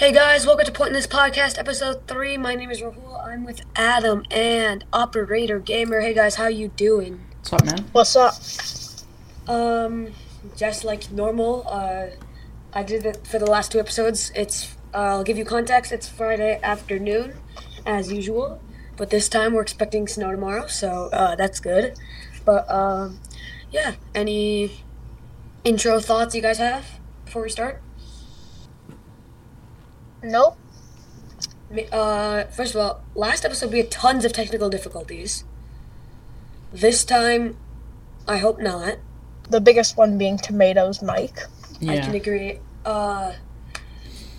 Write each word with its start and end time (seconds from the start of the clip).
Hey 0.00 0.12
guys, 0.12 0.46
welcome 0.46 0.64
to 0.64 0.72
Pointless 0.72 1.06
Podcast, 1.06 1.58
episode 1.58 2.08
three. 2.08 2.38
My 2.38 2.54
name 2.54 2.70
is 2.70 2.80
Rahul. 2.80 3.22
I'm 3.22 3.44
with 3.44 3.60
Adam 3.76 4.24
and 4.30 4.82
Operator 4.94 5.58
Gamer. 5.58 6.00
Hey 6.00 6.14
guys, 6.14 6.36
how 6.36 6.46
you 6.46 6.68
doing? 6.68 7.20
What's 7.36 7.52
up, 7.52 7.64
man? 7.66 7.84
What's 7.92 8.16
up? 8.16 8.34
Um, 9.46 10.14
just 10.56 10.84
like 10.84 11.12
normal. 11.12 11.66
Uh, 11.68 12.06
I 12.72 12.82
did 12.82 13.04
it 13.04 13.26
for 13.26 13.38
the 13.38 13.44
last 13.44 13.72
two 13.72 13.78
episodes. 13.78 14.32
It's 14.34 14.74
uh, 14.94 15.16
I'll 15.18 15.22
give 15.22 15.36
you 15.36 15.44
context. 15.44 15.92
It's 15.92 16.08
Friday 16.08 16.58
afternoon, 16.62 17.34
as 17.84 18.10
usual, 18.10 18.58
but 18.96 19.10
this 19.10 19.28
time 19.28 19.52
we're 19.52 19.60
expecting 19.60 20.08
snow 20.08 20.30
tomorrow, 20.30 20.66
so 20.66 21.10
uh, 21.12 21.34
that's 21.36 21.60
good. 21.60 21.94
But 22.46 22.70
um, 22.70 23.20
yeah, 23.70 23.96
any 24.14 24.82
intro 25.62 26.00
thoughts 26.00 26.34
you 26.34 26.40
guys 26.40 26.56
have 26.56 26.86
before 27.26 27.42
we 27.42 27.50
start? 27.50 27.82
Nope. 30.22 30.58
Uh, 31.92 32.44
first 32.44 32.74
of 32.74 32.80
all, 32.80 33.02
last 33.14 33.44
episode 33.44 33.72
we 33.72 33.78
had 33.78 33.90
tons 33.90 34.24
of 34.24 34.32
technical 34.32 34.68
difficulties. 34.68 35.44
This 36.72 37.04
time, 37.04 37.56
I 38.26 38.38
hope 38.38 38.60
not. 38.60 38.98
The 39.48 39.60
biggest 39.60 39.96
one 39.96 40.18
being 40.18 40.36
Tomatoes 40.36 41.02
Mike. 41.02 41.40
I 41.82 41.98
can 41.98 42.14
agree. 42.14 42.60
Uh, 42.84 43.32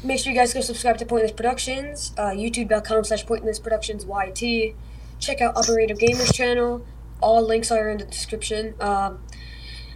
make 0.04 0.20
sure 0.20 0.31
you 0.31 0.38
guys 0.38 0.54
go 0.54 0.62
subscribe 0.62 0.98
to 0.99 1.05
Pointless 1.05 1.31
Productions, 1.31 2.13
uh, 2.18 2.29
youtube.com 2.29 3.04
slash 3.04 3.26
Pointless 3.26 3.59
Productions 3.59 4.05
YT. 4.05 4.76
Check 5.20 5.41
out 5.41 5.55
Operator 5.57 5.95
Gamers 5.95 6.34
channel. 6.34 6.85
All 7.21 7.45
links 7.45 7.71
are 7.71 7.90
in 7.90 7.98
the 7.98 8.05
description. 8.05 8.73
Um, 8.79 9.23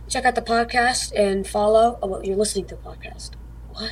check 0.08 0.26
out 0.26 0.36
the 0.36 0.42
podcast 0.42 1.12
and 1.16 1.48
follow. 1.48 1.98
Oh, 2.02 2.08
well, 2.08 2.26
you're 2.26 2.36
listening 2.36 2.66
to 2.68 2.76
the 2.76 2.82
podcast. 2.82 3.32
What? 3.74 3.92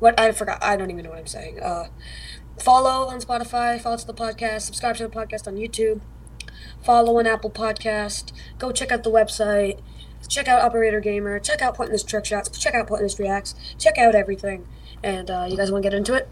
What? 0.00 0.18
I 0.18 0.32
forgot. 0.32 0.62
I 0.62 0.76
don't 0.76 0.90
even 0.90 1.04
know 1.04 1.10
what 1.10 1.18
I'm 1.18 1.26
saying. 1.26 1.60
Uh, 1.60 1.88
follow 2.58 3.08
on 3.08 3.20
Spotify. 3.20 3.80
Follow 3.80 3.96
to 3.96 4.06
the 4.06 4.14
podcast. 4.14 4.62
Subscribe 4.62 4.96
to 4.96 5.06
the 5.06 5.14
podcast 5.14 5.46
on 5.46 5.56
YouTube. 5.56 6.00
Follow 6.82 7.18
on 7.18 7.26
Apple 7.26 7.50
Podcast. 7.50 8.32
Go 8.58 8.72
check 8.72 8.90
out 8.90 9.04
the 9.04 9.10
website. 9.10 9.80
Check 10.28 10.48
out 10.48 10.62
Operator 10.62 11.00
Gamer. 11.00 11.38
Check 11.38 11.62
out 11.62 11.74
Pointless 11.74 12.02
Trick 12.02 12.24
Shots. 12.24 12.58
Check 12.58 12.74
out 12.74 12.86
Pointless 12.86 13.18
Reacts. 13.18 13.54
Check 13.78 13.98
out 13.98 14.14
everything. 14.14 14.66
And 15.02 15.30
uh, 15.30 15.46
you 15.48 15.56
guys 15.56 15.70
want 15.70 15.82
to 15.82 15.90
get 15.90 15.96
into 15.96 16.14
it? 16.14 16.28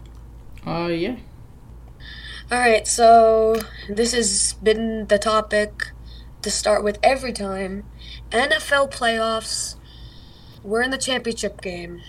Uh, 0.65 0.87
yeah. 0.87 1.17
All 2.51 2.59
right. 2.59 2.87
So 2.87 3.55
this 3.87 4.13
has 4.13 4.53
been 4.53 5.07
the 5.07 5.19
topic 5.19 5.91
to 6.41 6.51
start 6.51 6.83
with 6.83 6.97
every 7.03 7.33
time. 7.33 7.85
NFL 8.31 8.91
playoffs. 8.91 9.75
We're 10.63 10.81
in 10.81 10.91
the 10.91 10.97
championship 10.97 11.61
game. 11.61 12.01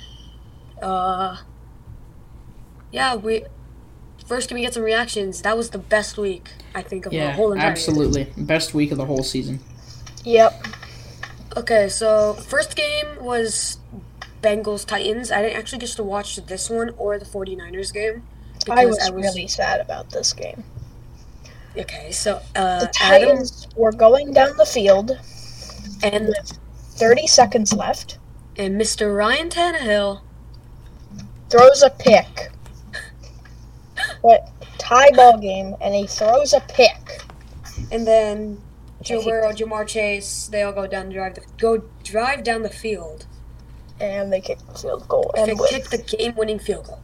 Uh, 0.83 1.37
yeah, 2.93 3.15
we. 3.17 3.45
First, 4.27 4.49
can 4.49 4.55
we 4.55 4.61
get 4.61 4.75
some 4.75 4.83
reactions? 4.85 5.43
That 5.43 5.57
was 5.57 5.71
the 5.71 5.79
best 5.79 6.17
week, 6.17 6.49
I 6.75 6.83
think, 6.83 7.07
of 7.07 7.13
the 7.13 7.33
whole 7.33 7.53
entire 7.53 7.67
year. 7.67 7.73
absolutely. 7.73 8.33
Best 8.37 8.75
week 8.75 8.93
of 8.93 8.99
the 8.99 9.07
whole 9.07 9.25
season. 9.25 9.59
Yep. 10.25 10.67
Okay, 11.57 11.89
so 11.89 12.35
first 12.35 12.77
game 12.77 13.07
was 13.21 13.79
Bengals 14.41 14.87
Titans. 14.87 15.33
I 15.33 15.43
didn't 15.43 15.57
actually 15.57 15.79
get 15.81 15.89
to 15.91 16.05
watch 16.05 16.37
this 16.37 16.71
one 16.71 16.91
or 16.97 17.19
the 17.19 17.25
49ers 17.25 17.93
game. 17.93 18.23
I 18.71 18.85
because 18.85 18.99
was, 18.99 19.11
really 19.11 19.49
sad 19.49 19.81
about 19.81 20.11
this 20.11 20.33
game. 20.33 20.63
Okay, 21.77 22.13
so 22.13 22.41
uh, 22.55 22.81
The 22.81 22.93
Adam 23.01 23.29
Titans 23.29 23.67
were 23.77 23.93
going 23.93 24.33
down 24.33 24.57
the 24.57 24.67
field 24.67 25.19
and 26.03 26.33
30 26.95 27.27
seconds 27.27 27.73
left. 27.73 28.19
and 28.57 28.81
Mr. 28.81 29.17
Ryan 29.17 29.49
Tannehill. 29.49 30.21
Throws 31.51 31.83
a 31.83 31.91
pick. 31.91 32.51
What? 34.23 34.49
Tie 34.79 35.11
ball 35.13 35.39
game, 35.39 35.75
and 35.81 35.95
he 35.95 36.07
throws 36.07 36.53
a 36.53 36.61
pick. 36.61 37.23
And 37.91 38.07
then 38.07 38.61
Joe. 39.03 39.23
Burrow, 39.25 39.53
Ja'Marr 39.53 39.87
Chase, 39.87 40.49
they 40.49 40.63
all 40.63 40.73
go 40.73 40.87
down 40.87 41.09
the 41.09 41.15
drive 41.15 41.35
the, 41.35 41.43
go 41.59 41.85
drive 42.05 42.45
down 42.45 42.63
the 42.63 42.69
field 42.71 43.27
And 43.99 44.33
they 44.33 44.41
kick 44.41 44.59
the 44.67 44.79
field 44.79 45.09
goal 45.09 45.33
and 45.37 45.51
and 45.51 45.59
win. 45.59 45.69
kick 45.71 45.85
the 45.91 45.99
game-winning 45.99 46.59
field 46.59 46.87
goal. 46.87 47.01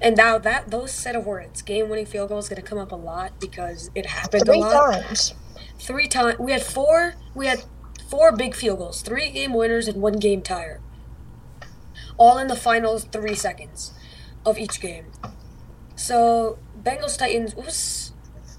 And 0.00 0.16
now 0.16 0.38
that 0.38 0.70
those 0.70 0.90
set 0.92 1.14
of 1.14 1.24
words, 1.26 1.62
game-winning 1.62 2.06
field 2.06 2.28
goal, 2.30 2.38
is 2.38 2.48
going 2.48 2.60
to 2.60 2.66
come 2.68 2.78
up 2.78 2.90
a 2.92 2.96
lot 2.96 3.38
because 3.40 3.90
it 3.94 4.06
happened 4.06 4.44
Three 4.46 4.58
a 4.58 4.60
lot. 4.60 4.92
times. 4.92 5.34
Three 5.78 6.08
times 6.08 6.38
we 6.38 6.52
had 6.52 6.62
four. 6.62 7.14
We 7.34 7.46
had 7.46 7.64
four 8.08 8.32
big 8.32 8.54
field 8.54 8.78
goals, 8.78 9.02
three 9.02 9.30
game 9.30 9.54
winners 9.54 9.86
and 9.88 10.02
one 10.02 10.14
game 10.18 10.42
tire. 10.42 10.80
All 12.16 12.38
in 12.38 12.48
the 12.48 12.56
final 12.56 12.98
three 12.98 13.34
seconds 13.34 13.92
of 14.44 14.58
each 14.58 14.80
game. 14.80 15.06
So 15.96 16.58
Bengals 16.82 17.16
Titans 17.16 17.52
it 17.52 17.64
was 17.64 18.12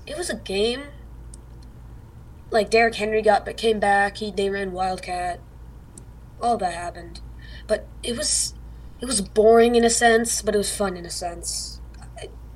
it 0.06 0.18
was 0.18 0.30
a 0.30 0.36
game. 0.36 0.84
Like 2.52 2.70
Derrick 2.70 2.96
Henry 2.96 3.22
got 3.22 3.46
but 3.46 3.58
came 3.58 3.80
back. 3.80 4.18
He 4.18 4.32
they 4.32 4.50
ran 4.50 4.72
Wildcat. 4.72 5.40
All 6.42 6.58
that 6.58 6.74
happened, 6.74 7.22
but 7.68 7.88
it 8.04 8.18
was 8.18 8.54
it 9.00 9.06
was 9.06 9.22
boring 9.22 9.76
in 9.76 9.84
a 9.84 9.90
sense, 9.90 10.42
but 10.42 10.56
it 10.56 10.58
was 10.58 10.76
fun 10.76 10.98
in 10.98 11.06
a 11.06 11.10
sense. 11.10 11.80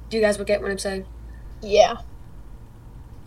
Do 0.09 0.15
you 0.15 0.23
guys 0.23 0.37
get 0.37 0.61
what 0.61 0.71
I'm 0.71 0.77
saying? 0.77 1.05
Yeah. 1.61 1.97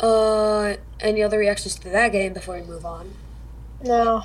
Uh, 0.01 0.77
any 1.01 1.23
other 1.23 1.39
reactions 1.39 1.75
to 1.77 1.91
that 1.91 2.13
game 2.13 2.33
before 2.33 2.55
we 2.59 2.63
move 2.63 2.87
on? 2.87 3.13
No. 3.85 4.23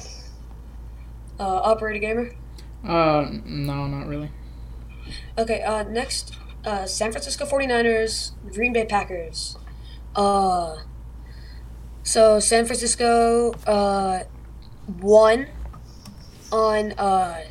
Uh, 1.38 1.44
Operator 1.44 2.00
Gamer. 2.00 2.32
Uh, 2.84 3.28
no, 3.46 3.88
not 3.88 4.08
really. 4.08 4.32
Okay. 5.38 5.62
Uh, 5.62 5.84
next, 5.84 6.36
uh, 6.66 6.86
San 6.86 7.12
Francisco 7.12 7.46
49ers, 7.46 8.32
Green 8.54 8.74
Bay 8.74 8.86
Packers. 8.86 9.58
Uh, 10.16 10.78
so 12.04 12.40
San 12.40 12.66
Francisco 12.66 13.52
uh 13.66 14.24
won 15.02 15.48
on 16.52 16.92
uh 16.94 17.42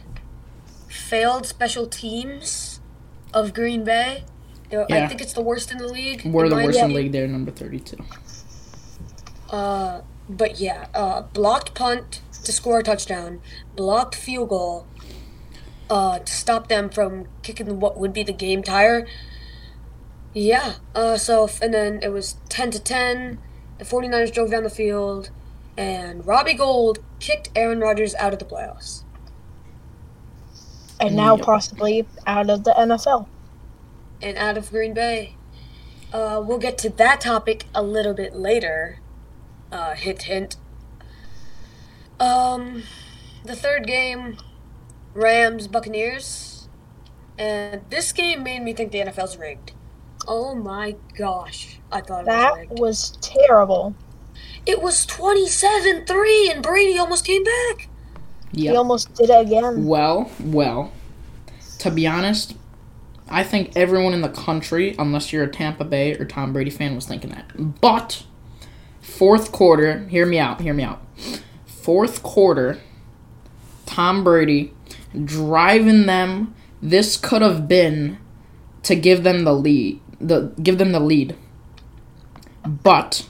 failed 0.88 1.44
special 1.46 1.86
teams 1.86 2.80
of 3.34 3.52
Green 3.52 3.82
Bay. 3.84 4.24
Uh, 4.72 4.82
I 4.82 4.86
Yeah. 4.88 5.08
think 5.08 5.20
it's 5.20 5.32
the 5.32 5.42
worst 5.42 5.72
in 5.72 5.78
the 5.78 5.88
league. 5.88 6.22
We're 6.24 6.48
the 6.48 6.54
worst 6.54 6.78
in 6.78 6.88
the 6.90 6.94
league 6.94 7.12
there, 7.12 7.26
number 7.26 7.50
32. 7.50 7.96
Uh, 9.50 10.00
but 10.28 10.58
yeah, 10.60 10.86
uh, 10.94 11.22
blocked 11.22 11.74
punt 11.74 12.22
to 12.44 12.52
score 12.52 12.78
a 12.78 12.82
touchdown, 12.82 13.40
blocked 13.76 14.14
field 14.14 14.48
goal, 14.50 14.86
uh, 15.90 16.18
to 16.18 16.32
stop 16.32 16.68
them 16.68 16.88
from 16.90 17.26
kicking 17.42 17.80
what 17.80 17.98
would 17.98 18.12
be 18.12 18.22
the 18.22 18.32
game 18.32 18.62
tire. 18.62 19.06
Yeah, 20.32 20.74
uh, 20.94 21.16
so, 21.16 21.48
and 21.62 21.72
then 21.72 22.00
it 22.02 22.08
was 22.12 22.36
10 22.48 22.72
to 22.72 22.80
10. 22.80 23.38
The 23.78 23.84
49ers 23.84 24.32
drove 24.32 24.50
down 24.50 24.64
the 24.64 24.70
field, 24.70 25.30
and 25.76 26.26
Robbie 26.26 26.54
Gould 26.54 26.98
kicked 27.20 27.50
Aaron 27.54 27.80
Rodgers 27.80 28.14
out 28.16 28.32
of 28.32 28.38
the 28.38 28.44
playoffs. 28.44 29.02
And 31.00 31.16
now 31.16 31.36
possibly 31.36 32.06
out 32.26 32.48
of 32.50 32.64
the 32.64 32.72
NFL. 32.72 33.26
and 34.22 34.36
out 34.38 34.56
of 34.56 34.70
Green 34.70 34.94
Bay. 34.94 35.36
Uh, 36.12 36.42
we'll 36.44 36.58
get 36.58 36.78
to 36.78 36.88
that 36.90 37.20
topic 37.20 37.64
a 37.74 37.82
little 37.82 38.14
bit 38.14 38.34
later. 38.34 39.00
Uh, 39.72 39.94
hint, 39.94 40.22
hint. 40.22 40.56
Um, 42.20 42.84
the 43.44 43.56
third 43.56 43.86
game, 43.86 44.38
Rams 45.14 45.68
Buccaneers, 45.68 46.68
and 47.38 47.82
this 47.88 48.12
game 48.12 48.42
made 48.42 48.62
me 48.62 48.72
think 48.72 48.92
the 48.92 48.98
NFL's 48.98 49.36
rigged. 49.36 49.72
Oh 50.26 50.54
my 50.54 50.96
gosh, 51.16 51.78
I 51.92 52.00
thought 52.00 52.26
it 52.26 52.26
was 52.26 52.68
That 52.68 52.80
was 52.80 53.10
terrible. 53.20 53.94
It 54.66 54.82
was 54.82 55.06
twenty-seven-three, 55.06 56.50
and 56.50 56.62
Brady 56.62 56.98
almost 56.98 57.24
came 57.24 57.44
back. 57.44 57.88
He 58.52 58.68
almost 58.68 59.14
did 59.14 59.30
it 59.30 59.46
again. 59.46 59.84
Well, 59.86 60.30
well, 60.40 60.92
to 61.80 61.90
be 61.90 62.06
honest, 62.06 62.56
I 63.28 63.42
think 63.42 63.76
everyone 63.76 64.14
in 64.14 64.20
the 64.20 64.28
country, 64.28 64.94
unless 64.98 65.32
you're 65.32 65.44
a 65.44 65.50
Tampa 65.50 65.84
Bay 65.84 66.16
or 66.16 66.24
Tom 66.24 66.52
Brady 66.52 66.70
fan, 66.70 66.94
was 66.94 67.06
thinking 67.06 67.30
that. 67.30 67.80
But, 67.80 68.24
fourth 69.00 69.50
quarter, 69.52 70.04
hear 70.06 70.24
me 70.24 70.38
out, 70.38 70.60
hear 70.60 70.74
me 70.74 70.84
out. 70.84 71.02
Fourth 71.66 72.22
quarter, 72.22 72.80
Tom 73.86 74.24
Brady 74.24 74.72
driving 75.24 76.06
them. 76.06 76.54
This 76.82 77.16
could 77.16 77.42
have 77.42 77.68
been 77.68 78.18
to 78.82 78.94
give 78.94 79.22
them 79.22 79.44
the 79.44 79.54
lead, 79.54 80.00
the 80.20 80.52
give 80.62 80.78
them 80.78 80.92
the 80.92 81.00
lead. 81.00 81.36
But 82.66 83.28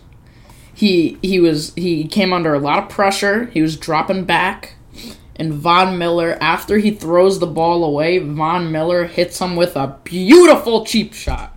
he 0.73 1.19
he 1.23 1.41
was 1.41 1.75
he 1.75 2.07
came 2.07 2.33
under 2.33 2.55
a 2.55 2.59
lot 2.59 2.83
of 2.83 2.89
pressure. 2.89 3.47
He 3.47 3.63
was 3.63 3.77
dropping 3.77 4.25
back 4.25 4.77
and 5.37 5.53
Von 5.53 5.99
Miller, 5.99 6.39
after 6.41 6.79
he 6.79 6.91
throws 6.93 7.41
the 7.41 7.47
ball 7.47 7.85
away, 7.85 8.19
Von 8.19 8.71
Miller 8.71 9.07
hits 9.07 9.41
him 9.41 9.57
with 9.57 9.77
a 9.77 9.99
beautiful 10.05 10.87
cheap 10.87 11.13
shot. 11.13 11.54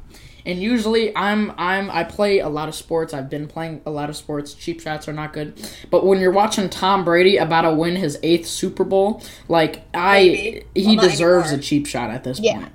And 0.48 0.60
usually 0.62 1.16
I'm 1.16 1.52
I'm 1.58 1.92
I 1.92 2.04
play 2.06 2.40
a 2.40 2.48
lot 2.48 2.70
of 2.70 2.74
sports. 2.76 3.14
I've 3.14 3.30
been 3.30 3.48
playing 3.48 3.82
a 3.86 3.92
lot 3.92 4.10
of 4.10 4.16
sports. 4.16 4.54
Cheap 4.54 4.80
shots 4.82 5.08
are 5.10 5.14
not 5.14 5.34
good. 5.34 5.60
But 5.92 6.06
when 6.06 6.20
you're 6.22 6.32
watching 6.32 6.70
Tom 6.70 7.04
Brady 7.04 7.36
about 7.38 7.64
to 7.64 7.74
win 7.74 7.98
his 7.98 8.18
eighth 8.24 8.48
Super 8.48 8.86
Bowl, 8.86 9.22
like 9.50 9.82
I 9.94 10.64
he 10.74 10.96
deserves 10.96 11.52
a 11.52 11.58
cheap 11.58 11.86
shot 11.86 12.10
at 12.10 12.24
this 12.24 12.40
Yeah. 12.40 12.60
point. 12.60 12.72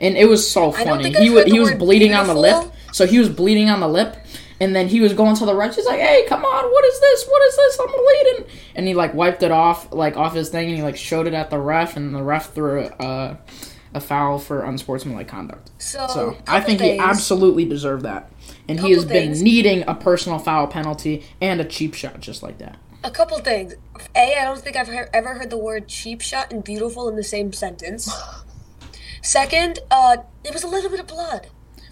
and 0.00 0.16
it 0.16 0.28
was 0.28 0.48
so 0.48 0.70
funny. 0.70 1.12
He 1.14 1.30
was 1.30 1.44
he 1.46 1.58
was 1.60 1.72
bleeding 1.74 2.14
on 2.14 2.26
the 2.26 2.34
lip, 2.34 2.70
so 2.92 3.06
he 3.06 3.18
was 3.18 3.28
bleeding 3.30 3.70
on 3.70 3.80
the 3.80 3.88
lip, 3.88 4.16
and 4.60 4.76
then 4.76 4.86
he 4.88 5.00
was 5.00 5.14
going 5.14 5.36
to 5.36 5.46
the 5.46 5.54
ref. 5.54 5.76
He's 5.76 5.86
like, 5.86 6.00
"Hey, 6.00 6.24
come 6.28 6.44
on, 6.44 6.64
what 6.70 6.84
is 6.84 7.00
this? 7.00 7.26
What 7.26 7.42
is 7.48 7.56
this? 7.56 7.80
I'm 7.80 7.86
bleeding!" 7.88 8.56
And 8.76 8.86
he 8.86 8.92
like 8.94 9.14
wiped 9.14 9.42
it 9.42 9.50
off 9.50 9.92
like 9.92 10.16
off 10.18 10.34
his 10.34 10.50
thing, 10.50 10.68
and 10.68 10.76
he 10.76 10.82
like 10.82 10.96
showed 10.98 11.26
it 11.26 11.32
at 11.34 11.48
the 11.50 11.58
ref, 11.58 11.96
and 11.96 12.14
the 12.14 12.22
ref 12.22 12.52
threw 12.54 12.82
uh, 12.84 13.36
a 13.94 14.00
foul 14.00 14.38
for 14.38 14.62
unsportsmanlike 14.64 15.28
conduct. 15.28 15.70
So, 15.78 16.06
So 16.08 16.36
I 16.46 16.60
think 16.60 16.80
he 16.80 16.98
absolutely 16.98 17.64
deserved 17.64 18.04
that, 18.04 18.30
and 18.68 18.78
he 18.80 18.94
Couple 18.94 18.94
has 18.94 19.04
been 19.04 19.32
needing 19.42 19.84
a 19.88 19.94
personal 19.94 20.38
foul 20.38 20.66
penalty 20.66 21.24
and 21.40 21.60
a 21.60 21.64
cheap 21.64 21.94
shot 21.94 22.20
just 22.20 22.42
like 22.42 22.58
that. 22.58 22.78
A 23.02 23.10
couple 23.10 23.38
things. 23.38 23.74
A, 24.14 24.36
I 24.38 24.44
don't 24.44 24.60
think 24.60 24.76
I've 24.76 24.88
he- 24.88 25.00
ever 25.14 25.34
heard 25.34 25.50
the 25.50 25.56
word 25.56 25.88
cheap 25.88 26.20
shot 26.20 26.52
and 26.52 26.62
beautiful 26.62 27.08
in 27.08 27.16
the 27.16 27.24
same 27.24 27.52
sentence. 27.52 28.10
Second, 29.22 29.80
uh, 29.90 30.18
it 30.44 30.52
was 30.52 30.62
a 30.62 30.68
little 30.68 30.90
bit 30.90 31.00
of 31.00 31.06
blood. 31.06 31.48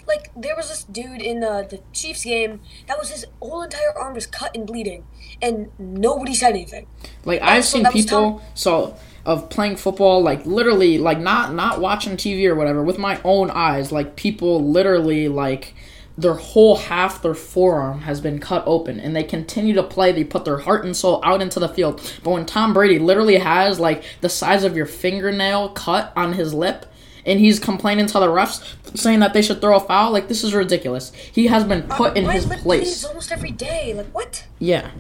Like 0.07 0.31
there 0.35 0.57
was 0.57 0.71
this 0.71 0.85
dude 0.85 1.21
in 1.21 1.45
uh, 1.45 1.63
the 1.69 1.81
Chiefs 1.93 2.25
game 2.25 2.61
that 2.87 2.99
was 2.99 3.11
his 3.11 3.27
whole 3.43 3.61
entire 3.61 3.93
arm 3.99 4.15
was 4.15 4.27
cut 4.27 4.57
and 4.57 4.67
bleeding, 4.67 5.07
and 5.43 5.69
nobody 5.79 6.33
said 6.35 6.51
anything. 6.51 6.87
Like 7.27 7.43
I've 7.43 7.57
Also, 7.57 7.83
seen 7.83 7.93
people 7.93 8.43
so 8.55 8.97
of 9.29 9.51
playing 9.51 9.77
football 9.77 10.23
like 10.23 10.47
literally 10.47 10.97
like 10.97 11.21
not 11.21 11.53
not 11.53 11.83
watching 11.83 12.17
TV 12.17 12.49
or 12.49 12.55
whatever 12.55 12.83
with 12.83 12.97
my 12.97 13.21
own 13.25 13.51
eyes 13.51 13.93
like 13.93 14.17
people 14.17 14.65
literally 14.65 15.29
like 15.29 15.75
their 16.17 16.33
whole 16.33 16.77
half 16.77 17.21
their 17.21 17.35
forearm 17.35 18.01
has 18.01 18.23
been 18.23 18.39
cut 18.39 18.63
open 18.67 18.99
and 18.99 19.15
they 19.15 19.23
continue 19.23 19.75
to 19.75 19.83
play 19.83 20.13
they 20.13 20.25
put 20.25 20.47
their 20.47 20.57
heart 20.57 20.83
and 20.83 20.97
soul 20.97 21.21
out 21.27 21.43
into 21.43 21.61
the 21.61 21.69
field 21.69 22.01
but 22.25 22.31
when 22.31 22.47
Tom 22.47 22.73
Brady 22.73 22.99
literally 22.99 23.37
has 23.37 23.79
like 23.79 24.03
the 24.23 24.31
size 24.31 24.65
of 24.65 24.75
your 24.75 24.87
fingernail 24.87 25.69
cut 25.69 26.11
on 26.17 26.33
his 26.33 26.55
lip 26.55 26.87
and 27.27 27.39
he's 27.39 27.61
complaining 27.61 28.07
to 28.07 28.19
the 28.19 28.29
refs 28.29 28.77
saying 28.97 29.21
that 29.21 29.35
they 29.35 29.43
should 29.43 29.61
throw 29.61 29.77
a 29.77 29.81
foul 29.81 30.11
like 30.11 30.29
this 30.29 30.43
is 30.43 30.55
ridiculous 30.55 31.13
he 31.13 31.49
has 31.49 31.65
been 31.65 31.83
put 31.83 32.17
in 32.17 32.25
his 32.31 32.47
place 32.47 33.05
almost 33.05 33.31
every 33.31 33.51
day. 33.51 33.93
Like 33.93 34.07
what? 34.15 34.47
yeah 34.59 34.91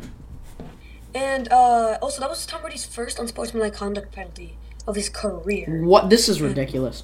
And 1.14 1.50
uh, 1.50 1.99
also, 2.02 2.20
that 2.20 2.28
was 2.31 2.44
Tom 2.46 2.60
Brady's 2.60 2.84
first 2.84 3.19
unsportsmanlike 3.19 3.75
conduct 3.75 4.12
penalty 4.12 4.58
of 4.87 4.96
his 4.96 5.08
career. 5.08 5.82
what 5.84 6.08
this 6.08 6.28
is 6.28 6.40
ridiculous 6.40 7.02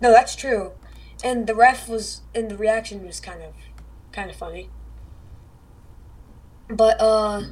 No, 0.00 0.10
that's 0.10 0.34
true. 0.34 0.72
And 1.22 1.46
the 1.46 1.54
ref 1.54 1.88
was, 1.88 2.22
and 2.34 2.50
the 2.50 2.56
reaction 2.56 3.04
was 3.06 3.20
kind 3.20 3.42
of, 3.42 3.52
kind 4.12 4.30
of 4.30 4.36
funny. 4.36 4.70
But 6.68 7.00
uh, 7.00 7.42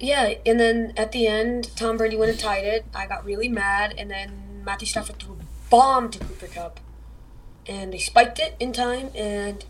yeah. 0.00 0.34
And 0.44 0.60
then 0.60 0.92
at 0.96 1.12
the 1.12 1.26
end, 1.26 1.74
Tom 1.76 1.96
Brady 1.96 2.16
went 2.16 2.30
and 2.32 2.40
tied 2.40 2.64
it. 2.64 2.84
I 2.94 3.06
got 3.06 3.24
really 3.24 3.48
mad, 3.48 3.94
and 3.96 4.10
then 4.10 4.62
Matthew 4.64 4.86
Stafford 4.86 5.18
threw 5.18 5.34
a 5.34 5.70
bomb 5.70 6.10
to 6.10 6.18
Cooper 6.18 6.48
Kupp, 6.48 6.80
and 7.66 7.92
they 7.92 7.98
spiked 7.98 8.38
it 8.38 8.56
in 8.60 8.72
time. 8.72 9.10
And 9.14 9.64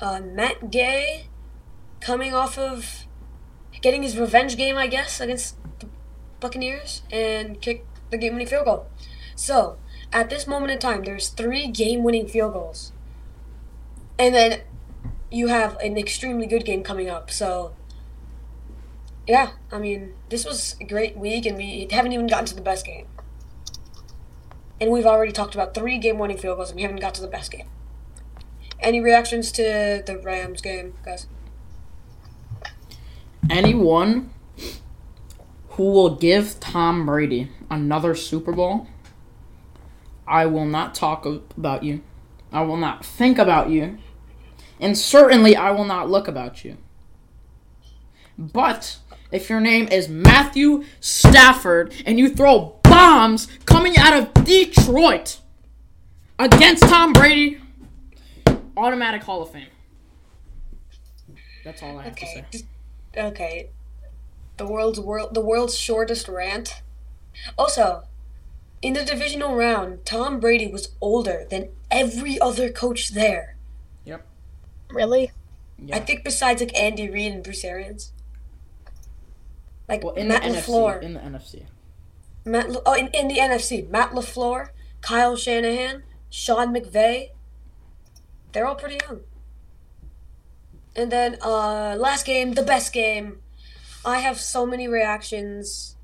uh, 0.00 0.20
Matt 0.20 0.70
Gay, 0.70 1.26
coming 2.00 2.34
off 2.34 2.58
of 2.58 3.06
getting 3.82 4.02
his 4.02 4.18
revenge 4.18 4.56
game, 4.56 4.76
I 4.76 4.86
guess, 4.86 5.20
against 5.20 5.56
the 5.78 5.88
Buccaneers, 6.40 7.02
and 7.10 7.60
kicked 7.60 7.86
the 8.10 8.18
game-winning 8.18 8.46
field 8.46 8.64
goal. 8.64 8.86
So 9.36 9.78
at 10.12 10.30
this 10.30 10.46
moment 10.46 10.72
in 10.72 10.78
time, 10.78 11.04
there's 11.04 11.28
three 11.28 11.68
game-winning 11.68 12.28
field 12.28 12.54
goals, 12.54 12.92
and 14.18 14.34
then 14.34 14.60
you 15.30 15.46
have 15.46 15.76
an 15.78 15.96
extremely 15.96 16.46
good 16.46 16.64
game 16.64 16.82
coming 16.82 17.08
up. 17.08 17.30
So, 17.30 17.74
yeah, 19.26 19.52
I 19.70 19.78
mean, 19.78 20.14
this 20.28 20.44
was 20.44 20.76
a 20.80 20.84
great 20.84 21.16
week, 21.16 21.46
and 21.46 21.56
we 21.56 21.86
haven't 21.90 22.12
even 22.12 22.26
gotten 22.26 22.46
to 22.46 22.54
the 22.54 22.62
best 22.62 22.84
game. 22.84 23.06
And 24.80 24.90
we've 24.90 25.06
already 25.06 25.30
talked 25.30 25.54
about 25.54 25.74
three 25.74 25.98
game-winning 25.98 26.38
field 26.38 26.56
goals, 26.56 26.70
and 26.70 26.76
we 26.76 26.82
haven't 26.82 27.00
got 27.00 27.14
to 27.14 27.20
the 27.20 27.28
best 27.28 27.50
game. 27.50 27.68
Any 28.80 29.00
reactions 29.00 29.52
to 29.52 30.02
the 30.04 30.20
Rams 30.24 30.60
game, 30.62 30.94
guys? 31.04 31.26
Anyone 33.48 34.30
who 35.70 35.84
will 35.84 36.16
give 36.16 36.60
Tom 36.60 37.06
Brady 37.06 37.50
another 37.70 38.14
Super 38.14 38.52
Bowl, 38.52 38.86
I 40.26 40.46
will 40.46 40.66
not 40.66 40.94
talk 40.94 41.24
about 41.24 41.82
you. 41.82 42.02
I 42.52 42.62
will 42.62 42.76
not 42.76 43.04
think 43.04 43.38
about 43.38 43.70
you. 43.70 43.98
And 44.78 44.96
certainly 44.96 45.56
I 45.56 45.70
will 45.70 45.84
not 45.84 46.10
look 46.10 46.28
about 46.28 46.64
you. 46.64 46.76
But 48.38 48.98
if 49.30 49.50
your 49.50 49.60
name 49.60 49.88
is 49.88 50.08
Matthew 50.08 50.84
Stafford 51.00 51.94
and 52.06 52.18
you 52.18 52.28
throw 52.28 52.80
bombs 52.82 53.46
coming 53.66 53.96
out 53.96 54.14
of 54.14 54.44
Detroit 54.44 55.40
against 56.38 56.82
Tom 56.84 57.12
Brady, 57.12 57.60
automatic 58.76 59.22
Hall 59.22 59.42
of 59.42 59.50
Fame. 59.50 59.68
That's 61.64 61.82
all 61.82 61.98
I 61.98 62.04
have 62.04 62.16
to 62.16 62.26
say. 62.26 62.64
Just- 63.14 63.26
Okay. 63.26 63.70
The 64.56 64.66
world's 64.66 65.00
world 65.00 65.34
the 65.34 65.40
world's 65.40 65.76
shortest 65.78 66.28
rant. 66.28 66.82
Also, 67.56 68.02
in 68.82 68.92
the 68.92 69.04
divisional 69.04 69.54
round, 69.56 70.04
Tom 70.04 70.38
Brady 70.40 70.66
was 70.66 70.90
older 71.00 71.46
than 71.48 71.70
every 71.90 72.38
other 72.40 72.70
coach 72.70 73.10
there. 73.10 73.56
Yep. 74.04 74.26
Really? 74.90 75.32
Yeah. 75.78 75.96
I 75.96 76.00
think 76.00 76.24
besides 76.24 76.60
like 76.60 76.76
Andy 76.78 77.08
Reid 77.08 77.32
and 77.32 77.42
Bruce 77.44 77.64
Arians. 77.64 78.12
Like 79.88 80.04
Well, 80.04 80.14
in 80.14 80.28
Matt 80.28 80.42
the 80.42 80.48
LaFleur. 80.50 81.00
NFC, 81.00 81.02
in 81.04 81.14
the 81.14 81.20
NFC. 81.20 81.66
Matt 82.44 82.70
La- 82.70 82.80
oh, 82.86 82.92
in, 82.94 83.08
in 83.08 83.28
the 83.28 83.38
NFC, 83.38 83.88
Matt 83.88 84.10
LaFleur, 84.12 84.68
Kyle 85.00 85.36
Shanahan, 85.36 86.02
Sean 86.28 86.74
McVay. 86.74 87.30
They're 88.52 88.66
all 88.66 88.74
pretty 88.76 88.98
young. 89.06 89.20
And 90.96 91.10
then 91.10 91.38
uh 91.42 91.96
last 91.98 92.26
game, 92.26 92.52
the 92.52 92.62
best 92.62 92.92
game. 92.92 93.40
I 94.04 94.18
have 94.18 94.40
so 94.40 94.66
many 94.66 94.88
reactions. 94.88 95.96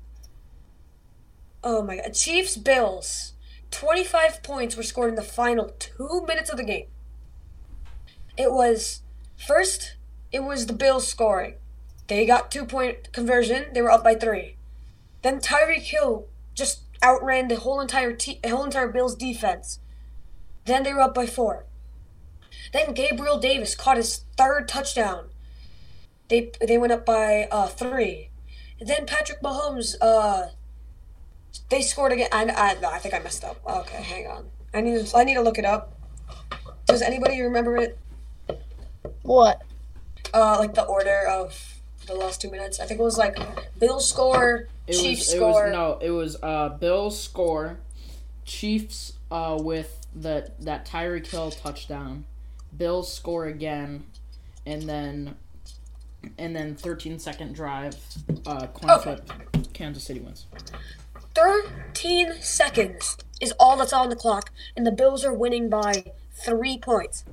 Oh 1.63 1.81
my 1.81 1.97
god. 1.97 2.13
Chiefs 2.13 2.57
Bills. 2.57 3.33
25 3.71 4.43
points 4.43 4.77
were 4.77 4.83
scored 4.83 5.09
in 5.09 5.15
the 5.15 5.21
final 5.21 5.73
2 5.77 6.23
minutes 6.25 6.49
of 6.49 6.57
the 6.57 6.63
game. 6.63 6.87
It 8.37 8.51
was 8.51 9.01
first 9.35 9.95
it 10.31 10.43
was 10.43 10.65
the 10.65 10.73
Bills 10.73 11.07
scoring. 11.07 11.55
They 12.07 12.25
got 12.25 12.51
2 12.51 12.65
point 12.65 13.11
conversion. 13.11 13.65
They 13.73 13.81
were 13.81 13.91
up 13.91 14.03
by 14.03 14.15
3. 14.15 14.55
Then 15.21 15.39
Tyreek 15.39 15.81
Hill 15.81 16.27
just 16.53 16.81
outran 17.03 17.47
the 17.47 17.57
whole 17.57 17.79
entire 17.79 18.13
te- 18.13 18.39
whole 18.45 18.63
entire 18.63 18.87
Bills 18.87 19.15
defense. 19.15 19.79
Then 20.65 20.83
they 20.83 20.93
were 20.93 21.01
up 21.01 21.13
by 21.13 21.25
four. 21.25 21.66
Then 22.73 22.93
Gabriel 22.93 23.39
Davis 23.39 23.75
caught 23.75 23.97
his 23.97 24.23
third 24.37 24.67
touchdown. 24.67 25.29
They 26.29 26.51
they 26.65 26.77
went 26.77 26.93
up 26.93 27.05
by 27.05 27.47
uh, 27.51 27.67
three. 27.67 28.29
then 28.79 29.05
Patrick 29.05 29.41
Mahomes 29.41 29.95
uh 30.01 30.47
they 31.69 31.81
scored 31.81 32.11
again. 32.11 32.29
I, 32.31 32.45
I 32.45 32.95
I 32.95 32.99
think 32.99 33.13
I 33.13 33.19
messed 33.19 33.43
up. 33.43 33.57
Okay, 33.65 34.01
hang 34.01 34.27
on. 34.27 34.45
I 34.73 34.81
need 34.81 35.05
to, 35.05 35.17
I 35.17 35.23
need 35.23 35.35
to 35.35 35.41
look 35.41 35.57
it 35.57 35.65
up. 35.65 35.93
Does 36.85 37.01
anybody 37.01 37.41
remember 37.41 37.77
it? 37.77 37.97
What? 39.23 39.61
Uh, 40.33 40.57
like 40.59 40.73
the 40.73 40.83
order 40.83 41.25
of 41.27 41.79
the 42.05 42.13
last 42.13 42.41
two 42.41 42.51
minutes. 42.51 42.79
I 42.79 42.85
think 42.85 42.99
it 42.99 43.03
was 43.03 43.17
like 43.17 43.37
Bills 43.79 44.07
score, 44.07 44.67
It 44.85 44.93
Chiefs 44.93 45.21
was, 45.27 45.33
it 45.33 45.37
score. 45.37 45.63
was 45.65 45.71
no, 45.73 45.97
it 46.01 46.11
was 46.11 46.37
uh 46.43 46.69
Bills 46.69 47.19
score, 47.21 47.79
Chiefs 48.45 49.13
uh 49.31 49.57
with 49.59 50.05
the 50.15 50.51
that 50.59 50.85
Tyreek 50.85 51.27
Hill 51.27 51.51
touchdown, 51.51 52.25
Bills 52.77 53.11
score 53.11 53.45
again, 53.45 54.05
and 54.65 54.83
then 54.83 55.35
and 56.37 56.55
then 56.55 56.75
13 56.75 57.19
second 57.19 57.55
drive, 57.55 57.95
uh 58.45 58.67
coin 58.67 58.99
flip, 58.99 59.31
Kansas 59.73 60.03
City 60.03 60.19
wins. 60.19 60.45
13 61.35 62.33
seconds 62.41 63.17
is 63.39 63.53
all 63.59 63.77
that's 63.77 63.93
on 63.93 64.09
the 64.09 64.15
clock, 64.15 64.51
and 64.75 64.85
the 64.85 64.91
Bills 64.91 65.23
are 65.23 65.33
winning 65.33 65.69
by 65.69 66.05
three 66.33 66.77
points. 66.77 67.23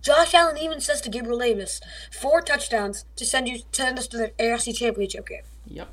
Josh 0.00 0.32
Allen 0.32 0.56
even 0.56 0.80
says 0.80 1.00
to 1.02 1.10
Gabriel 1.10 1.38
Davis, 1.38 1.80
four 2.10 2.40
touchdowns 2.40 3.04
to 3.16 3.26
send 3.26 3.48
you 3.48 3.60
send 3.72 3.98
us 3.98 4.06
to 4.08 4.16
the 4.16 4.32
AFC 4.38 4.74
Championship 4.74 5.28
game. 5.28 5.42
Yep. 5.66 5.88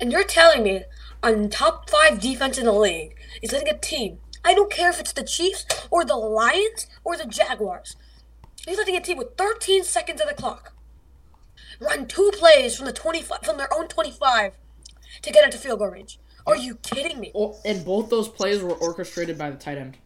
And 0.00 0.12
you're 0.12 0.24
telling 0.24 0.62
me 0.62 0.84
on 1.22 1.50
top 1.50 1.90
five 1.90 2.20
defense 2.20 2.56
in 2.56 2.64
the 2.64 2.72
league 2.72 3.16
is 3.42 3.52
letting 3.52 3.68
a 3.68 3.78
team, 3.78 4.18
I 4.44 4.54
don't 4.54 4.72
care 4.72 4.90
if 4.90 5.00
it's 5.00 5.12
the 5.12 5.24
Chiefs 5.24 5.66
or 5.90 6.04
the 6.04 6.16
Lions 6.16 6.86
or 7.04 7.16
the 7.16 7.26
Jaguars, 7.26 7.96
he's 8.66 8.78
letting 8.78 8.96
a 8.96 9.00
team 9.00 9.18
with 9.18 9.36
13 9.36 9.84
seconds 9.84 10.20
of 10.20 10.28
the 10.28 10.34
clock 10.34 10.72
run 11.80 12.06
two 12.06 12.30
plays 12.34 12.76
from 12.76 12.86
the 12.86 12.92
25 12.92 13.40
from 13.42 13.56
their 13.56 13.72
own 13.74 13.88
25 13.88 14.54
to 15.22 15.32
get 15.32 15.44
into 15.44 15.58
field 15.58 15.78
goal 15.78 15.88
range. 15.88 16.18
Are 16.46 16.56
you 16.56 16.76
kidding 16.76 17.20
me? 17.20 17.32
And 17.64 17.84
both 17.84 18.10
those 18.10 18.28
plays 18.28 18.62
were 18.62 18.74
orchestrated 18.74 19.36
by 19.36 19.50
the 19.50 19.56
tight 19.56 19.78
end. 19.78 19.98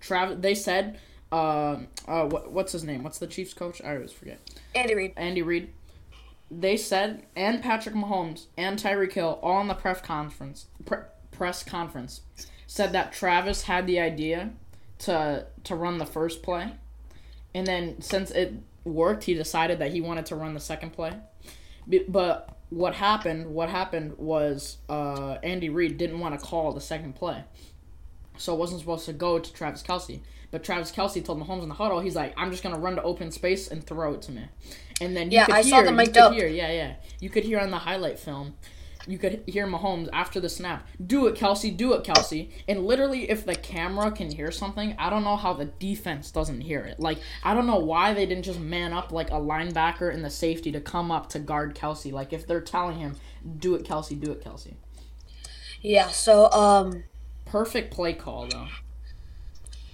Travis, 0.00 0.38
they 0.40 0.54
said, 0.54 0.98
uh, 1.30 1.78
uh, 2.08 2.26
what, 2.26 2.50
what's 2.50 2.72
his 2.72 2.84
name? 2.84 3.02
What's 3.02 3.18
the 3.18 3.26
Chiefs 3.26 3.52
coach? 3.52 3.82
I 3.82 3.94
always 3.94 4.12
forget. 4.12 4.40
Andy 4.74 4.94
Reid. 4.94 5.12
Andy 5.16 5.42
Reid. 5.42 5.72
They 6.50 6.76
said, 6.76 7.26
and 7.36 7.62
Patrick 7.62 7.94
Mahomes 7.94 8.46
and 8.56 8.78
Tyreek 8.78 9.12
Hill 9.12 9.38
all 9.42 9.60
in 9.60 9.68
the 9.68 9.74
press 9.74 10.00
conference, 10.00 10.66
pre- 10.84 10.98
press 11.30 11.62
conference 11.62 12.22
said 12.70 12.92
that 12.92 13.12
Travis 13.12 13.62
had 13.62 13.88
the 13.88 13.98
idea 13.98 14.50
to 14.98 15.44
to 15.64 15.74
run 15.74 15.98
the 15.98 16.06
first 16.06 16.40
play, 16.40 16.70
and 17.52 17.66
then 17.66 18.00
since 18.00 18.30
it 18.30 18.54
worked, 18.84 19.24
he 19.24 19.34
decided 19.34 19.80
that 19.80 19.90
he 19.90 20.00
wanted 20.00 20.24
to 20.26 20.36
run 20.36 20.54
the 20.54 20.60
second 20.60 20.90
play. 20.92 21.14
But 22.06 22.56
what 22.68 22.94
happened? 22.94 23.52
What 23.52 23.70
happened 23.70 24.16
was 24.18 24.76
uh, 24.88 25.38
Andy 25.42 25.68
Reid 25.68 25.98
didn't 25.98 26.20
want 26.20 26.38
to 26.38 26.46
call 26.46 26.72
the 26.72 26.80
second 26.80 27.16
play, 27.16 27.42
so 28.38 28.54
it 28.54 28.58
wasn't 28.60 28.78
supposed 28.78 29.04
to 29.06 29.12
go 29.14 29.40
to 29.40 29.52
Travis 29.52 29.82
Kelce. 29.82 30.20
But 30.52 30.62
Travis 30.62 30.92
Kelce 30.92 31.24
told 31.24 31.40
Mahomes 31.42 31.64
in 31.64 31.68
the 31.68 31.74
huddle, 31.74 31.98
he's 31.98 32.14
like, 32.14 32.34
"I'm 32.36 32.52
just 32.52 32.62
gonna 32.62 32.78
run 32.78 32.94
to 32.94 33.02
open 33.02 33.32
space 33.32 33.66
and 33.66 33.82
throw 33.84 34.14
it 34.14 34.22
to 34.22 34.32
me." 34.32 34.44
And 35.00 35.16
then 35.16 35.32
you 35.32 35.38
Yeah, 35.38 35.46
could 35.46 35.54
I 35.56 35.62
hear, 35.62 35.70
saw 35.70 35.82
the 35.90 35.96
could 36.06 36.16
up. 36.18 36.32
hear, 36.34 36.46
yeah, 36.46 36.70
yeah, 36.70 36.94
you 37.18 37.30
could 37.30 37.42
hear 37.42 37.58
on 37.58 37.72
the 37.72 37.78
highlight 37.78 38.20
film. 38.20 38.54
You 39.06 39.18
could 39.18 39.42
hear 39.46 39.66
Mahomes 39.66 40.08
after 40.12 40.40
the 40.40 40.48
snap, 40.48 40.86
do 41.04 41.26
it, 41.26 41.34
Kelce, 41.34 41.76
do 41.76 41.94
it, 41.94 42.04
Kelce. 42.04 42.50
And 42.68 42.84
literally, 42.84 43.30
if 43.30 43.44
the 43.44 43.54
camera 43.54 44.10
can 44.10 44.30
hear 44.30 44.50
something, 44.50 44.94
I 44.98 45.10
don't 45.10 45.24
know 45.24 45.36
how 45.36 45.52
the 45.52 45.64
defense 45.64 46.30
doesn't 46.30 46.60
hear 46.60 46.80
it. 46.80 47.00
Like, 47.00 47.18
I 47.42 47.54
don't 47.54 47.66
know 47.66 47.78
why 47.78 48.14
they 48.14 48.26
didn't 48.26 48.44
just 48.44 48.60
man 48.60 48.92
up 48.92 49.12
like 49.12 49.30
a 49.30 49.34
linebacker 49.34 50.12
and 50.12 50.24
the 50.24 50.30
safety 50.30 50.70
to 50.72 50.80
come 50.80 51.10
up 51.10 51.28
to 51.30 51.38
guard 51.38 51.74
Kelce. 51.74 52.12
Like, 52.12 52.32
if 52.32 52.46
they're 52.46 52.60
telling 52.60 52.98
him, 52.98 53.16
do 53.58 53.74
it, 53.74 53.84
Kelce, 53.84 54.20
do 54.20 54.32
it, 54.32 54.44
Kelce. 54.44 54.74
Yeah. 55.80 56.08
So 56.08 56.50
um. 56.52 57.04
Perfect 57.46 57.92
play 57.92 58.12
call, 58.12 58.46
though. 58.46 58.68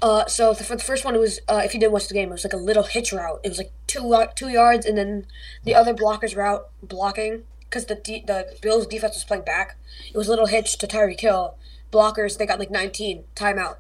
Uh, 0.03 0.27
so 0.27 0.53
the, 0.53 0.63
for 0.63 0.77
the 0.77 0.83
first 0.83 1.07
one, 1.07 1.15
it 1.15 1.19
was 1.19 1.41
uh, 1.49 1.63
if 1.65 1.73
you 1.73 1.81
didn't 1.81 1.93
watch 1.93 2.07
the 2.07 2.13
game, 2.13 2.29
it 2.29 2.33
was 2.33 2.45
like 2.45 2.53
a 2.53 2.59
little 2.59 2.83
hitch 2.83 3.15
route. 3.15 3.41
It 3.43 3.49
was 3.49 3.57
like 3.57 3.73
two 3.87 4.13
uh, 4.13 4.27
two 4.27 4.49
yards, 4.49 4.85
and 4.85 4.99
then 4.99 5.27
the 5.65 5.75
other 5.75 5.95
blockers 5.95 6.37
route 6.37 6.69
blocking 6.83 7.45
because 7.69 7.87
the 7.87 7.95
de- 7.95 8.25
the 8.27 8.57
Bills 8.63 8.87
defense 8.87 9.15
was 9.15 9.25
playing 9.25 9.45
back. 9.45 9.77
It 10.13 10.17
was 10.17 10.27
a 10.27 10.31
little 10.31 10.47
hitch 10.47 10.79
to 10.79 10.87
Tyreek 10.87 11.21
Hill. 11.21 11.57
Blockers 11.93 12.37
they 12.37 12.47
got 12.47 12.59
like 12.59 12.71
19 12.71 13.25
timeout. 13.35 13.77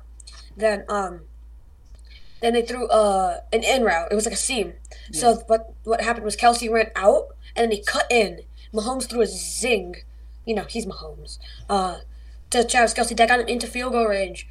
Then 0.56 0.84
um, 0.88 1.22
then 2.40 2.52
they 2.52 2.62
threw 2.62 2.86
uh 2.88 3.40
an 3.52 3.62
in 3.62 3.82
route. 3.82 4.08
It 4.10 4.14
was 4.14 4.24
like 4.24 4.34
a 4.34 4.38
seam. 4.38 4.74
So 5.12 5.42
what 5.46 5.74
what 5.84 6.00
happened 6.00 6.24
was 6.24 6.36
Kelce 6.36 6.70
ran 6.70 6.90
out 6.94 7.28
and 7.54 7.64
then 7.64 7.72
he 7.72 7.82
cut 7.82 8.06
in. 8.10 8.40
Mahomes 8.72 9.08
threw 9.08 9.22
a 9.22 9.26
zing. 9.26 9.96
You 10.44 10.54
know 10.54 10.64
he's 10.68 10.86
Mahomes. 10.86 11.38
Uh, 11.68 11.98
to 12.50 12.64
Travis 12.64 12.94
Kelce 12.94 13.16
that 13.16 13.28
got 13.28 13.40
him 13.40 13.48
into 13.48 13.66
field 13.66 13.92
goal 13.92 14.06
range. 14.06 14.48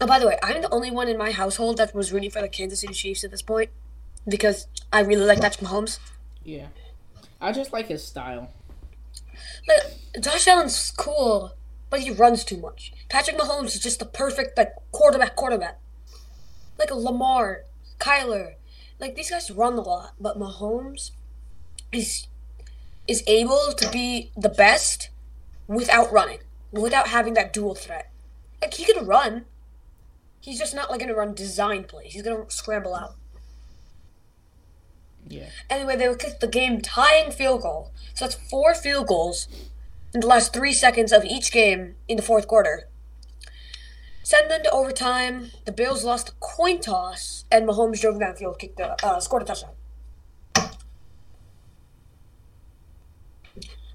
Oh, 0.00 0.06
by 0.06 0.18
the 0.18 0.26
way, 0.26 0.38
I'm 0.42 0.60
the 0.60 0.70
only 0.70 0.90
one 0.90 1.08
in 1.08 1.16
my 1.16 1.30
household 1.30 1.78
that 1.78 1.94
was 1.94 2.12
rooting 2.12 2.30
for 2.30 2.42
the 2.42 2.48
Kansas 2.48 2.80
City 2.80 2.92
Chiefs 2.92 3.24
at 3.24 3.30
this 3.30 3.40
point 3.40 3.70
because 4.28 4.66
I 4.92 5.00
really 5.00 5.24
like 5.24 5.40
Patrick 5.40 5.66
Mahomes. 5.66 5.98
Yeah. 6.44 6.66
I 7.46 7.52
just 7.52 7.72
like 7.72 7.86
his 7.86 8.02
style. 8.02 8.50
But 9.68 9.96
Josh 10.20 10.48
Allen's 10.48 10.90
cool, 10.96 11.52
but 11.90 12.00
he 12.00 12.10
runs 12.10 12.42
too 12.42 12.56
much. 12.56 12.92
Patrick 13.08 13.38
Mahomes 13.38 13.66
is 13.66 13.78
just 13.78 14.00
the 14.00 14.04
perfect 14.04 14.58
like 14.58 14.72
quarterback, 14.90 15.36
quarterback. 15.36 15.78
Like 16.76 16.90
Lamar, 16.90 17.62
Kyler, 18.00 18.54
like 18.98 19.14
these 19.14 19.30
guys 19.30 19.48
run 19.48 19.74
a 19.74 19.80
lot, 19.80 20.14
but 20.18 20.36
Mahomes 20.36 21.12
is 21.92 22.26
is 23.06 23.22
able 23.28 23.72
to 23.76 23.88
be 23.92 24.32
the 24.36 24.48
best 24.48 25.10
without 25.68 26.12
running, 26.12 26.40
without 26.72 27.06
having 27.06 27.34
that 27.34 27.52
dual 27.52 27.76
threat. 27.76 28.10
Like 28.60 28.74
he 28.74 28.84
can 28.84 29.06
run. 29.06 29.44
He's 30.40 30.58
just 30.58 30.74
not 30.74 30.90
like 30.90 30.98
gonna 30.98 31.14
run 31.14 31.32
design 31.32 31.84
plays. 31.84 32.12
He's 32.12 32.22
gonna 32.22 32.50
scramble 32.50 32.96
out. 32.96 33.14
Yeah. 35.28 35.48
Anyway, 35.68 35.96
they 35.96 36.08
would 36.08 36.18
kick 36.18 36.40
the 36.40 36.46
game 36.48 36.80
tying 36.80 37.30
field 37.30 37.62
goal. 37.62 37.92
So 38.14 38.24
that's 38.24 38.36
four 38.36 38.74
field 38.74 39.08
goals 39.08 39.48
in 40.14 40.20
the 40.20 40.26
last 40.26 40.52
three 40.52 40.72
seconds 40.72 41.12
of 41.12 41.24
each 41.24 41.50
game 41.50 41.96
in 42.08 42.16
the 42.16 42.22
fourth 42.22 42.46
quarter. 42.46 42.88
Send 44.22 44.50
them 44.50 44.62
to 44.64 44.70
overtime. 44.70 45.50
The 45.64 45.72
Bills 45.72 46.04
lost 46.04 46.30
a 46.30 46.32
coin 46.40 46.80
toss, 46.80 47.44
and 47.50 47.68
Mahomes 47.68 48.00
drove 48.00 48.16
downfield, 48.16 48.58
kicked 48.58 48.76
the, 48.76 48.96
uh, 49.06 49.20
scored 49.20 49.42
a 49.42 49.44
touchdown. 49.44 49.74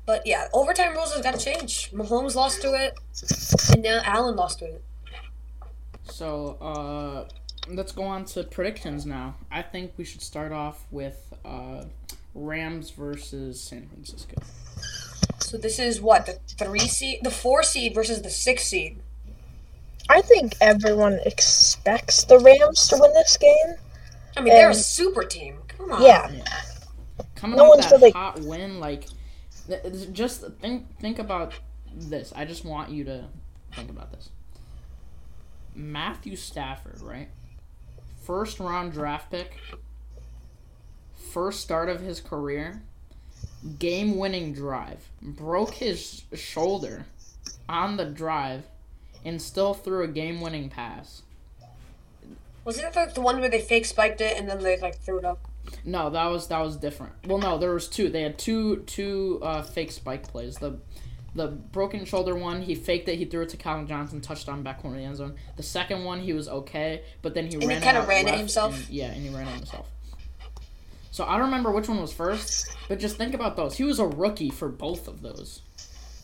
But 0.06 0.26
yeah, 0.26 0.48
overtime 0.54 0.94
rules 0.94 1.14
have 1.14 1.24
got 1.24 1.38
to 1.38 1.44
change. 1.44 1.92
Mahomes 1.92 2.36
lost 2.36 2.62
to 2.62 2.74
it, 2.74 2.98
and 3.72 3.84
now 3.84 4.02
Allen 4.04 4.36
lost 4.36 4.60
to 4.60 4.66
it. 4.66 4.84
So, 6.04 6.58
uh, 6.62 7.28
let's 7.76 7.92
go 7.92 8.04
on 8.04 8.26
to 8.26 8.44
predictions 8.44 9.06
now. 9.06 9.36
I 9.52 9.62
think 9.62 9.94
we 9.98 10.04
should 10.04 10.22
start 10.22 10.52
off 10.52 10.86
with 10.92 11.34
uh, 11.46 11.86
Rams 12.34 12.90
versus 12.92 13.62
San 13.62 13.88
Francisco. 13.88 14.42
So 15.40 15.58
this 15.58 15.80
is 15.80 16.00
what 16.02 16.26
the 16.26 16.40
three 16.58 16.80
seed, 16.88 17.20
the 17.24 17.32
four 17.32 17.64
seed 17.64 17.94
versus 17.94 18.22
the 18.22 18.30
six 18.30 18.64
seed. 18.64 19.00
I 20.10 20.22
think 20.22 20.56
everyone 20.62 21.20
expects 21.26 22.24
the 22.26 22.40
Rams 22.40 22.88
to 22.90 22.98
win 23.00 23.14
this 23.14 23.38
game. 23.38 23.76
I 24.36 24.42
mean, 24.42 24.54
they're 24.54 24.70
a 24.70 24.74
super 24.74 25.24
team. 25.24 25.60
Come 25.68 25.92
on. 25.92 26.02
Yeah, 26.02 26.30
Coming 27.36 27.58
No 27.58 27.66
off 27.66 27.70
one's 27.78 27.86
that 27.90 27.96
really- 27.96 28.12
hot 28.12 28.40
win, 28.42 28.80
like, 28.80 29.06
th- 29.68 29.82
th- 29.84 30.12
just 30.14 30.42
think 30.62 30.98
think 31.00 31.20
about 31.20 31.54
this. 31.94 32.32
I 32.36 32.46
just 32.46 32.64
want 32.66 32.92
you 32.92 33.04
to 33.06 33.26
think 33.74 33.90
about 33.90 34.12
this. 34.12 34.30
Matthew 35.76 36.36
Stafford, 36.36 37.02
right? 37.02 37.30
First 38.22 38.60
round 38.60 38.94
draft 38.94 39.32
pick. 39.32 39.58
First 41.32 41.62
start 41.62 41.90
of 41.90 42.02
his 42.02 42.20
career. 42.22 42.82
Game 43.80 44.18
winning 44.18 44.54
drive. 44.54 45.10
Broke 45.22 45.74
his 45.76 46.24
shoulder 46.34 47.06
on 47.68 47.98
the 47.98 48.06
drive 48.06 48.64
and 49.24 49.42
still 49.42 49.74
threw 49.74 50.04
a 50.04 50.08
game 50.08 50.42
winning 50.42 50.70
pass. 50.70 51.22
Wasn't 52.64 52.88
it 52.88 52.96
like 52.96 53.16
the 53.16 53.22
one 53.22 53.40
where 53.40 53.50
they 53.50 53.62
fake 53.62 53.86
spiked 53.86 54.22
it 54.22 54.38
and 54.38 54.48
then 54.48 54.62
they 54.62 54.78
like 54.78 55.00
threw 55.00 55.18
it 55.18 55.26
up? 55.26 55.40
No, 55.84 56.10
that 56.10 56.26
was 56.26 56.48
that 56.48 56.60
was 56.60 56.76
different. 56.76 57.14
Well, 57.26 57.38
no, 57.38 57.58
there 57.58 57.74
was 57.74 57.88
two. 57.88 58.10
They 58.10 58.22
had 58.22 58.38
two 58.38 58.78
two 58.78 59.40
uh, 59.42 59.64
fake 59.64 59.92
spike 59.92 60.28
plays. 60.28 60.58
The 60.58 60.80
the 61.36 61.48
broken 61.48 62.04
shoulder 62.06 62.36
one, 62.36 62.62
he 62.62 62.76
faked 62.76 63.08
it. 63.10 63.16
He 63.18 63.26
threw 63.26 63.42
it 63.44 63.50
to 63.50 63.58
Calvin 63.58 63.88
Johnson, 63.88 64.20
touchdown 64.22 64.64
back 64.64 64.82
corner 64.82 64.98
of 64.98 65.02
the 65.02 65.08
end 65.08 65.16
zone. 65.18 65.36
The 65.56 65.64
second 65.64 66.04
one, 66.04 66.20
he 66.22 66.34
was 66.34 66.48
okay, 66.50 67.04
but 67.22 67.34
then 67.34 67.46
he 67.48 67.58
he 67.58 67.66
ran. 67.68 67.78
it 67.78 67.84
kinda 67.84 68.02
ran 68.02 68.22
it 68.22 68.26
left 68.28 68.38
himself? 68.40 68.76
and- 68.76 68.90
yeah, 68.90 69.12
and 69.12 69.22
he 69.24 69.30
ran 69.34 69.48
it 69.48 69.56
himself. 69.56 69.88
So 71.12 71.26
I 71.26 71.34
don't 71.38 71.46
remember 71.48 71.72
which 71.72 71.90
one 71.90 72.00
was 72.00 72.14
first, 72.14 72.76
but 72.88 73.00
just 73.00 73.18
think 73.18 73.34
about 73.34 73.56
those. 73.58 73.76
He 73.78 73.84
was 73.84 74.00
a 74.00 74.08
rookie 74.08 74.50
for 74.50 74.70
both 74.70 75.08
of 75.08 75.22
those, 75.22 75.62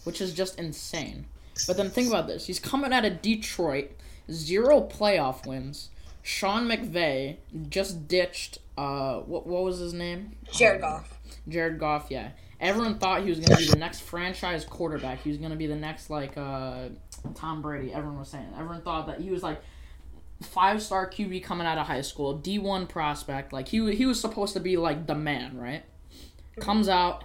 which 0.05 0.21
is 0.21 0.33
just 0.33 0.57
insane. 0.57 1.25
But 1.67 1.75
then 1.77 1.89
think 1.89 2.07
about 2.07 2.27
this: 2.27 2.45
he's 2.47 2.59
coming 2.59 2.93
out 2.93 3.03
of 3.03 3.21
Detroit, 3.21 3.91
zero 4.31 4.81
playoff 4.81 5.45
wins. 5.45 5.89
Sean 6.23 6.67
McVay 6.67 7.37
just 7.69 8.07
ditched. 8.07 8.59
Uh, 8.77 9.19
what 9.21 9.45
what 9.47 9.63
was 9.63 9.79
his 9.79 9.93
name? 9.93 10.35
Jared 10.51 10.81
Goff. 10.81 11.17
Jared 11.47 11.79
Goff, 11.79 12.07
yeah. 12.09 12.29
Everyone 12.59 12.97
thought 12.97 13.23
he 13.23 13.29
was 13.29 13.39
gonna 13.39 13.57
be 13.57 13.67
the 13.67 13.77
next 13.77 14.01
franchise 14.01 14.65
quarterback. 14.65 15.21
He 15.21 15.29
was 15.29 15.37
gonna 15.37 15.55
be 15.55 15.67
the 15.67 15.75
next 15.75 16.09
like 16.09 16.37
uh, 16.37 16.89
Tom 17.35 17.61
Brady. 17.61 17.93
Everyone 17.93 18.19
was 18.19 18.29
saying. 18.29 18.47
Everyone 18.55 18.81
thought 18.81 19.07
that 19.07 19.21
he 19.21 19.29
was 19.29 19.43
like 19.43 19.61
five 20.41 20.81
star 20.81 21.09
QB 21.09 21.43
coming 21.43 21.67
out 21.67 21.77
of 21.77 21.85
high 21.87 22.01
school, 22.01 22.37
D 22.37 22.57
one 22.57 22.87
prospect. 22.87 23.53
Like 23.53 23.67
he 23.67 23.93
he 23.95 24.05
was 24.05 24.19
supposed 24.19 24.53
to 24.53 24.59
be 24.59 24.75
like 24.77 25.05
the 25.05 25.15
man, 25.15 25.57
right? 25.57 25.83
Comes 26.59 26.89
out, 26.89 27.23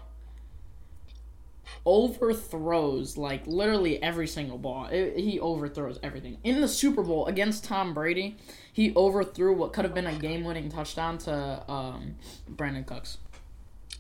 overthrows 1.84 3.16
like 3.16 3.46
literally 3.46 4.02
every 4.02 4.26
single 4.26 4.58
ball. 4.58 4.86
It- 4.86 5.16
he 5.18 5.40
overthrows 5.40 5.98
everything. 6.02 6.38
In 6.44 6.60
the 6.60 6.68
Super 6.68 7.02
Bowl 7.02 7.26
against 7.26 7.64
Tom 7.64 7.94
Brady, 7.94 8.36
he 8.72 8.94
overthrew 8.94 9.54
what 9.54 9.72
could 9.72 9.84
have 9.84 9.94
been 9.94 10.06
a 10.06 10.14
game 10.14 10.44
winning 10.44 10.68
touchdown 10.70 11.18
to 11.18 11.70
um, 11.70 12.16
Brandin 12.50 12.86
Cooks. 12.86 13.18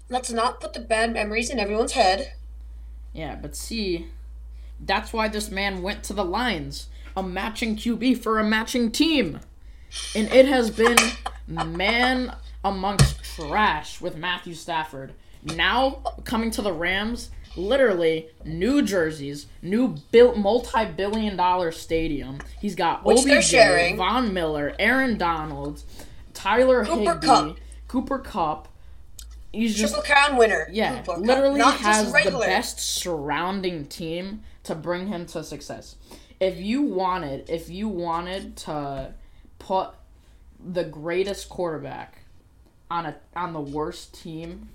Let's 0.08 0.30
not 0.30 0.60
put 0.60 0.72
the 0.72 0.80
bad 0.80 1.12
memories 1.12 1.50
in 1.50 1.58
everyone's 1.58 1.92
head. 1.92 2.34
Yeah, 3.12 3.36
but 3.36 3.56
see, 3.56 4.08
that's 4.80 5.12
why 5.12 5.28
this 5.28 5.50
man 5.50 5.82
went 5.82 6.02
to 6.04 6.12
the 6.12 6.24
Lions, 6.24 6.88
a 7.16 7.22
matching 7.22 7.76
QB 7.76 8.18
for 8.22 8.38
a 8.38 8.44
matching 8.44 8.90
team. 8.90 9.40
And 10.14 10.32
it 10.32 10.46
has 10.46 10.70
been 10.70 10.96
man 11.46 12.34
amongst 12.64 13.22
trash 13.22 14.00
with 14.00 14.16
Matthew 14.16 14.54
Stafford. 14.54 15.12
Now 15.42 16.02
coming 16.24 16.50
to 16.52 16.62
the 16.62 16.72
Rams, 16.72 17.30
literally 17.56 18.28
new 18.44 18.82
jerseys, 18.82 19.46
new 19.60 19.96
built 20.10 20.36
multi-billion 20.36 21.36
dollar 21.36 21.72
stadium. 21.72 22.38
He's 22.60 22.74
got 22.74 23.04
Which 23.04 23.18
OBJ, 23.26 23.44
sharing. 23.44 23.96
Von 23.96 24.32
Miller, 24.32 24.74
Aaron 24.78 25.18
Donald, 25.18 25.82
Tyler 26.32 26.84
Cooper 26.84 27.12
Higbee, 27.12 27.26
Kupp. 27.26 27.56
Cooper 27.88 28.18
Kupp. 28.18 28.68
He's 29.52 29.74
just 29.76 29.94
Triple 29.94 30.14
crown 30.14 30.36
winner. 30.38 30.68
yeah, 30.72 31.02
literally 31.18 31.60
has 31.60 32.10
the 32.12 32.30
best 32.46 32.80
surrounding 32.80 33.86
team 33.86 34.42
to 34.64 34.74
bring 34.74 35.08
him 35.08 35.26
to 35.26 35.44
success. 35.44 35.96
If 36.40 36.56
you 36.58 36.82
wanted, 36.82 37.48
if 37.50 37.68
you 37.68 37.86
wanted 37.88 38.56
to 38.58 39.14
put 39.58 39.90
the 40.64 40.84
greatest 40.84 41.48
quarterback 41.48 42.20
on 42.90 43.06
a 43.06 43.16
on 43.36 43.52
the 43.52 43.60
worst 43.60 44.14
team 44.20 44.70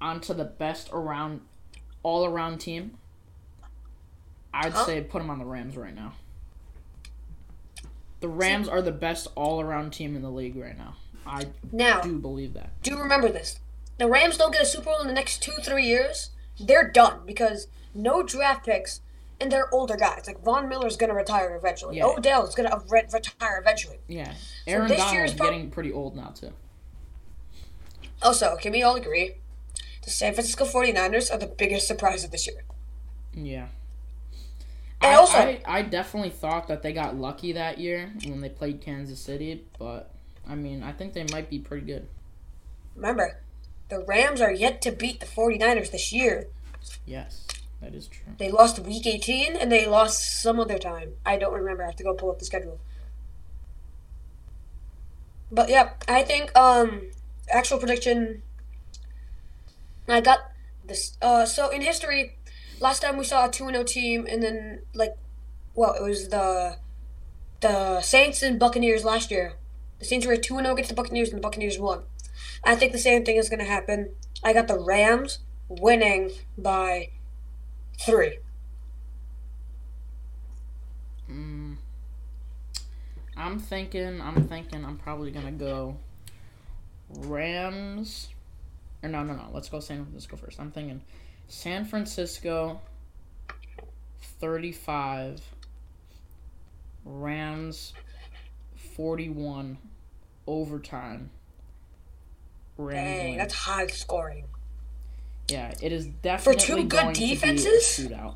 onto 0.00 0.34
the 0.34 0.44
best 0.44 0.90
around 0.92 1.40
all 2.02 2.24
around 2.26 2.58
team, 2.58 2.98
I'd 4.52 4.72
Huh? 4.72 4.84
say 4.84 5.00
put 5.00 5.22
him 5.22 5.30
on 5.30 5.38
the 5.38 5.44
Rams 5.44 5.76
right 5.76 5.94
now. 5.94 6.14
The 8.20 8.28
Rams 8.28 8.68
are 8.68 8.80
the 8.82 8.92
best 8.92 9.26
all-around 9.34 9.92
team 9.92 10.14
in 10.14 10.22
the 10.22 10.30
league 10.30 10.54
right 10.54 10.78
now. 10.78 10.94
I 11.26 11.46
Now, 11.72 12.00
do 12.02 12.18
believe 12.20 12.54
that. 12.54 12.70
do 12.82 12.92
you 12.92 12.98
remember 12.98 13.28
this. 13.28 13.58
The 14.02 14.08
Rams 14.08 14.36
don't 14.36 14.52
get 14.52 14.62
a 14.62 14.66
Super 14.66 14.86
Bowl 14.86 15.00
in 15.00 15.06
the 15.06 15.12
next 15.12 15.44
two, 15.44 15.52
three 15.62 15.86
years. 15.86 16.30
They're 16.58 16.90
done 16.90 17.20
because 17.24 17.68
no 17.94 18.24
draft 18.24 18.66
picks 18.66 19.00
and 19.40 19.48
they're 19.52 19.72
older 19.72 19.94
guys. 19.94 20.24
Like 20.26 20.42
Von 20.42 20.68
Miller's 20.68 20.96
gonna 20.96 21.14
retire 21.14 21.54
eventually. 21.54 21.98
Yeah. 21.98 22.06
Odell's 22.06 22.56
gonna 22.56 22.82
re- 22.90 23.06
retire 23.12 23.58
eventually. 23.60 23.98
Yeah, 24.08 24.34
Aaron 24.66 24.88
this 24.88 24.98
Donald's 24.98 25.34
prob- 25.34 25.50
getting 25.50 25.70
pretty 25.70 25.92
old 25.92 26.16
now 26.16 26.30
too. 26.34 26.50
Also, 28.20 28.56
can 28.56 28.72
we 28.72 28.82
all 28.82 28.96
agree? 28.96 29.36
The 30.02 30.10
San 30.10 30.34
Francisco 30.34 30.64
49ers 30.64 31.32
are 31.32 31.38
the 31.38 31.46
biggest 31.46 31.86
surprise 31.86 32.24
of 32.24 32.32
this 32.32 32.48
year. 32.48 32.64
Yeah. 33.34 33.68
I, 35.00 35.14
also- 35.14 35.36
I, 35.38 35.60
I 35.64 35.82
definitely 35.82 36.30
thought 36.30 36.66
that 36.66 36.82
they 36.82 36.92
got 36.92 37.16
lucky 37.16 37.52
that 37.52 37.78
year 37.78 38.12
when 38.26 38.40
they 38.40 38.48
played 38.48 38.80
Kansas 38.80 39.20
City, 39.20 39.64
but 39.78 40.10
I 40.48 40.56
mean, 40.56 40.82
I 40.82 40.90
think 40.90 41.12
they 41.12 41.24
might 41.30 41.48
be 41.48 41.60
pretty 41.60 41.86
good. 41.86 42.08
Remember, 42.96 43.38
the 43.92 44.04
Rams 44.06 44.40
are 44.40 44.52
yet 44.52 44.80
to 44.82 44.90
beat 44.90 45.20
the 45.20 45.26
49ers 45.26 45.90
this 45.90 46.14
year. 46.14 46.48
Yes, 47.04 47.46
that 47.82 47.94
is 47.94 48.08
true. 48.08 48.32
They 48.38 48.50
lost 48.50 48.78
week 48.78 49.06
18 49.06 49.54
and 49.54 49.70
they 49.70 49.86
lost 49.86 50.40
some 50.40 50.58
other 50.58 50.78
time. 50.78 51.12
I 51.26 51.36
don't 51.36 51.52
remember. 51.52 51.82
I 51.82 51.86
have 51.86 51.96
to 51.96 52.04
go 52.04 52.14
pull 52.14 52.30
up 52.30 52.38
the 52.38 52.46
schedule. 52.46 52.80
But 55.50 55.68
yeah, 55.68 55.90
I 56.08 56.22
think 56.22 56.56
um 56.56 57.10
actual 57.50 57.78
prediction 57.78 58.40
I 60.08 60.22
got 60.22 60.38
this 60.86 61.18
uh 61.20 61.44
so 61.44 61.68
in 61.68 61.82
history 61.82 62.38
last 62.80 63.02
time 63.02 63.18
we 63.18 63.24
saw 63.24 63.44
a 63.44 63.48
2-0 63.50 63.86
team 63.86 64.26
and 64.26 64.42
then 64.42 64.82
like 64.94 65.16
well, 65.74 65.92
it 65.92 66.02
was 66.02 66.28
the 66.30 66.78
the 67.60 68.00
Saints 68.00 68.42
and 68.42 68.58
Buccaneers 68.58 69.04
last 69.04 69.30
year. 69.30 69.54
The 69.98 70.06
Saints 70.06 70.26
were 70.26 70.36
2-0 70.36 70.72
against 70.72 70.88
the 70.88 70.96
Buccaneers 70.96 71.28
and 71.28 71.38
the 71.38 71.42
Buccaneers 71.42 71.78
won. 71.78 72.04
I 72.64 72.74
think 72.74 72.92
the 72.92 72.98
same 72.98 73.24
thing 73.24 73.36
is 73.36 73.48
going 73.48 73.58
to 73.60 73.64
happen. 73.64 74.14
I 74.44 74.52
got 74.52 74.68
the 74.68 74.78
Rams 74.78 75.40
winning 75.68 76.30
by 76.58 77.10
3. 78.00 78.38
Mm, 81.30 81.76
I'm 83.36 83.58
thinking. 83.58 84.20
I'm 84.20 84.48
thinking. 84.48 84.84
I'm 84.84 84.98
probably 84.98 85.30
gonna 85.30 85.52
go 85.52 85.96
Rams. 87.08 88.28
Or 89.02 89.08
no, 89.08 89.22
no, 89.22 89.34
no. 89.34 89.48
Let's 89.52 89.68
go 89.68 89.80
San 89.80 90.04
Francisco 90.04 90.36
first. 90.36 90.60
I'm 90.60 90.70
thinking 90.70 91.02
San 91.48 91.84
Francisco. 91.84 92.80
Thirty-five. 94.20 95.40
Rams. 97.04 97.94
Forty-one. 98.76 99.78
Overtime. 100.46 101.30
Rams. 102.76 102.96
Dang, 103.22 103.36
that's 103.36 103.54
high 103.54 103.86
scoring. 103.88 104.46
Yeah, 105.48 105.74
it 105.82 105.92
is 105.92 106.06
definitely 106.06 106.60
for 106.60 106.66
two 106.66 106.76
good 106.84 106.88
going 106.90 107.12
defenses? 107.14 107.96
to 107.96 108.08
be 108.08 108.14
a 108.14 108.16
shootout. 108.16 108.34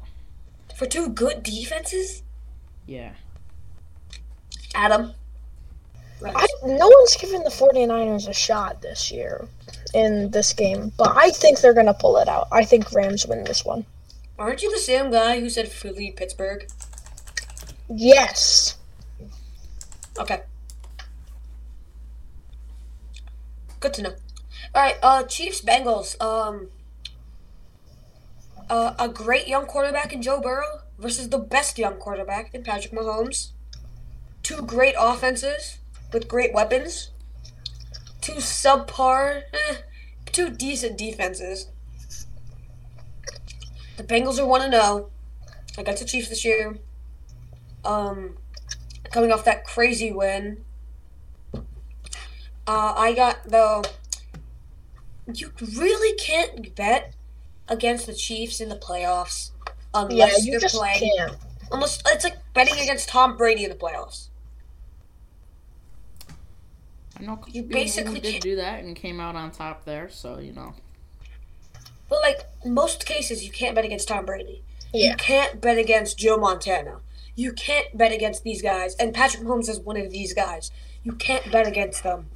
For 0.77 0.87
two 0.87 1.09
good 1.09 1.43
defenses, 1.43 2.23
Yeah. 2.87 3.13
Adam. 4.75 5.13
I, 6.25 6.47
no 6.65 6.89
one's 6.89 7.17
given 7.17 7.43
the 7.45 7.51
49ers 7.51 8.29
a 8.29 8.33
shot 8.35 8.81
this 8.83 9.11
year 9.11 9.47
in 9.95 10.31
this 10.31 10.53
game, 10.53 10.93
but 10.97 11.15
I 11.17 11.31
think 11.31 11.61
they're 11.61 11.75
going 11.75 11.87
to 11.87 11.95
pull 11.95 12.17
it 12.19 12.29
out. 12.29 12.49
I 12.53 12.65
think 12.65 12.91
Rams 12.93 13.27
win 13.27 13.45
this 13.45 13.65
one. 13.65 13.85
Aren't 14.39 14.63
you 14.63 14.71
the 14.71 14.79
same 14.79 15.11
guy 15.11 15.41
who 15.41 15.49
said 15.51 15.69
Philly, 15.69 16.11
Pittsburgh? 16.11 16.67
Yes. 17.89 18.77
Okay. 20.19 20.43
Good 23.81 23.95
to 23.95 24.03
know. 24.03 24.15
All 24.77 24.83
right, 24.83 24.99
uh, 25.03 25.23
Chiefs 25.23 25.63
Bengals. 25.63 26.21
Um, 26.21 26.69
uh, 28.69 28.93
a 28.99 29.09
great 29.09 29.49
young 29.49 29.65
quarterback 29.65 30.13
in 30.13 30.21
Joe 30.21 30.39
Burrow 30.39 30.83
versus 30.99 31.31
the 31.31 31.39
best 31.39 31.79
young 31.79 31.95
quarterback 31.95 32.55
in 32.55 32.63
Patrick 32.63 32.93
Mahomes. 32.93 33.53
Two 34.43 34.61
great 34.61 34.95
offenses 34.99 35.79
with 36.13 36.29
great 36.29 36.53
weapons. 36.53 37.09
Two 38.21 38.35
subpar, 38.35 39.45
eh, 39.55 39.77
two 40.27 40.51
decent 40.51 40.99
defenses. 40.99 41.71
The 43.97 44.05
Bengals 44.05 44.39
are 44.39 44.45
one 44.45 44.61
to 44.61 44.71
zero 44.71 45.11
against 45.79 46.03
the 46.03 46.07
Chiefs 46.07 46.29
this 46.29 46.45
year. 46.45 46.77
Um, 47.83 48.37
coming 49.11 49.33
off 49.33 49.43
that 49.47 49.65
crazy 49.65 50.13
win. 50.13 50.67
Uh, 51.55 52.93
I 52.95 53.15
got 53.15 53.43
the. 53.45 53.89
You 55.33 55.51
really 55.77 56.17
can't 56.19 56.75
bet 56.75 57.15
against 57.69 58.07
the 58.07 58.15
Chiefs 58.15 58.61
in 58.61 58.69
the 58.69 58.77
playoffs 58.77 59.51
Yeah, 59.95 60.03
unless 60.03 60.45
you 60.45 60.53
you're 60.53 60.61
just 60.61 60.77
playing. 60.77 61.13
can't. 61.17 61.37
Unless 61.73 62.01
it's 62.07 62.25
like 62.25 62.37
betting 62.55 62.79
against 62.79 63.09
Tom 63.09 63.37
Brady 63.37 63.65
in 63.65 63.71
the 63.71 63.77
playoffs. 63.77 64.29
I 67.19 67.23
know 67.23 67.37
'cause 67.37 67.55
You 67.55 67.63
basically 67.63 68.21
did 68.21 68.33
can't- 68.33 68.43
do 68.43 68.57
that 68.57 68.85
and 68.85 68.95
came 68.95 69.21
out 69.21 69.37
on 69.37 69.51
top 69.51 69.85
there, 69.85 70.09
so 70.11 70.39
you 70.39 70.53
know. 70.53 70.75
But 72.09 72.21
like 72.21 72.47
most 72.65 73.05
cases, 73.07 73.43
you 73.45 73.51
can't 73.51 73.75
bet 73.75 73.85
against 73.85 74.07
Tom 74.09 74.27
Brady. 74.27 74.63
Yeah. 74.93 75.11
You 75.11 75.17
can't 75.17 75.61
bet 75.61 75.79
against 75.79 76.19
Joe 76.19 76.37
Montana. 76.37 77.01
You 77.35 77.53
can't 77.53 77.97
bet 77.97 78.13
against 78.13 78.45
these 78.45 78.63
guys. 78.63 78.95
And 78.97 79.13
Patrick 79.13 79.43
Mahomes 79.43 79.69
is 79.69 79.81
one 79.81 79.97
of 79.97 80.11
these 80.11 80.33
guys. 80.33 80.71
You 81.03 81.13
can't 81.13 81.51
bet 81.51 81.67
against 81.67 82.03
them, 82.03 82.31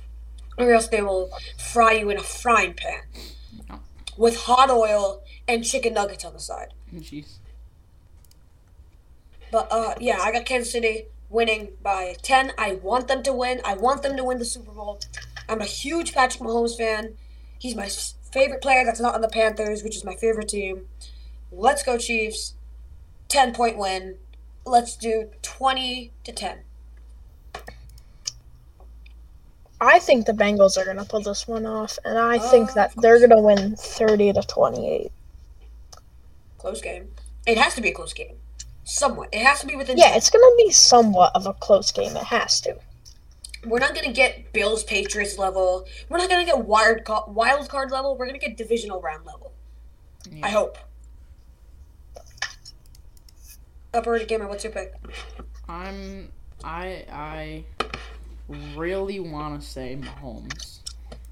or 0.59 0.73
else 0.73 0.89
they 0.89 1.03
will 1.03 1.31
fry 1.59 1.93
you 1.93 2.11
in 2.11 2.19
a 2.19 2.23
frying 2.23 2.75
pan 2.75 3.03
with 4.17 4.37
hot 4.37 4.71
oil 4.71 5.23
and 5.49 5.65
chicken 5.65 5.95
nuggets 5.95 6.25
on 6.25 6.33
the 6.33 6.41
side. 6.41 6.75
Jeez. 6.95 7.39
But 9.51 9.69
uh, 9.71 9.95
yeah, 10.01 10.19
I 10.21 10.33
got 10.33 10.45
Kansas 10.45 10.73
City 10.73 11.07
winning 11.29 11.71
by 11.83 12.17
10. 12.23 12.53
I 12.59 12.75
want 12.75 13.09
them 13.09 13.23
to 13.23 13.33
win. 13.33 13.61
I 13.65 13.75
want 13.75 14.03
them 14.03 14.17
to 14.17 14.25
win 14.25 14.39
the 14.39 14.45
Super 14.45 14.73
Bowl. 14.73 15.01
I'm 15.49 15.61
a 15.61 15.65
huge 15.65 16.13
Patrick 16.13 16.43
Mahomes 16.43 16.77
fan. 16.77 17.15
He's 17.59 17.75
my 17.75 17.89
favorite 18.33 18.63
player 18.63 18.85
that's 18.85 19.01
not 19.01 19.15
on 19.15 19.21
the 19.21 19.29
Panthers, 19.29 19.83
which 19.83 19.97
is 19.97 20.05
my 20.05 20.15
favorite 20.15 20.49
team. 20.49 20.87
Let's 21.51 21.83
go 21.83 21.99
Chiefs. 21.99 22.55
10 23.29 23.55
point 23.55 23.79
win. 23.79 24.17
Let's 24.67 24.97
do 24.97 25.31
20 25.43 26.13
to 26.25 26.33
10. 26.33 26.59
I 29.81 29.99
think 29.99 30.27
the 30.27 30.33
Bengals 30.33 30.77
are 30.77 30.85
going 30.85 30.99
to 30.99 31.05
pull 31.05 31.23
this 31.23 31.49
one 31.49 31.64
off, 31.64 31.99
and 32.05 32.19
I 32.19 32.37
oh, 32.37 32.51
think 32.51 32.71
Oh, 32.71 32.75
that 32.75 32.93
they're 32.97 33.19
going 33.19 33.31
to 33.31 33.40
win 33.40 33.77
30 33.77 34.35
to 34.35 34.43
28. 34.43 35.11
Close 36.59 36.81
game. 36.81 37.09
It 37.47 37.57
has 37.57 37.75
to 37.77 37.81
be 37.81 37.88
a 37.88 37.95
close 37.95 38.12
game. 38.12 38.37
Somewhat. 38.85 39.31
It 39.33 39.43
has 39.43 39.61
to 39.61 39.66
be 39.66 39.77
within. 39.77 39.97
Yeah, 39.97 40.16
it's 40.16 40.29
going 40.31 40.43
to 40.43 40.64
be 40.64 40.71
somewhat 40.71 41.35
of 41.35 41.47
a 41.47 41.55
close 41.55 41.93
game. 41.93 42.14
It 42.16 42.25
has 42.25 42.61
to. 42.62 42.77
We're 43.66 43.79
not 43.79 43.95
gonna 43.95 44.12
get 44.12 44.53
Bills 44.53 44.85
Patriots 44.85 45.37
level. 45.37 45.87
We're 46.09 46.19
not 46.19 46.31
gonna 46.31 46.47
get 46.47 46.64
wild 46.64 47.05
ca- 47.05 47.27
wild 47.29 47.69
card 47.69 47.90
level. 47.90 48.16
We're 48.16 48.27
gonna 48.27 48.38
get 48.38 48.57
divisional 48.57 49.03
round 49.03 49.27
level. 49.27 49.53
Yeah. 50.31 50.47
I 50.47 50.51
hope. 50.51 50.79
Operator 53.93 54.25
gamer, 54.25 54.49
what's 54.49 54.64
your 54.64 54.73
pick? 54.73 54.95
I'm 55.69 56.33
I 56.64 57.05
I 57.12 57.64
really 58.77 59.21
want 59.21 59.61
to 59.61 59.67
say 59.67 59.99
Mahomes. 60.01 60.81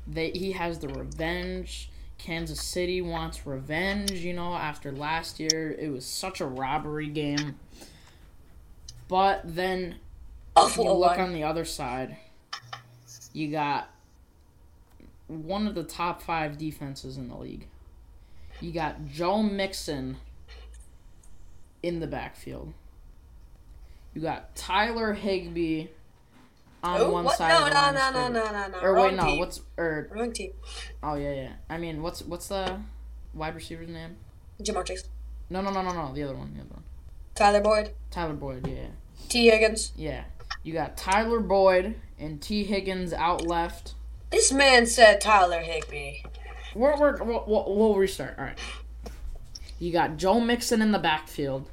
They 0.06 0.30
he 0.30 0.52
has 0.52 0.78
the 0.78 0.88
revenge. 0.88 1.90
Kansas 2.18 2.60
City 2.60 3.00
wants 3.00 3.46
revenge, 3.46 4.10
you 4.10 4.32
know, 4.32 4.54
after 4.54 4.90
last 4.90 5.38
year 5.38 5.76
it 5.78 5.88
was 5.88 6.04
such 6.04 6.40
a 6.40 6.46
robbery 6.46 7.08
game. 7.08 7.56
But 9.06 9.42
then 9.44 9.96
Awful 10.56 10.84
you 10.84 10.92
look 10.92 11.18
on 11.18 11.32
the 11.32 11.44
other 11.44 11.64
side. 11.64 12.16
You 13.32 13.50
got 13.50 13.88
one 15.28 15.66
of 15.66 15.74
the 15.74 15.84
top 15.84 16.20
5 16.22 16.58
defenses 16.58 17.16
in 17.16 17.28
the 17.28 17.36
league. 17.36 17.68
You 18.60 18.72
got 18.72 19.06
Joe 19.06 19.42
Mixon 19.42 20.16
in 21.82 22.00
the 22.00 22.06
backfield. 22.06 22.72
You 24.14 24.22
got 24.22 24.56
Tyler 24.56 25.12
Higbee 25.12 25.88
on 26.82 27.00
Oh, 27.00 27.10
one 27.10 27.24
what? 27.24 27.36
side 27.36 27.48
No, 27.48 27.66
of 27.66 27.72
no, 27.72 27.90
no, 27.90 28.10
no, 28.10 28.28
no, 28.28 28.52
no, 28.52 28.68
no. 28.68 28.78
Or 28.80 28.94
Wrong 28.94 29.04
wait, 29.06 29.14
no, 29.14 29.24
team. 29.24 29.38
what's 29.40 29.60
or 29.76 30.08
Wrong 30.12 30.32
team. 30.32 30.52
oh 31.02 31.14
yeah, 31.14 31.32
yeah. 31.32 31.52
I 31.68 31.78
mean, 31.78 32.02
what's 32.02 32.22
what's 32.22 32.48
the 32.48 32.78
wide 33.34 33.54
receiver's 33.54 33.88
name? 33.88 34.16
Ja'Marr 34.62 34.84
Chase. 34.84 35.04
No, 35.50 35.60
no, 35.60 35.70
no, 35.70 35.82
no, 35.82 35.92
no. 35.92 36.12
The 36.14 36.22
other 36.24 36.34
one, 36.36 36.52
the 36.54 36.60
other 36.60 36.70
one. 36.70 36.82
Tyler 37.34 37.60
Boyd. 37.60 37.90
Tyler 38.10 38.34
Boyd. 38.34 38.66
Yeah, 38.66 38.86
Tee 39.28 39.48
Higgins. 39.50 39.92
yeah. 39.96 40.24
You 40.62 40.72
got 40.72 40.96
Tyler 40.96 41.40
Boyd 41.40 41.94
and 42.18 42.40
Tee 42.42 42.64
Higgins 42.64 43.12
out 43.12 43.46
left. 43.46 43.94
This 44.30 44.52
man 44.52 44.86
said 44.86 45.20
Tyler 45.20 45.60
Higbee. 45.60 46.22
We're, 46.74 46.98
we're, 46.98 47.22
we'll, 47.22 47.44
we'll 47.46 47.76
we'll 47.76 47.94
restart. 47.94 48.34
All 48.38 48.44
right. 48.44 48.58
You 49.78 49.92
got 49.92 50.16
Joe 50.16 50.40
Mixon 50.40 50.82
in 50.82 50.90
the 50.92 50.98
backfield. 50.98 51.70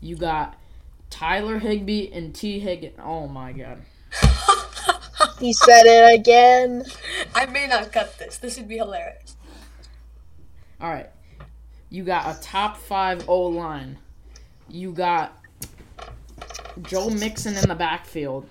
You 0.00 0.16
got 0.16 0.56
Tyler 1.10 1.58
Higbee 1.58 2.10
and 2.12 2.34
Tee 2.34 2.60
Higgins. 2.60 2.94
Oh 3.02 3.26
my 3.26 3.52
god. 3.52 3.82
He 5.38 5.52
said 5.52 5.82
it 5.86 6.20
again. 6.20 6.84
I 7.34 7.46
may 7.46 7.66
not 7.66 7.90
cut 7.90 8.18
this. 8.18 8.38
This 8.38 8.56
would 8.56 8.68
be 8.68 8.76
hilarious. 8.76 9.36
All 10.80 10.90
right. 10.90 11.10
You 11.90 12.04
got 12.04 12.36
a 12.36 12.40
top 12.40 12.76
five 12.76 13.28
O 13.28 13.42
line. 13.42 13.98
You 14.68 14.92
got 14.92 15.36
Joe 16.82 17.10
Mixon 17.10 17.56
in 17.56 17.68
the 17.68 17.74
backfield. 17.74 18.46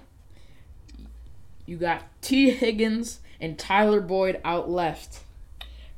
You 1.66 1.78
got 1.78 2.04
Tee 2.22 2.52
Higgins 2.52 3.22
and 3.40 3.58
Tyler 3.58 4.02
Boyd 4.02 4.42
out 4.44 4.70
left. 4.70 5.22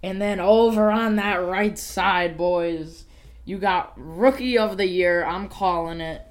And 0.04 0.22
then 0.22 0.40
over 0.40 0.92
on 0.92 1.16
that 1.16 1.36
right 1.36 1.78
side, 1.78 2.38
boys, 2.38 3.06
you 3.46 3.58
got 3.58 3.94
Rookie 3.96 4.58
of 4.58 4.78
the 4.78 4.88
Year. 4.88 5.26
I'm 5.26 5.50
calling 5.50 6.02
it. 6.02 6.22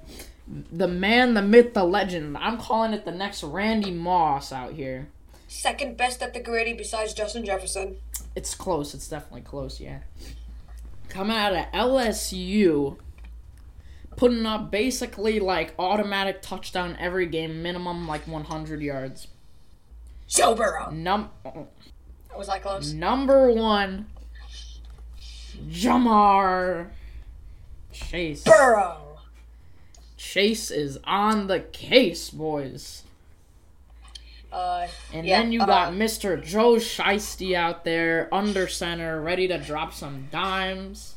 The 0.47 0.87
man, 0.87 1.33
the 1.35 1.41
myth, 1.41 1.73
the 1.73 1.83
legend. 1.83 2.37
I'm 2.37 2.57
calling 2.57 2.93
it 2.93 3.05
the 3.05 3.11
next 3.11 3.43
Randy 3.43 3.91
Moss 3.91 4.51
out 4.51 4.73
here. 4.73 5.07
Second 5.47 5.97
best 5.97 6.21
at 6.21 6.33
the 6.33 6.39
gritty 6.41 6.73
besides 6.73 7.13
Justin 7.13 7.45
Jefferson. 7.45 7.97
It's 8.35 8.55
close. 8.55 8.93
It's 8.93 9.07
definitely 9.07 9.41
close, 9.41 9.79
yeah. 9.79 9.99
Coming 11.09 11.37
out 11.37 11.53
of 11.53 11.65
LSU, 11.73 12.97
putting 14.17 14.45
up 14.45 14.71
basically 14.71 15.39
like 15.39 15.75
automatic 15.77 16.41
touchdown 16.41 16.97
every 16.99 17.27
game, 17.27 17.61
minimum 17.61 18.07
like 18.07 18.27
100 18.27 18.81
yards. 18.81 19.27
Joe 20.27 20.55
Burrow. 20.55 20.89
Num 20.91 21.29
Was 22.35 22.49
I 22.49 22.57
close? 22.59 22.91
number 22.93 23.51
one, 23.51 24.07
Ja'Marr 25.69 26.87
Chase. 27.91 28.43
Burrow. 28.43 29.02
Chase 30.23 30.71
is 30.71 30.97
on 31.03 31.47
the 31.47 31.59
case, 31.59 32.29
boys. 32.29 33.03
Uh, 34.51 34.87
And 35.11 35.27
Yeah, 35.27 35.41
then 35.41 35.51
you 35.51 35.61
uh, 35.61 35.65
got 35.65 35.93
Mr. 35.93 36.41
Joe 36.41 36.75
Shiesty 36.75 37.53
out 37.55 37.83
there, 37.83 38.33
under 38.33 38.67
center, 38.67 39.21
ready 39.21 39.49
to 39.49 39.57
drop 39.57 39.93
some 39.93 40.29
dimes 40.31 41.15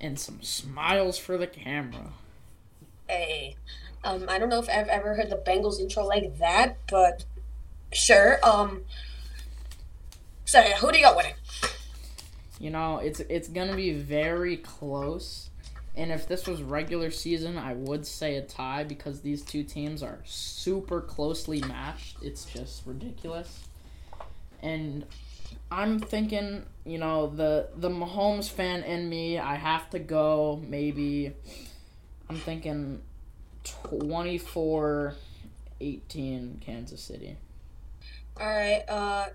and 0.00 0.18
some 0.18 0.42
smiles 0.42 1.16
for 1.16 1.38
the 1.38 1.46
camera. 1.46 2.12
a. 3.08 3.56
Um, 4.04 4.26
I 4.28 4.38
don't 4.38 4.48
know 4.48 4.58
if 4.58 4.68
I've 4.68 4.88
ever 4.88 5.14
heard 5.14 5.30
the 5.30 5.36
Bengals 5.36 5.78
intro 5.78 6.04
like 6.04 6.38
that, 6.38 6.78
but 6.90 7.24
sure. 7.92 8.40
Um, 8.42 8.82
so 10.44 10.60
who 10.60 10.90
do 10.90 10.98
you 10.98 11.04
got 11.04 11.16
winning? 11.16 11.34
You 12.58 12.70
know, 12.70 12.98
it's 12.98 13.20
it's 13.20 13.46
gonna 13.48 13.76
be 13.76 13.92
very 13.92 14.56
close. 14.56 15.50
And 15.94 16.10
if 16.10 16.26
this 16.26 16.46
was 16.46 16.62
regular 16.62 17.10
season, 17.10 17.58
I 17.58 17.74
would 17.74 18.06
say 18.06 18.36
a 18.36 18.42
tie 18.42 18.84
because 18.84 19.20
these 19.20 19.42
two 19.42 19.62
teams 19.62 20.02
are 20.02 20.20
super 20.24 21.02
closely 21.02 21.60
matched. 21.60 22.16
It's 22.22 22.46
just 22.46 22.86
ridiculous. 22.86 23.64
And 24.62 25.04
I'm 25.70 25.98
thinking, 25.98 26.64
you 26.86 26.98
know, 26.98 27.26
the 27.26 27.68
the 27.76 27.90
Mahomes 27.90 28.48
fan 28.48 28.82
in 28.84 29.08
me, 29.08 29.38
I 29.38 29.56
have 29.56 29.90
to 29.90 29.98
go 29.98 30.62
maybe 30.66 31.34
I'm 32.30 32.36
thinking 32.36 33.02
24 33.64 35.14
18 35.80 36.60
Kansas 36.64 37.02
City. 37.02 37.36
All 38.40 38.46
right. 38.46 38.82
Uh, 38.88 39.26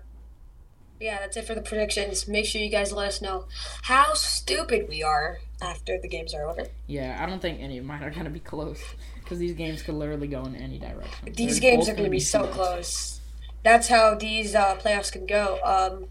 yeah, 1.00 1.18
that's 1.20 1.36
it 1.36 1.46
for 1.46 1.54
the 1.54 1.60
predictions. 1.62 2.26
Make 2.28 2.46
sure 2.46 2.60
you 2.60 2.70
guys 2.70 2.92
let 2.92 3.08
us 3.08 3.22
know 3.22 3.46
how 3.82 4.14
stupid 4.14 4.88
we 4.88 5.02
are 5.02 5.38
after 5.60 5.98
the 6.00 6.08
games 6.08 6.34
are 6.34 6.48
over. 6.48 6.66
Yeah, 6.86 7.18
I 7.20 7.26
don't 7.26 7.40
think 7.40 7.60
any 7.60 7.78
of 7.78 7.84
mine 7.84 8.02
are 8.02 8.10
gonna 8.10 8.30
be 8.30 8.40
close 8.40 8.80
because 9.28 9.38
these 9.38 9.52
games 9.52 9.82
could 9.82 9.94
literally 9.94 10.26
go 10.26 10.44
in 10.46 10.56
any 10.56 10.78
direction. 10.78 11.34
These 11.34 11.60
They're 11.60 11.72
games 11.72 11.86
are 11.88 11.92
going 11.92 12.04
to 12.04 12.10
be 12.10 12.18
so 12.18 12.44
shootouts. 12.44 12.52
close. 12.52 13.20
That's 13.62 13.88
how 13.88 14.14
these 14.14 14.54
uh, 14.54 14.76
playoffs 14.76 15.12
can 15.12 15.26
go. 15.26 15.58
Um, 15.62 16.06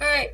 all 0.00 0.06
right. 0.06 0.30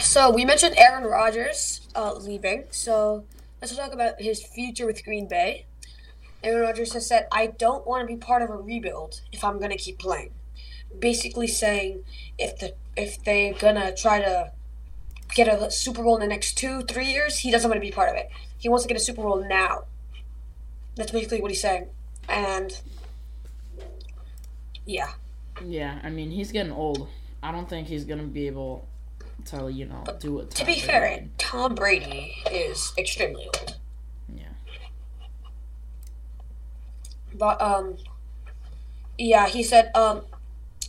So 0.00 0.28
we 0.30 0.44
mentioned 0.44 0.74
Aaron 0.76 1.04
Rodgers 1.04 1.86
uh, 1.94 2.14
leaving. 2.14 2.64
So 2.70 3.24
let's 3.60 3.76
talk 3.76 3.92
about 3.92 4.20
his 4.20 4.42
future 4.42 4.86
with 4.86 5.04
Green 5.04 5.28
Bay. 5.28 5.66
Aaron 6.42 6.62
Rodgers 6.62 6.94
has 6.94 7.06
said, 7.06 7.28
"I 7.30 7.46
don't 7.46 7.86
want 7.86 8.08
to 8.08 8.12
be 8.12 8.16
part 8.18 8.42
of 8.42 8.50
a 8.50 8.56
rebuild 8.56 9.20
if 9.30 9.44
I'm 9.44 9.58
going 9.58 9.70
to 9.70 9.76
keep 9.76 10.00
playing." 10.00 10.30
Basically 10.98 11.46
saying, 11.46 12.02
if 12.38 12.58
the 12.58 12.74
if 12.96 13.22
they're 13.24 13.54
gonna 13.54 13.94
try 13.94 14.20
to 14.20 14.52
get 15.34 15.48
a 15.48 15.70
Super 15.70 16.02
Bowl 16.02 16.16
in 16.16 16.20
the 16.20 16.26
next 16.26 16.56
two 16.56 16.82
three 16.82 17.10
years, 17.10 17.38
he 17.38 17.50
doesn't 17.50 17.68
want 17.68 17.80
to 17.80 17.86
be 17.86 17.92
part 17.92 18.08
of 18.08 18.16
it. 18.16 18.28
He 18.58 18.68
wants 18.68 18.84
to 18.84 18.88
get 18.88 18.96
a 18.96 19.00
Super 19.00 19.22
Bowl 19.22 19.44
now. 19.46 19.84
That's 20.96 21.12
basically 21.12 21.40
what 21.40 21.50
he's 21.50 21.60
saying. 21.60 21.88
And 22.28 22.80
yeah. 24.86 25.12
Yeah, 25.64 25.98
I 26.02 26.10
mean 26.10 26.30
he's 26.30 26.52
getting 26.52 26.72
old. 26.72 27.08
I 27.42 27.52
don't 27.52 27.68
think 27.68 27.88
he's 27.88 28.04
gonna 28.04 28.24
be 28.24 28.46
able 28.46 28.86
to, 29.46 29.68
you 29.68 29.86
know, 29.86 30.04
do 30.20 30.40
it. 30.40 30.50
To 30.52 30.64
be 30.64 30.80
fair, 30.80 31.24
Tom 31.38 31.74
Brady 31.74 32.34
is 32.50 32.92
extremely 32.98 33.44
old. 33.46 33.76
Yeah. 34.34 34.44
But 37.34 37.60
um 37.60 37.96
yeah, 39.16 39.48
he 39.48 39.62
said 39.62 39.90
um 39.94 40.22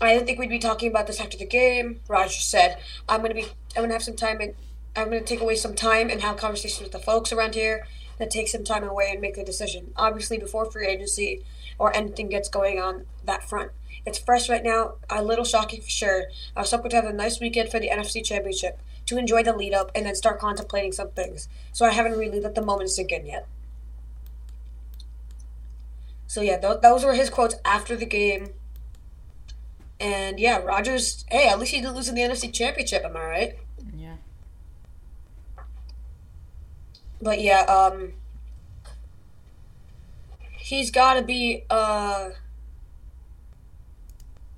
I 0.02 0.14
didn't 0.14 0.28
think 0.28 0.40
we'd 0.40 0.50
be 0.50 0.60
talking 0.60 0.90
about 0.90 1.08
this 1.08 1.20
after 1.20 1.38
the 1.38 1.46
game. 1.46 2.00
Roger 2.08 2.40
said, 2.40 2.78
I'm 3.08 3.22
gonna 3.22 3.34
be 3.34 3.46
I'm 3.76 3.84
gonna 3.84 3.94
have 3.94 4.04
some 4.04 4.16
time 4.16 4.40
and 4.40 4.56
I'm 4.96 5.06
gonna 5.06 5.22
take 5.22 5.42
away 5.42 5.56
some 5.56 5.76
time 5.76 6.10
and 6.10 6.22
have 6.22 6.38
conversations 6.38 6.82
with 6.82 6.92
the 6.92 7.00
folks 7.00 7.34
around 7.34 7.56
here 7.56 7.86
that 8.18 8.32
take 8.32 8.48
some 8.48 8.64
time 8.64 8.84
away 8.84 9.10
and 9.12 9.22
make 9.22 9.36
the 9.36 9.44
decision. 9.44 9.92
Obviously 9.96 10.38
before 10.38 10.70
free 10.72 10.88
agency 10.88 11.44
or 11.78 11.96
anything 11.96 12.30
gets 12.30 12.50
going 12.50 12.80
on 12.80 13.06
that 13.26 13.48
front. 13.48 13.72
It's 14.06 14.18
fresh 14.18 14.50
right 14.50 14.64
now, 14.64 14.96
a 15.10 15.24
little 15.24 15.46
shocking 15.46 15.82
for 15.82 15.90
sure. 15.90 16.26
I 16.56 16.62
was 16.62 16.72
hoping 16.72 16.92
to 16.92 16.96
have 16.96 17.06
a 17.06 17.14
nice 17.14 17.40
weekend 17.40 17.70
for 17.70 17.80
the 17.80 17.90
NFC 17.90 18.24
Championship, 18.24 18.80
to 19.06 19.18
enjoy 19.18 19.44
the 19.44 19.56
lead 19.56 19.74
up 19.74 19.92
and 19.94 20.06
then 20.06 20.16
start 20.16 20.40
contemplating 20.40 20.92
some 20.92 21.12
things. 21.12 21.50
So 21.74 21.86
I 21.86 21.92
haven't 21.92 22.18
really 22.18 22.40
let 22.40 22.56
the 22.56 22.62
moment 22.62 22.90
sink 22.90 23.12
in 23.12 23.26
yet. 23.26 23.48
So 26.28 26.42
yeah, 26.42 26.58
th- 26.58 26.82
those 26.82 27.04
were 27.04 27.14
his 27.14 27.30
quotes 27.30 27.56
after 27.66 27.96
the 27.96 28.06
game. 28.06 28.50
And 30.00 30.40
yeah, 30.40 30.58
Rodgers. 30.58 31.26
Hey, 31.30 31.50
at 31.50 31.60
least 31.60 31.74
he 31.74 31.82
didn't 31.82 31.96
lose 31.96 32.08
in 32.08 32.16
the 32.16 32.22
NFC 32.22 32.54
Championship. 32.54 33.04
Am 33.04 33.18
I 33.18 33.26
right? 33.26 33.56
Yeah. 33.96 34.16
But 37.22 37.42
yeah, 37.42 37.62
um, 37.64 38.14
he's 40.58 40.90
got 40.90 41.16
to 41.16 41.22
be. 41.22 41.64
Uh, 41.70 42.30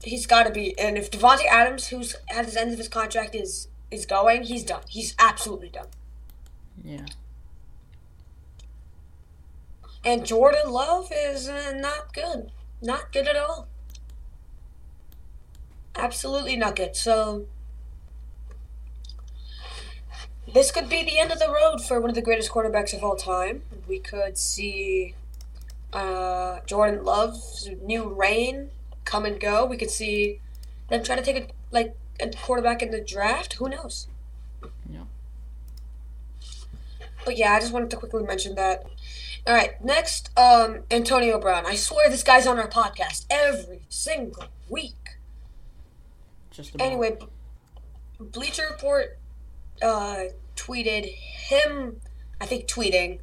he's 0.04 0.28
got 0.28 0.44
to 0.44 0.52
be. 0.52 0.78
And 0.78 0.98
if 0.98 1.10
Davante 1.10 1.46
Adams, 1.50 1.88
who's 1.88 2.16
at 2.30 2.46
his 2.46 2.56
end 2.56 2.72
of 2.72 2.78
his 2.78 2.88
contract, 2.88 3.34
is 3.34 3.68
is 3.90 4.06
going, 4.06 4.44
he's 4.44 4.64
done. 4.64 4.82
He's 4.88 5.14
absolutely 5.20 5.70
done. 5.70 5.88
Yeah. 6.84 7.06
And 10.04 10.26
Jordan 10.26 10.72
Love 10.72 11.12
is 11.14 11.48
uh, 11.48 11.74
not 11.76 12.14
good. 12.14 12.52
Not 12.82 13.12
good 13.12 13.28
at 13.28 13.36
all. 13.36 13.68
Absolutely 15.96 16.56
not 16.56 16.76
good. 16.76 16.96
So 16.96 17.46
this 20.54 20.72
could 20.72 20.90
be 20.90 21.04
the 21.04 21.20
end 21.20 21.32
of 21.32 21.40
the 21.40 21.52
road 21.52 21.82
for 21.82 22.00
one 22.00 22.10
of 22.10 22.16
the 22.16 22.22
greatest 22.22 22.52
quarterbacks 22.52 22.94
of 22.94 23.04
all 23.04 23.16
time. 23.16 23.64
We 23.88 24.00
could 24.00 24.38
see 24.38 25.16
uh, 25.94 26.60
Jordan 26.66 27.04
Love's 27.04 27.70
new 27.84 28.08
reign 28.10 28.70
come 29.06 29.26
and 29.26 29.40
go. 29.40 29.66
We 29.66 29.78
could 29.78 29.90
see 29.90 30.40
them 30.90 31.04
try 31.04 31.16
to 31.16 31.22
take 31.22 31.38
a 31.38 31.48
like 31.72 31.96
a 32.20 32.30
quarterback 32.30 32.82
in 32.82 32.92
the 32.92 33.02
draft. 33.02 33.54
Who 33.54 33.70
knows? 33.70 34.08
Yeah. 34.90 35.04
But 37.26 37.38
yeah, 37.38 37.54
I 37.54 37.60
just 37.60 37.74
wanted 37.74 37.90
to 37.92 37.98
quickly 37.98 38.24
mention 38.24 38.56
that. 38.56 38.86
All 39.48 39.56
right, 39.56 39.84
next, 39.84 40.30
um, 40.38 40.84
Antonio 40.92 41.40
Brown. 41.40 41.66
I 41.66 41.76
swear 41.76 42.10
this 42.10 42.22
guy's 42.24 42.46
on 42.46 42.60
our 42.60 42.68
podcast 42.68 43.26
every 43.30 43.82
single 43.90 44.46
week. 44.70 45.01
Just 46.52 46.76
about. 46.76 46.86
Anyway, 46.86 47.18
Bleacher 48.20 48.68
Report 48.70 49.18
uh, 49.82 50.26
tweeted 50.56 51.06
him, 51.06 52.02
I 52.40 52.46
think 52.46 52.68
tweeting 52.68 53.20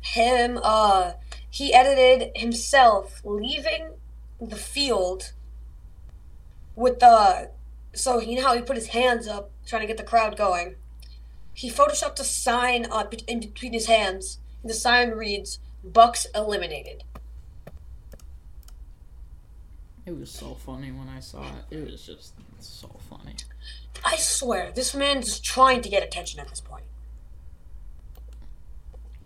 him, 0.00 0.58
uh, 0.62 1.12
he 1.50 1.74
edited 1.74 2.30
himself 2.36 3.20
leaving 3.24 3.94
the 4.40 4.56
field 4.56 5.32
with 6.76 7.00
the, 7.00 7.50
so 7.92 8.20
you 8.20 8.36
know 8.36 8.46
how 8.46 8.54
he 8.54 8.62
put 8.62 8.76
his 8.76 8.88
hands 8.88 9.28
up 9.28 9.50
trying 9.66 9.82
to 9.82 9.86
get 9.86 9.96
the 9.96 10.02
crowd 10.02 10.36
going. 10.36 10.76
He 11.52 11.70
photoshopped 11.70 12.20
a 12.20 12.24
sign 12.24 12.86
up 12.90 13.12
in 13.26 13.40
between 13.40 13.72
his 13.72 13.86
hands. 13.86 14.38
and 14.62 14.70
The 14.70 14.74
sign 14.74 15.10
reads, 15.10 15.58
Bucks 15.84 16.26
eliminated. 16.34 17.04
It 20.10 20.18
was 20.18 20.30
so 20.32 20.54
funny 20.54 20.90
when 20.90 21.08
I 21.08 21.20
saw 21.20 21.44
it. 21.44 21.76
It 21.76 21.88
was 21.88 22.04
just 22.04 22.32
so 22.58 22.88
funny. 23.08 23.36
I 24.04 24.16
swear, 24.16 24.72
this 24.74 24.92
man's 24.92 25.38
trying 25.38 25.82
to 25.82 25.88
get 25.88 26.02
attention 26.02 26.40
at 26.40 26.48
this 26.48 26.60
point. 26.60 26.82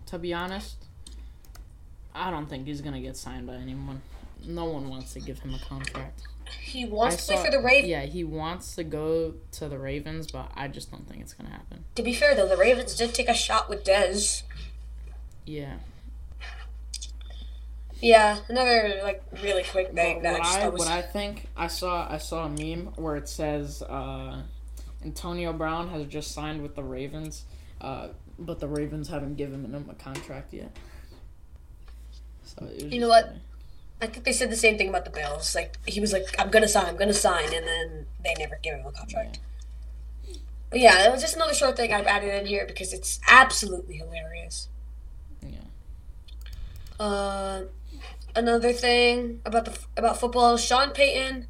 to 0.05 0.19
be 0.19 0.31
honest, 0.31 0.75
I 2.13 2.29
don't 2.29 2.45
think 2.47 2.67
he's 2.67 2.81
gonna 2.81 3.01
get 3.01 3.17
signed 3.17 3.47
by 3.47 3.55
anyone. 3.55 4.03
No 4.45 4.65
one 4.65 4.87
wants 4.87 5.13
to 5.13 5.19
give 5.19 5.39
him 5.39 5.55
a 5.55 5.59
contract. 5.59 6.21
He 6.61 6.85
wants 6.85 7.15
I 7.15 7.17
to 7.17 7.25
play 7.25 7.35
saw- 7.37 7.45
for 7.45 7.51
the 7.51 7.59
Ravens. 7.65 7.89
Yeah, 7.89 8.05
he 8.05 8.23
wants 8.23 8.75
to 8.75 8.83
go 8.83 9.33
to 9.53 9.67
the 9.67 9.79
Ravens, 9.79 10.31
but 10.31 10.51
I 10.53 10.67
just 10.67 10.91
don't 10.91 11.09
think 11.09 11.21
it's 11.23 11.33
gonna 11.33 11.49
happen. 11.49 11.85
To 11.95 12.03
be 12.03 12.13
fair 12.13 12.35
though, 12.35 12.47
the 12.47 12.55
Ravens 12.57 12.95
did 12.95 13.15
take 13.15 13.27
a 13.27 13.33
shot 13.33 13.67
with 13.67 13.83
Dez. 13.83 14.43
Yeah. 15.47 15.77
Yeah, 18.05 18.37
another 18.49 18.99
like 19.03 19.23
really 19.41 19.63
quick 19.63 19.91
thing 19.95 20.17
What, 20.17 20.27
I 20.27 20.31
what 20.33 20.43
just 20.43 20.57
I 20.59 20.69
was 20.69 20.79
what 20.79 20.87
I 20.87 21.01
think 21.01 21.47
I 21.57 21.65
saw 21.65 22.07
I 22.07 22.19
saw 22.19 22.45
a 22.45 22.49
meme 22.49 22.93
where 22.97 23.15
it 23.15 23.27
says 23.27 23.81
uh, 23.81 24.43
Antonio 25.03 25.51
Brown 25.53 25.89
has 25.89 26.05
just 26.05 26.31
signed 26.31 26.61
with 26.61 26.75
the 26.75 26.83
Ravens, 26.83 27.45
uh, 27.81 28.09
but 28.37 28.59
the 28.59 28.67
Ravens 28.67 29.09
haven't 29.09 29.37
given 29.37 29.65
him 29.65 29.89
a 29.89 29.95
contract 29.95 30.53
yet. 30.53 30.77
So 32.43 32.65
it 32.65 32.83
was 32.83 32.93
You 32.93 32.99
know 33.01 33.09
what? 33.09 33.25
funny. 33.25 33.41
I 34.01 34.05
think 34.05 34.23
they 34.23 34.33
said 34.33 34.51
the 34.51 34.55
same 34.55 34.77
thing 34.77 34.89
about 34.89 35.05
the 35.05 35.09
Bills. 35.09 35.55
Like 35.55 35.79
he 35.87 35.99
was 35.99 36.13
like, 36.13 36.27
"I'm 36.37 36.51
gonna 36.51 36.67
sign, 36.67 36.85
I'm 36.85 36.97
gonna 36.97 37.11
sign," 37.11 37.51
and 37.55 37.65
then 37.65 38.05
they 38.23 38.35
never 38.37 38.59
gave 38.61 38.73
him 38.73 38.85
a 38.85 38.91
contract. 38.91 39.39
But 40.69 40.79
yeah, 40.79 41.07
it 41.07 41.11
was 41.11 41.21
just 41.21 41.35
another 41.35 41.55
short 41.55 41.75
thing 41.75 41.91
I've 41.91 42.05
added 42.05 42.31
in 42.39 42.45
here 42.45 42.65
because 42.67 42.93
it's 42.93 43.19
absolutely 43.27 43.95
hilarious. 43.95 44.67
Yeah. 45.41 45.57
Uh, 46.99 47.63
another 48.35 48.73
thing 48.73 49.41
about 49.45 49.65
the 49.65 49.77
about 49.97 50.19
football: 50.19 50.57
Sean 50.57 50.91
Payton, 50.91 51.47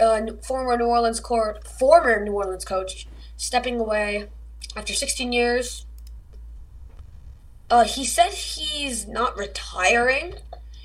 uh, 0.00 0.26
former 0.42 0.76
New 0.76 0.86
Orleans 0.86 1.20
court, 1.20 1.66
former 1.66 2.22
New 2.22 2.32
Orleans 2.32 2.64
coach, 2.64 3.06
stepping 3.36 3.80
away 3.80 4.28
after 4.76 4.94
16 4.94 5.32
years. 5.32 5.86
Uh, 7.70 7.84
he 7.84 8.04
said 8.04 8.32
he's 8.32 9.06
not 9.06 9.36
retiring. 9.36 10.34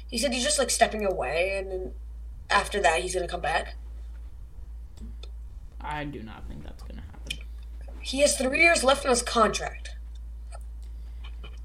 He 0.08 0.18
said 0.18 0.34
he's 0.34 0.44
just 0.44 0.58
like 0.58 0.70
stepping 0.70 1.06
away, 1.06 1.58
and 1.58 1.72
then 1.72 1.94
after 2.50 2.82
that, 2.82 3.02
he's 3.02 3.14
gonna 3.14 3.28
come 3.28 3.42
back. 3.42 3.76
I 5.82 6.04
do 6.04 6.24
not 6.24 6.48
think 6.48 6.64
that's 6.64 6.84
gonna 6.84 7.02
happen. 7.02 7.46
He 8.02 8.20
has 8.22 8.38
three 8.38 8.60
years 8.60 8.84
left 8.84 9.06
on 9.06 9.10
his 9.12 9.22
contract. 9.22 9.92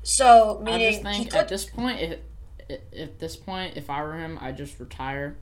So, 0.03 0.61
meaning, 0.63 0.89
I 0.89 0.91
just 0.91 1.03
think 1.03 1.31
could 1.31 1.39
at 1.39 1.49
this 1.49 1.65
point, 1.65 2.01
it, 2.01 2.25
at 2.71 3.19
this 3.19 3.37
point, 3.37 3.77
if 3.77 3.91
I 3.91 4.03
were 4.03 4.15
him, 4.15 4.39
I'd 4.41 4.57
just 4.57 4.79
retire. 4.81 5.37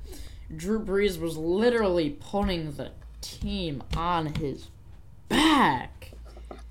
Drew 0.55 0.85
Brees 0.85 1.19
was 1.21 1.37
literally 1.37 2.11
putting 2.11 2.73
the 2.73 2.91
team 3.21 3.83
on 3.97 4.35
his 4.35 4.69
back. 5.29 6.11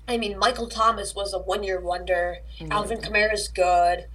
I 0.06 0.18
mean, 0.18 0.38
Michael 0.38 0.68
Thomas 0.68 1.14
was 1.14 1.32
a 1.32 1.38
one-year 1.38 1.80
wonder. 1.80 2.38
Mm-hmm. 2.58 2.72
Alvin 2.72 2.98
Kamara's 2.98 3.48
good, 3.48 4.06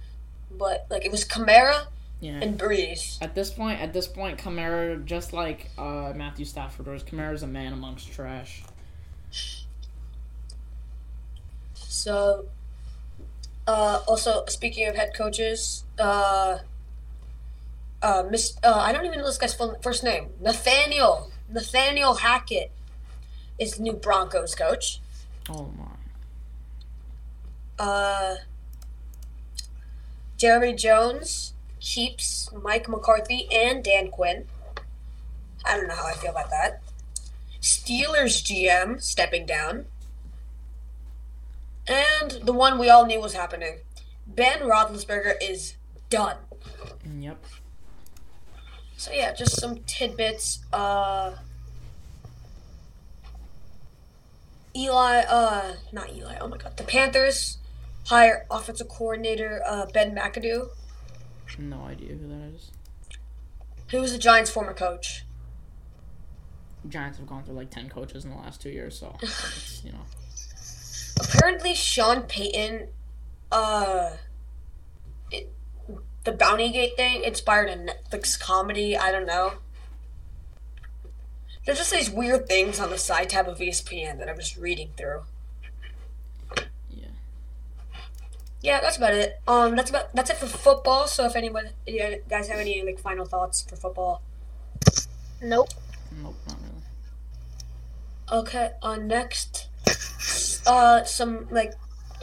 but 0.50 0.86
like 0.90 1.04
it 1.04 1.10
was 1.10 1.24
Kamara 1.24 1.86
Yeah. 2.20 2.38
and 2.40 2.58
Brees. 2.58 3.18
At 3.20 3.34
this 3.34 3.50
point, 3.50 3.80
at 3.80 3.92
this 3.92 4.06
point, 4.06 4.38
Kamara, 4.38 5.04
just 5.04 5.32
like 5.32 5.70
uh, 5.76 6.12
Matthew 6.14 6.44
Stafford 6.44 6.86
was, 6.86 7.02
Kamara's 7.02 7.42
a 7.42 7.46
man 7.46 7.72
amongst 7.72 8.12
trash. 8.12 8.62
So, 11.74 12.46
uh, 13.68 14.00
also 14.08 14.44
speaking 14.46 14.88
of 14.88 14.96
head 14.96 15.10
coaches, 15.14 15.84
uh, 15.98 16.58
uh, 18.02 18.24
Miss, 18.30 18.56
uh, 18.64 18.74
I 18.74 18.92
don't 18.92 19.04
even 19.04 19.18
know 19.18 19.26
this 19.26 19.38
guy's 19.38 19.54
full, 19.54 19.78
first 19.82 20.02
name. 20.02 20.30
Nathaniel 20.40 21.30
Nathaniel 21.50 22.14
Hackett 22.14 22.72
is 23.58 23.74
the 23.76 23.82
new 23.82 23.92
Broncos 23.92 24.54
coach. 24.54 25.00
Oh 25.50 25.70
my. 25.78 25.84
Uh, 27.78 28.36
Jeremy 30.36 30.74
Jones 30.74 31.52
keeps 31.80 32.50
Mike 32.52 32.88
McCarthy 32.88 33.48
and 33.52 33.84
Dan 33.84 34.08
Quinn. 34.08 34.46
I 35.64 35.76
don't 35.76 35.88
know 35.88 35.94
how 35.94 36.06
I 36.06 36.14
feel 36.14 36.30
about 36.30 36.50
that. 36.50 36.80
Steelers 37.60 38.42
GM 38.42 39.02
stepping 39.02 39.44
down. 39.46 39.86
And 41.88 42.30
the 42.44 42.52
one 42.52 42.78
we 42.78 42.90
all 42.90 43.06
knew 43.06 43.20
was 43.20 43.32
happening. 43.34 43.78
Ben 44.26 44.60
Roethlisberger 44.60 45.34
is 45.40 45.74
done. 46.10 46.36
Yep. 47.18 47.42
So 48.96 49.12
yeah, 49.12 49.32
just 49.32 49.58
some 49.60 49.78
tidbits. 49.86 50.60
Uh, 50.72 51.36
Eli, 54.76 55.20
uh, 55.28 55.74
not 55.92 56.12
Eli. 56.12 56.36
Oh 56.40 56.48
my 56.48 56.56
God, 56.56 56.76
the 56.76 56.84
Panthers 56.84 57.58
hire 58.06 58.46
offensive 58.50 58.88
coordinator 58.88 59.62
uh, 59.66 59.86
Ben 59.86 60.14
McAdoo, 60.14 60.68
No 61.58 61.82
idea 61.82 62.14
who 62.14 62.28
that 62.28 62.54
is. 62.54 62.70
who 63.90 64.00
was 64.00 64.12
the 64.12 64.18
Giants' 64.18 64.50
former 64.50 64.74
coach. 64.74 65.24
Giants 66.88 67.18
have 67.18 67.26
gone 67.26 67.44
through 67.44 67.54
like 67.54 67.70
ten 67.70 67.88
coaches 67.88 68.24
in 68.24 68.30
the 68.30 68.36
last 68.36 68.60
two 68.60 68.70
years, 68.70 68.98
so 68.98 69.16
it's, 69.22 69.82
you 69.84 69.92
know. 69.92 70.04
Apparently, 71.38 71.72
Sean 71.72 72.22
Payton, 72.22 72.88
uh, 73.52 74.10
it, 75.30 75.52
the 76.24 76.32
Bounty 76.32 76.70
Gate 76.70 76.96
thing 76.96 77.22
inspired 77.22 77.68
a 77.68 77.76
Netflix 77.76 78.38
comedy. 78.38 78.96
I 78.96 79.12
don't 79.12 79.26
know. 79.26 79.54
There's 81.64 81.78
just 81.78 81.92
these 81.92 82.10
weird 82.10 82.48
things 82.48 82.80
on 82.80 82.90
the 82.90 82.98
side 82.98 83.28
tab 83.28 83.46
of 83.46 83.58
ESPN 83.58 84.18
that 84.18 84.28
I'm 84.28 84.36
just 84.36 84.56
reading 84.56 84.90
through. 84.96 85.20
Yeah. 86.90 87.06
Yeah, 88.60 88.80
that's 88.80 88.96
about 88.96 89.14
it. 89.14 89.38
Um, 89.46 89.76
that's 89.76 89.90
about 89.90 90.12
that's 90.14 90.30
it 90.30 90.38
for 90.38 90.46
football. 90.46 91.06
So 91.06 91.24
if 91.26 91.36
anyone, 91.36 91.68
you 91.86 92.22
guys 92.28 92.48
have 92.48 92.58
any 92.58 92.82
like 92.82 92.98
final 92.98 93.24
thoughts 93.26 93.62
for 93.62 93.76
football? 93.76 94.22
Nope. 95.40 95.68
Nope, 96.20 96.34
not 96.48 96.56
really. 96.62 98.40
Okay. 98.40 98.70
Uh, 98.82 98.96
next, 98.96 99.67
uh, 100.68 101.02
some 101.04 101.48
like 101.50 101.72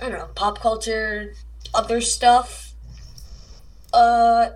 I 0.02 0.10
don't 0.10 0.20
know, 0.20 0.30
pop 0.36 0.60
culture, 0.60 1.34
other 1.74 2.00
stuff. 2.00 2.74
Uh, 3.94 4.50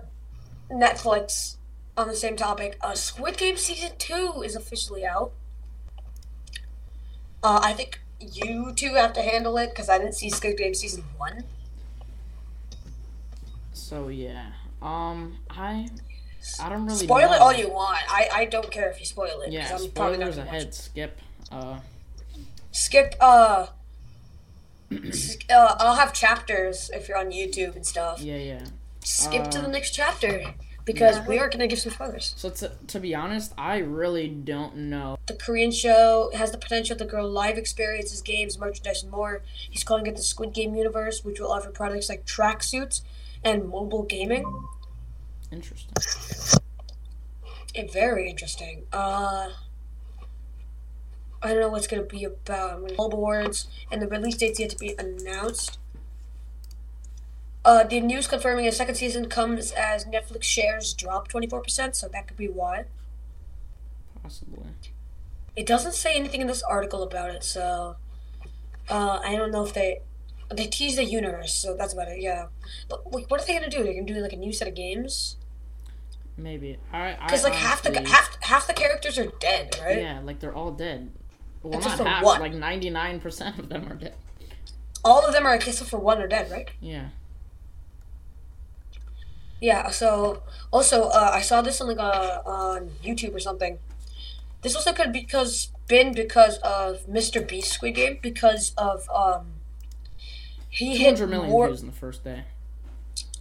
Netflix 0.70 1.56
on 1.96 2.08
the 2.08 2.14
same 2.16 2.36
topic. 2.36 2.78
Uh, 2.80 2.94
Squid 2.94 3.36
Game 3.36 3.56
season 3.56 3.92
two 3.98 4.42
is 4.44 4.54
officially 4.54 5.04
out. 5.04 5.32
Uh, 7.42 7.60
I 7.62 7.72
think 7.72 8.00
you 8.20 8.72
two 8.74 8.94
have 8.94 9.12
to 9.14 9.22
handle 9.22 9.56
it 9.58 9.70
because 9.70 9.88
I 9.88 9.98
didn't 9.98 10.14
see 10.14 10.30
Squid 10.30 10.56
Game 10.56 10.74
season 10.74 11.04
one. 11.18 11.44
So 13.72 14.08
yeah. 14.08 14.52
Um, 14.80 15.38
I 15.50 15.88
I 16.62 16.68
don't 16.68 16.86
really 16.86 16.96
Spoil 17.04 17.28
know. 17.28 17.34
it 17.34 17.40
all 17.40 17.52
you 17.52 17.68
want. 17.70 17.98
I, 18.08 18.28
I 18.32 18.44
don't 18.46 18.70
care 18.70 18.88
if 18.88 18.98
you 19.00 19.04
spoil 19.04 19.40
it. 19.42 19.52
Yeah, 19.52 19.76
I'm 19.76 19.90
probably 19.90 20.18
not 20.18 20.32
spoilers 20.32 20.36
gonna 20.36 20.46
watch 20.46 20.56
ahead. 20.56 20.74
Skip. 20.74 21.18
Uh, 21.50 21.80
Skip. 22.72 23.14
Uh, 23.20 23.66
uh, 25.50 25.76
I'll 25.78 25.94
have 25.96 26.12
chapters 26.12 26.90
if 26.92 27.08
you're 27.08 27.18
on 27.18 27.30
YouTube 27.30 27.76
and 27.76 27.86
stuff. 27.86 28.20
yeah, 28.20 28.36
yeah. 28.36 28.64
Skip 29.04 29.50
to 29.50 29.58
Uh, 29.58 29.62
the 29.62 29.68
next 29.68 29.92
chapter 29.94 30.54
because 30.84 31.16
Yeah. 31.16 31.26
we 31.26 31.38
are 31.38 31.48
gonna 31.48 31.66
give 31.68 31.78
some 31.78 31.92
spoilers. 31.92 32.34
So 32.36 32.50
to 32.50 32.72
to 32.88 33.00
be 33.00 33.14
honest, 33.14 33.52
I 33.56 33.78
really 33.78 34.28
don't 34.28 34.76
know. 34.76 35.18
The 35.26 35.34
Korean 35.34 35.70
show 35.70 36.30
has 36.34 36.50
the 36.50 36.58
potential 36.58 36.96
to 36.96 37.04
grow 37.04 37.24
live 37.26 37.56
experiences, 37.56 38.20
games, 38.22 38.58
merchandise, 38.58 39.02
and 39.02 39.10
more. 39.12 39.42
He's 39.70 39.84
calling 39.84 40.06
it 40.06 40.16
the 40.16 40.22
Squid 40.22 40.52
Game 40.52 40.74
universe, 40.74 41.24
which 41.24 41.38
will 41.40 41.52
offer 41.52 41.70
products 41.70 42.08
like 42.08 42.26
tracksuits 42.26 43.00
and 43.44 43.68
mobile 43.68 44.02
gaming. 44.02 44.44
Interesting. 45.52 45.92
Eh, 47.74 47.86
very 47.92 48.28
interesting. 48.28 48.84
Uh, 48.92 49.50
I 51.42 51.48
don't 51.48 51.60
know 51.60 51.68
what's 51.68 51.86
gonna 51.86 52.02
be 52.02 52.24
about. 52.24 52.82
Mobile 52.96 53.18
awards 53.18 53.68
and 53.90 54.00
the 54.00 54.08
release 54.08 54.36
date's 54.36 54.60
yet 54.60 54.70
to 54.70 54.78
be 54.78 54.94
announced. 54.98 55.78
Uh, 57.64 57.84
the 57.84 58.00
news 58.00 58.26
confirming 58.26 58.66
a 58.66 58.72
second 58.72 58.94
season 58.94 59.28
comes 59.28 59.72
as 59.72 60.04
Netflix 60.04 60.44
shares 60.44 60.92
drop 60.92 61.28
twenty 61.28 61.46
four 61.46 61.60
percent, 61.60 61.96
so 61.96 62.08
that 62.08 62.26
could 62.26 62.36
be 62.36 62.48
why. 62.48 62.84
Possibly. 64.22 64.64
It 65.56 65.66
doesn't 65.66 65.94
say 65.94 66.14
anything 66.14 66.40
in 66.40 66.46
this 66.46 66.62
article 66.62 67.02
about 67.02 67.30
it, 67.30 67.44
so 67.44 67.96
uh, 68.88 69.20
I 69.22 69.36
don't 69.36 69.50
know 69.50 69.64
if 69.64 69.74
they 69.74 70.00
they 70.54 70.66
tease 70.66 70.96
the 70.96 71.04
universe, 71.04 71.54
so 71.54 71.76
that's 71.76 71.92
about 71.92 72.08
it. 72.08 72.20
Yeah, 72.20 72.46
but 72.88 73.12
like, 73.12 73.30
what 73.30 73.42
are 73.42 73.46
they 73.46 73.54
gonna 73.54 73.68
do? 73.68 73.82
They're 73.82 73.94
gonna 73.94 74.06
do 74.06 74.14
like 74.20 74.32
a 74.32 74.36
new 74.36 74.52
set 74.52 74.68
of 74.68 74.74
games 74.74 75.36
Maybe. 76.42 76.78
I. 76.92 77.16
I 77.20 77.26
because 77.26 77.44
like 77.44 77.54
half 77.54 77.82
the 77.82 78.00
half 78.08 78.36
half 78.42 78.66
the 78.66 78.72
characters 78.72 79.18
are 79.18 79.26
dead, 79.38 79.78
right? 79.82 80.00
Yeah, 80.00 80.20
like 80.20 80.40
they're 80.40 80.54
all 80.54 80.72
dead. 80.72 81.10
Well, 81.62 81.80
not 81.80 81.98
for 81.98 82.04
half. 82.04 82.24
one. 82.24 82.40
Like 82.40 82.54
ninety 82.54 82.90
nine 82.90 83.20
percent 83.20 83.58
of 83.58 83.68
them 83.68 83.86
are 83.90 83.94
dead. 83.94 84.14
All 85.04 85.24
of 85.26 85.32
them 85.32 85.46
are 85.46 85.54
except 85.54 85.88
for 85.90 85.98
one 85.98 86.20
are 86.20 86.28
dead, 86.28 86.50
right? 86.50 86.70
Yeah. 86.80 87.08
Yeah. 89.60 89.90
So 89.90 90.42
also, 90.70 91.04
uh, 91.04 91.30
I 91.34 91.42
saw 91.42 91.60
this 91.62 91.80
on 91.80 91.88
like 91.88 91.98
uh, 91.98 92.40
on 92.46 92.90
YouTube 93.04 93.34
or 93.34 93.40
something. 93.40 93.78
This 94.62 94.74
also 94.74 94.92
could 94.92 95.12
because 95.12 95.68
been 95.86 96.12
because 96.14 96.58
of 96.58 97.06
Mr. 97.06 97.46
Beast 97.46 97.72
Squid 97.72 97.94
Game 97.94 98.18
because 98.22 98.72
of 98.76 99.08
um 99.10 99.54
He 100.68 100.96
hit 100.96 101.18
hundred 101.18 101.30
million 101.30 101.50
more. 101.50 101.66
views 101.66 101.80
in 101.80 101.86
the 101.88 101.92
first 101.94 102.24
day. 102.24 102.44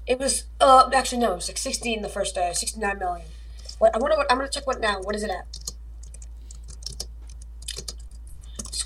It 0.08 0.18
was 0.20 0.46
uh 0.60 0.90
actually 0.94 1.20
no, 1.20 1.34
it 1.34 1.36
was 1.36 1.48
like 1.50 1.58
sixty 1.58 1.94
in 1.94 2.02
the 2.02 2.10
first 2.10 2.36
day, 2.36 2.52
sixty 2.54 2.80
nine 2.80 3.00
million. 3.00 3.28
What 3.78 3.96
I 3.96 4.00
wonder 4.00 4.18
what 4.18 4.32
I'm 4.32 4.38
gonna 4.38 4.50
check 4.50 4.66
what 4.68 4.80
now. 4.82 5.00
What 5.02 5.16
is 5.16 5.24
it 5.24 5.30
at? 5.30 5.46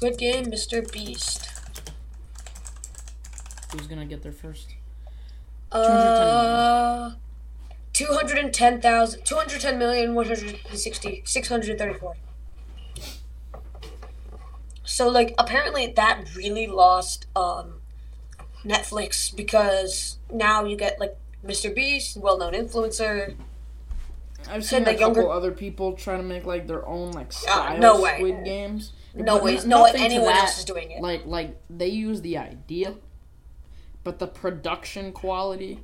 Squid 0.04 0.18
Game, 0.18 0.46
Mr. 0.48 0.92
Beast. 0.92 1.50
Who's 3.72 3.88
gonna 3.88 4.06
get 4.06 4.22
there 4.22 4.34
first? 4.34 4.76
Uh, 5.72 7.12
210,000, 7.94 9.24
210 9.24 9.80
million, 9.80 10.14
160, 10.14 11.22
634. 11.24 12.16
So, 14.84 15.08
like, 15.08 15.34
apparently 15.38 15.94
that 15.96 16.36
really 16.36 16.68
lost 16.68 17.28
um, 17.38 17.76
Netflix 18.66 19.34
because 19.34 20.18
now 20.30 20.66
you 20.66 20.76
get, 20.76 21.00
like, 21.00 21.16
Mr. 21.46 21.74
Beast, 21.74 22.18
well 22.18 22.38
known 22.38 22.52
influencer. 22.52 23.36
I've 24.50 24.66
seen 24.66 24.82
a 24.82 24.88
couple 24.96 25.00
younger- 25.00 25.32
other 25.32 25.52
people 25.54 25.94
trying 25.94 26.18
to 26.18 26.26
make 26.26 26.44
like 26.46 26.68
their 26.68 26.86
own 26.86 27.14
like 27.14 27.28
Uh, 27.28 27.32
style 27.32 27.78
no 27.78 28.02
way. 28.02 28.16
Squid 28.18 28.44
Games. 28.44 28.92
No 29.16 29.36
But 29.36 29.44
ways, 29.44 29.66
no 29.66 29.84
way 29.84 29.90
nothing 29.92 30.00
to 30.02 30.06
anyone 30.06 30.28
that. 30.34 30.44
else 30.46 30.60
is 30.60 30.66
doing 30.66 30.92
it. 30.92 31.02
Like 31.02 31.26
like 31.26 31.62
they 31.70 31.88
use 31.90 32.22
the 32.22 32.38
idea, 32.38 32.96
but 34.04 34.20
the 34.20 34.28
production 34.28 35.12
quality 35.12 35.80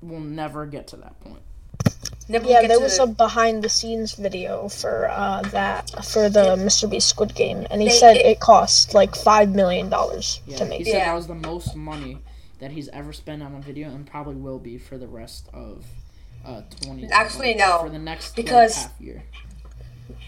will 0.00 0.20
never 0.20 0.66
get 0.66 0.88
to 0.88 0.96
that 0.96 1.20
point. 1.20 1.42
Never 2.28 2.48
Yeah, 2.48 2.66
there 2.66 2.80
was 2.80 2.96
the- 2.96 3.04
a 3.04 3.06
behind 3.06 3.62
the 3.62 3.68
scenes 3.68 4.14
video 4.14 4.68
for 4.68 5.08
uh, 5.08 5.42
that 5.50 5.90
for 6.04 6.28
the 6.28 6.56
Mr. 6.56 6.88
Beast 6.90 7.08
Squid 7.08 7.34
Game, 7.34 7.66
and 7.70 7.80
he 7.82 7.88
They- 7.88 7.94
said 7.94 8.16
it- 8.16 8.26
it 8.26 8.40
cost 8.40 8.94
like 8.94 9.14
five 9.14 9.50
million 9.50 9.88
dollars 9.88 10.40
Yeah, 10.46 10.56
to 10.58 10.64
make. 10.64 10.78
he 10.78 10.84
said 10.84 10.98
Yeah. 10.98 11.04
that 11.06 11.14
was 11.14 11.26
the 11.28 11.34
most 11.34 11.76
money 11.76 12.18
that 12.58 12.72
he's 12.72 12.88
ever 12.88 13.12
spent 13.12 13.42
on 13.42 13.54
a 13.54 13.60
video, 13.60 13.88
and 13.88 14.06
probably 14.06 14.36
will 14.36 14.58
be 14.58 14.78
for 14.78 14.98
the 14.98 15.08
rest 15.08 15.48
of 15.52 15.84
uh 16.44 16.62
twenty. 16.82 17.06
Actually, 17.10 17.48
like, 17.54 17.58
no, 17.58 17.78
for 17.82 17.90
the 17.90 17.98
next 18.00 18.34
because- 18.34 18.76
like, 18.76 18.82
half 18.90 19.00
year. 19.00 19.22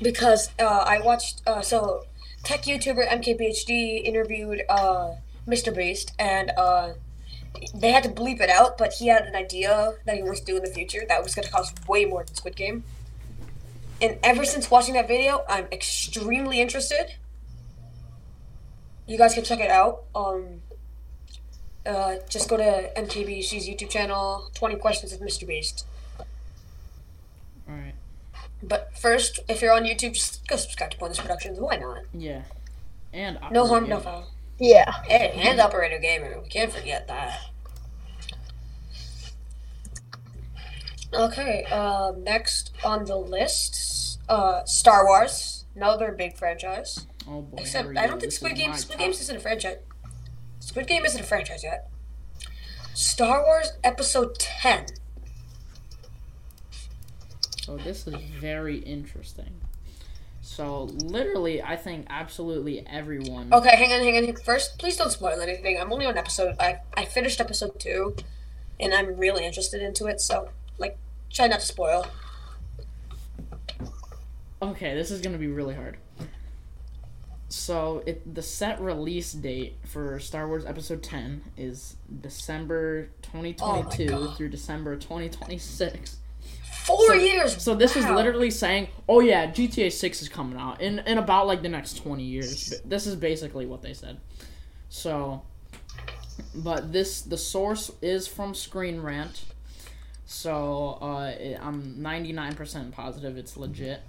Because 0.03 0.51
uh, 0.59 0.85
I 0.87 1.01
watched 1.01 1.43
uh, 1.47 1.63
so 1.63 2.05
tech 2.43 2.63
YouTuber 2.63 3.09
MKBHD 3.09 4.05
interviewed 4.05 4.63
uh, 4.69 5.15
Mr. 5.47 5.75
Beast 5.75 6.13
and 6.19 6.51
uh, 6.57 6.95
they 7.75 7.93
had 7.93 8.03
to 8.05 8.11
bleep 8.11 8.41
it 8.41 8.51
out, 8.51 8.77
but 8.79 8.95
he 8.95 9.09
had 9.09 9.23
an 9.23 9.35
idea 9.35 9.95
that 10.07 10.17
he 10.17 10.23
wants 10.23 10.41
to 10.41 10.47
do 10.47 10.57
in 10.57 10.63
the 10.63 10.71
future 10.71 11.03
that 11.09 11.23
was 11.23 11.35
going 11.35 11.47
to 11.47 11.53
cost 11.53 11.89
way 11.89 12.05
more 12.05 12.25
than 12.25 12.35
Squid 12.35 12.57
Game. 12.57 12.85
And 14.01 14.19
ever 14.23 14.45
since 14.45 14.71
watching 14.71 14.95
that 14.95 15.09
video, 15.09 15.45
I'm 15.49 15.67
extremely 15.71 16.61
interested. 16.61 17.15
You 19.07 19.19
guys 19.19 19.35
can 19.35 19.45
check 19.45 19.61
it 19.61 19.71
out. 19.71 20.05
Um, 20.15 20.63
uh, 21.87 22.17
just 22.29 22.49
go 22.49 22.57
to 22.57 22.91
MKBHD's 22.97 23.69
YouTube 23.69 23.91
channel, 23.91 24.51
20 24.55 24.77
Questions 24.77 25.13
with 25.13 25.21
Mr. 25.21 25.47
Beast. 25.47 25.87
All 28.65 28.69
right. 28.69 28.69
But 28.69 28.99
first, 28.99 29.41
if 29.49 29.63
you're 29.63 29.73
on 29.73 29.85
YouTube, 29.85 30.15
just 30.15 30.47
go 30.49 30.57
subscribe 30.57 30.91
to 30.93 30.97
Pointless 30.99 31.21
Productions. 31.21 31.61
Why 31.61 31.77
not? 31.77 32.05
Yeah. 32.13 32.43
And 33.13 33.39
No 33.53 33.65
Operator 33.65 33.69
harm, 33.69 33.89
no 33.89 34.01
foul. 34.01 34.31
Yeah, 34.59 34.93
Hey, 35.05 35.33
and 35.37 35.61
Operator 35.61 35.99
Gamer. 35.99 36.41
We 36.41 36.49
can't 36.49 36.73
forget 36.73 37.07
that. 37.09 37.41
Okay, 41.13 41.65
um, 41.67 42.25
next 42.25 42.73
on 42.85 43.05
the 43.05 43.17
list, 43.17 44.21
uh, 44.29 44.65
Star 44.65 45.05
Wars. 45.07 45.65
Another 45.77 46.13
big 46.13 46.37
franchise. 46.37 47.07
Oh 47.29 47.43
boy. 47.43 47.59
here 47.59 47.63
Except 47.63 47.89
I 47.97 48.07
don't 48.07 48.21
think 48.21 48.33
This 48.33 48.37
Squid 48.37 48.53
is 48.53 48.59
Game 48.59 48.75
Squid 48.75 48.99
top. 48.99 49.07
Games 49.07 49.21
isn't 49.21 49.37
a 49.37 49.41
franchise. 49.41 49.77
Squid 50.61 50.87
Game 50.87 51.05
isn't 51.05 51.21
a 51.21 51.25
franchise 51.25 51.63
yet. 51.65 51.91
Star 52.95 53.45
Wars 53.45 53.73
Episode 53.83 54.39
Ten. 54.39 54.87
So 57.65 57.79
this 57.79 58.07
is 58.07 58.15
very 58.15 58.77
interesting. 58.77 59.59
So 60.43 60.83
literally, 60.83 61.63
I 61.63 61.77
think 61.77 62.07
absolutely 62.11 62.87
everyone. 62.87 63.55
Okay, 63.55 63.75
hang 63.75 63.91
on, 63.91 64.01
hang 64.01 64.29
on. 64.29 64.37
First, 64.37 64.79
please 64.79 64.99
don't 64.99 65.11
spoil 65.11 65.41
anything. 65.41 65.81
I'm 65.81 65.91
only 65.91 66.05
on 66.05 66.19
episode. 66.19 66.57
I 66.61 66.81
I 66.95 67.07
finished 67.07 67.41
episode 67.41 67.81
two, 67.81 68.17
and 68.79 68.93
I'm 68.93 69.17
really 69.17 69.47
interested 69.47 69.81
into 69.81 70.05
it. 70.05 70.21
So, 70.21 70.51
like, 70.77 70.99
try 71.33 71.47
not 71.47 71.61
to 71.61 71.67
spoil. 71.67 72.07
Okay, 74.61 74.95
this 74.95 75.11
is 75.11 75.23
gonna 75.23 75.39
be 75.39 75.47
really 75.47 75.75
hard. 75.75 75.97
So 77.49 78.03
it 78.05 78.35
the 78.35 78.43
set 78.43 78.79
release 78.79 79.33
date 79.33 79.77
for 79.87 80.21
Star 80.21 80.49
Wars 80.49 80.67
Episode 80.67 81.03
Ten 81.03 81.45
is 81.57 81.97
December 82.21 83.09
2022 83.23 84.13
Oh 84.13 84.35
through 84.35 84.51
December 84.51 84.97
2026. 84.97 86.19
Four 86.87 87.07
So- 87.07 87.13
years. 87.15 87.63
So 87.63 87.75
this 87.75 87.97
is 87.97 88.05
literally 88.07 88.51
saying, 88.51 88.89
oh 89.09 89.21
yeah, 89.21 89.47
GTA 89.51 89.91
6 89.91 90.23
is 90.23 90.29
coming 90.29 90.59
out 90.59 90.81
in 90.81 90.99
in 91.01 91.19
about 91.19 91.47
like 91.47 91.63
the 91.63 91.69
next 91.69 91.95
20 92.03 92.23
years. 92.23 92.75
This 92.85 93.07
is 93.07 93.17
basically 93.17 93.67
what 93.67 93.83
they 93.83 93.95
said. 93.95 94.19
So, 94.89 95.43
but 96.55 96.93
this 96.93 97.23
the 97.23 97.39
source 97.39 97.91
is 98.03 98.27
from 98.27 98.55
Screen 98.55 99.01
Rant. 99.01 99.45
So 100.27 100.99
uh, 101.01 101.33
it, 101.39 101.59
I'm 101.63 101.97
99% 101.97 102.93
positive 102.93 103.37
it's 103.37 103.57
legit. 103.57 104.01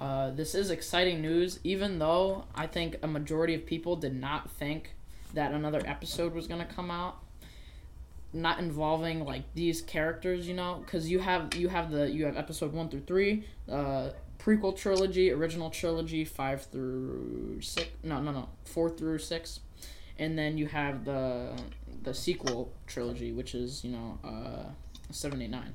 Uh, 0.00 0.30
this 0.30 0.54
is 0.54 0.70
exciting 0.70 1.22
news, 1.22 1.58
even 1.64 1.98
though 1.98 2.44
I 2.54 2.66
think 2.66 2.96
a 3.02 3.06
majority 3.06 3.54
of 3.54 3.64
people 3.64 3.96
did 3.96 4.14
not 4.14 4.50
think 4.50 4.94
that 5.34 5.52
another 5.52 5.82
episode 5.86 6.34
was 6.34 6.46
gonna 6.46 6.66
come 6.66 6.90
out 6.90 7.16
not 8.36 8.58
involving 8.58 9.24
like 9.24 9.42
these 9.54 9.80
characters 9.82 10.46
you 10.46 10.54
know 10.54 10.82
because 10.84 11.08
you 11.10 11.18
have 11.18 11.54
you 11.54 11.68
have 11.68 11.90
the 11.90 12.10
you 12.10 12.24
have 12.26 12.36
episode 12.36 12.72
one 12.72 12.88
through 12.88 13.00
three 13.06 13.44
uh 13.70 14.10
prequel 14.38 14.76
trilogy 14.76 15.30
original 15.32 15.70
trilogy 15.70 16.24
five 16.24 16.62
through 16.66 17.58
six 17.60 17.88
no 18.04 18.20
no 18.20 18.30
no 18.30 18.48
four 18.64 18.90
through 18.90 19.18
six 19.18 19.60
and 20.18 20.38
then 20.38 20.56
you 20.58 20.66
have 20.66 21.04
the 21.04 21.52
the 22.02 22.12
sequel 22.14 22.70
trilogy 22.86 23.32
which 23.32 23.54
is 23.54 23.82
you 23.84 23.90
know 23.90 24.18
uh 24.24 24.64
seven 25.10 25.40
eight 25.42 25.50
nine 25.50 25.72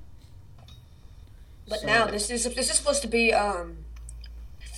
But 1.68 1.80
So- 1.82 1.88
now 1.88 2.06
this 2.08 2.30
is 2.30 2.44
this 2.56 2.70
is 2.70 2.78
supposed 2.78 3.02
to 3.02 3.08
be 3.08 3.34
um 3.34 3.78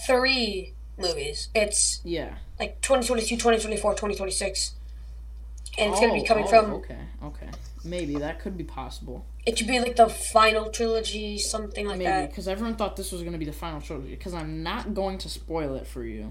three 0.08 0.74
movies. 0.98 1.50
It's 1.56 2.02
yeah 2.04 2.36
like 2.60 2.82
2022, 2.82 3.36
2024, 3.36 3.94
2026. 3.94 4.74
And 5.78 5.92
it's 5.92 6.00
gonna 6.00 6.14
be 6.14 6.22
Oh, 6.22 6.26
coming 6.26 6.44
oh, 6.46 6.48
from. 6.48 6.72
okay 6.74 6.98
maybe 7.84 8.16
that 8.18 8.40
could 8.40 8.58
be 8.58 8.64
possible 8.64 9.26
It 9.46 9.58
should 9.58 9.68
be 9.68 9.80
like 9.80 9.96
the 9.98 10.08
final 10.10 10.70
trilogy, 10.70 11.38
something 11.38 11.86
like 11.88 11.98
Maybe 11.98 12.10
that. 12.10 12.30
because 12.30 12.48
everyone 12.48 12.76
thought 12.76 12.96
this 12.96 13.12
was 13.12 13.22
going 13.22 13.34
to 13.34 13.40
be 13.40 13.46
the 13.46 13.52
final 13.54 13.82
trilogy. 13.82 14.12
Because 14.12 14.34
I'm 14.34 14.64
not 14.64 14.94
going 14.94 15.18
to 15.20 15.30
spoil 15.30 15.76
it 15.76 15.86
for 15.86 16.04
you, 16.04 16.30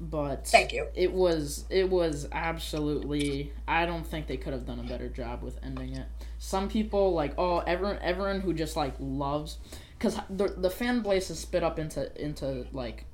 but 0.00 0.46
Thank 0.48 0.72
you. 0.72 0.88
It 0.94 1.12
was 1.12 1.64
it 1.70 1.88
was 1.88 2.28
absolutely. 2.32 3.52
I 3.68 3.86
don't 3.86 4.06
think 4.06 4.26
they 4.26 4.36
could 4.36 4.52
have 4.52 4.66
done 4.66 4.80
a 4.80 4.84
better 4.84 5.08
job 5.08 5.42
with 5.42 5.58
ending 5.62 5.94
it. 5.94 6.06
Some 6.38 6.68
people 6.68 7.12
like 7.12 7.34
oh 7.38 7.58
everyone 7.58 7.98
everyone 8.02 8.40
who 8.40 8.52
just 8.54 8.74
like 8.76 8.94
loves 8.98 9.58
because 9.98 10.18
the 10.30 10.48
the 10.48 10.70
fan 10.70 11.02
base 11.02 11.30
is 11.30 11.38
split 11.38 11.62
up 11.62 11.78
into 11.78 12.10
into 12.20 12.66
like 12.72 13.04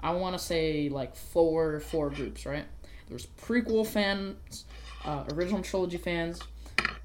I 0.00 0.12
want 0.12 0.38
to 0.38 0.42
say 0.42 0.88
like 0.88 1.16
four 1.16 1.80
four 1.80 2.08
groups 2.10 2.46
right. 2.46 2.64
There's 3.08 3.26
prequel 3.42 3.86
fans, 3.86 4.64
uh, 5.04 5.24
original 5.32 5.62
trilogy 5.62 5.96
fans, 5.96 6.40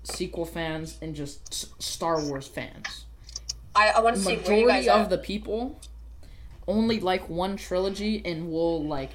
sequel 0.03 0.45
fans, 0.45 0.97
and 1.01 1.15
just 1.15 1.51
S- 1.51 1.73
Star 1.79 2.21
Wars 2.21 2.47
fans 2.47 3.05
I, 3.75 3.89
I 3.89 3.99
want 4.01 4.15
to 4.17 4.21
see 4.21 4.37
where 4.37 4.57
you 4.57 4.67
guys 4.67 4.85
majority 4.85 4.89
of 4.89 5.09
the 5.09 5.17
people 5.17 5.79
only 6.67 6.99
like 6.99 7.27
one 7.29 7.57
trilogy 7.57 8.21
and 8.25 8.51
will 8.51 8.85
like 8.85 9.11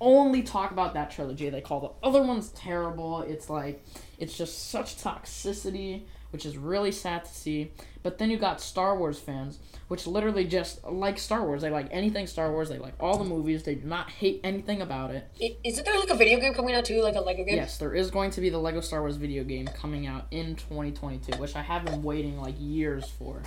only 0.00 0.42
talk 0.42 0.70
about 0.70 0.94
that 0.94 1.10
trilogy. 1.10 1.48
They 1.50 1.60
call 1.60 1.80
the 1.80 2.06
other 2.06 2.22
ones 2.22 2.50
terrible. 2.50 3.22
It's 3.22 3.48
like 3.50 3.84
it's 4.18 4.36
just 4.36 4.70
such 4.70 4.96
toxicity, 4.96 6.02
which 6.34 6.44
is 6.44 6.58
really 6.58 6.90
sad 6.90 7.24
to 7.24 7.32
see. 7.32 7.70
But 8.02 8.18
then 8.18 8.28
you 8.28 8.36
got 8.38 8.60
Star 8.60 8.98
Wars 8.98 9.20
fans, 9.20 9.60
which 9.86 10.04
literally 10.04 10.44
just 10.44 10.82
like 10.82 11.16
Star 11.16 11.46
Wars. 11.46 11.62
They 11.62 11.70
like 11.70 11.86
anything 11.92 12.26
Star 12.26 12.50
Wars. 12.50 12.68
They 12.68 12.78
like 12.80 12.94
all 12.98 13.16
the 13.18 13.24
movies. 13.24 13.62
They 13.62 13.76
do 13.76 13.86
not 13.86 14.10
hate 14.10 14.40
anything 14.42 14.82
about 14.82 15.12
it. 15.12 15.30
Isn't 15.62 15.84
there 15.86 15.96
like 15.96 16.10
a 16.10 16.16
video 16.16 16.40
game 16.40 16.52
coming 16.52 16.74
out 16.74 16.86
too, 16.86 17.00
like 17.02 17.14
a 17.14 17.20
Lego 17.20 17.44
game? 17.44 17.54
Yes, 17.54 17.78
there 17.78 17.94
is 17.94 18.10
going 18.10 18.32
to 18.32 18.40
be 18.40 18.50
the 18.50 18.58
Lego 18.58 18.80
Star 18.80 19.00
Wars 19.00 19.14
video 19.14 19.44
game 19.44 19.68
coming 19.68 20.08
out 20.08 20.26
in 20.32 20.56
2022, 20.56 21.38
which 21.40 21.54
I 21.54 21.62
have 21.62 21.84
been 21.84 22.02
waiting 22.02 22.36
like 22.40 22.56
years 22.58 23.08
for. 23.08 23.40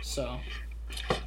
So, 0.00 0.38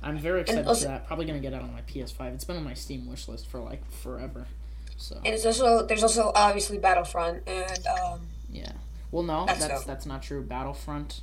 I'm 0.01 0.17
very 0.17 0.39
excited 0.39 0.65
also- 0.65 0.83
for 0.83 0.87
that. 0.93 1.07
Probably 1.07 1.25
gonna 1.25 1.41
get 1.41 1.53
out 1.53 1.61
on 1.63 1.73
my 1.73 1.81
PS5. 1.81 2.33
It's 2.35 2.45
been 2.45 2.55
on 2.55 2.63
my 2.63 2.73
Steam 2.73 3.05
wish 3.09 3.27
list 3.27 3.47
for 3.49 3.59
like 3.59 3.83
forever. 3.91 4.47
So, 4.95 5.17
And 5.25 5.33
it's 5.33 5.45
also 5.45 5.85
there's 5.85 6.03
also 6.03 6.31
obviously 6.33 6.77
Battlefront 6.77 7.43
and 7.49 7.85
um 7.87 8.21
yeah. 8.49 8.71
Well, 9.11 9.23
no, 9.23 9.45
That's 9.45 9.67
that's 9.67 9.83
that's, 9.83 10.05
not 10.05 10.23
true. 10.23 10.41
Battlefront, 10.41 11.21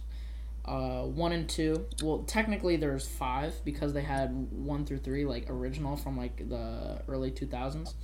uh, 0.64 1.02
one 1.02 1.32
and 1.32 1.48
two. 1.48 1.86
Well, 2.02 2.18
technically 2.20 2.76
there's 2.76 3.08
five 3.08 3.54
because 3.64 3.92
they 3.92 4.02
had 4.02 4.30
one 4.52 4.84
through 4.84 4.98
three 4.98 5.24
like 5.24 5.48
original 5.48 5.96
from 5.96 6.16
like 6.16 6.48
the 6.48 7.00
early 7.08 7.30
2000s. 7.30 7.94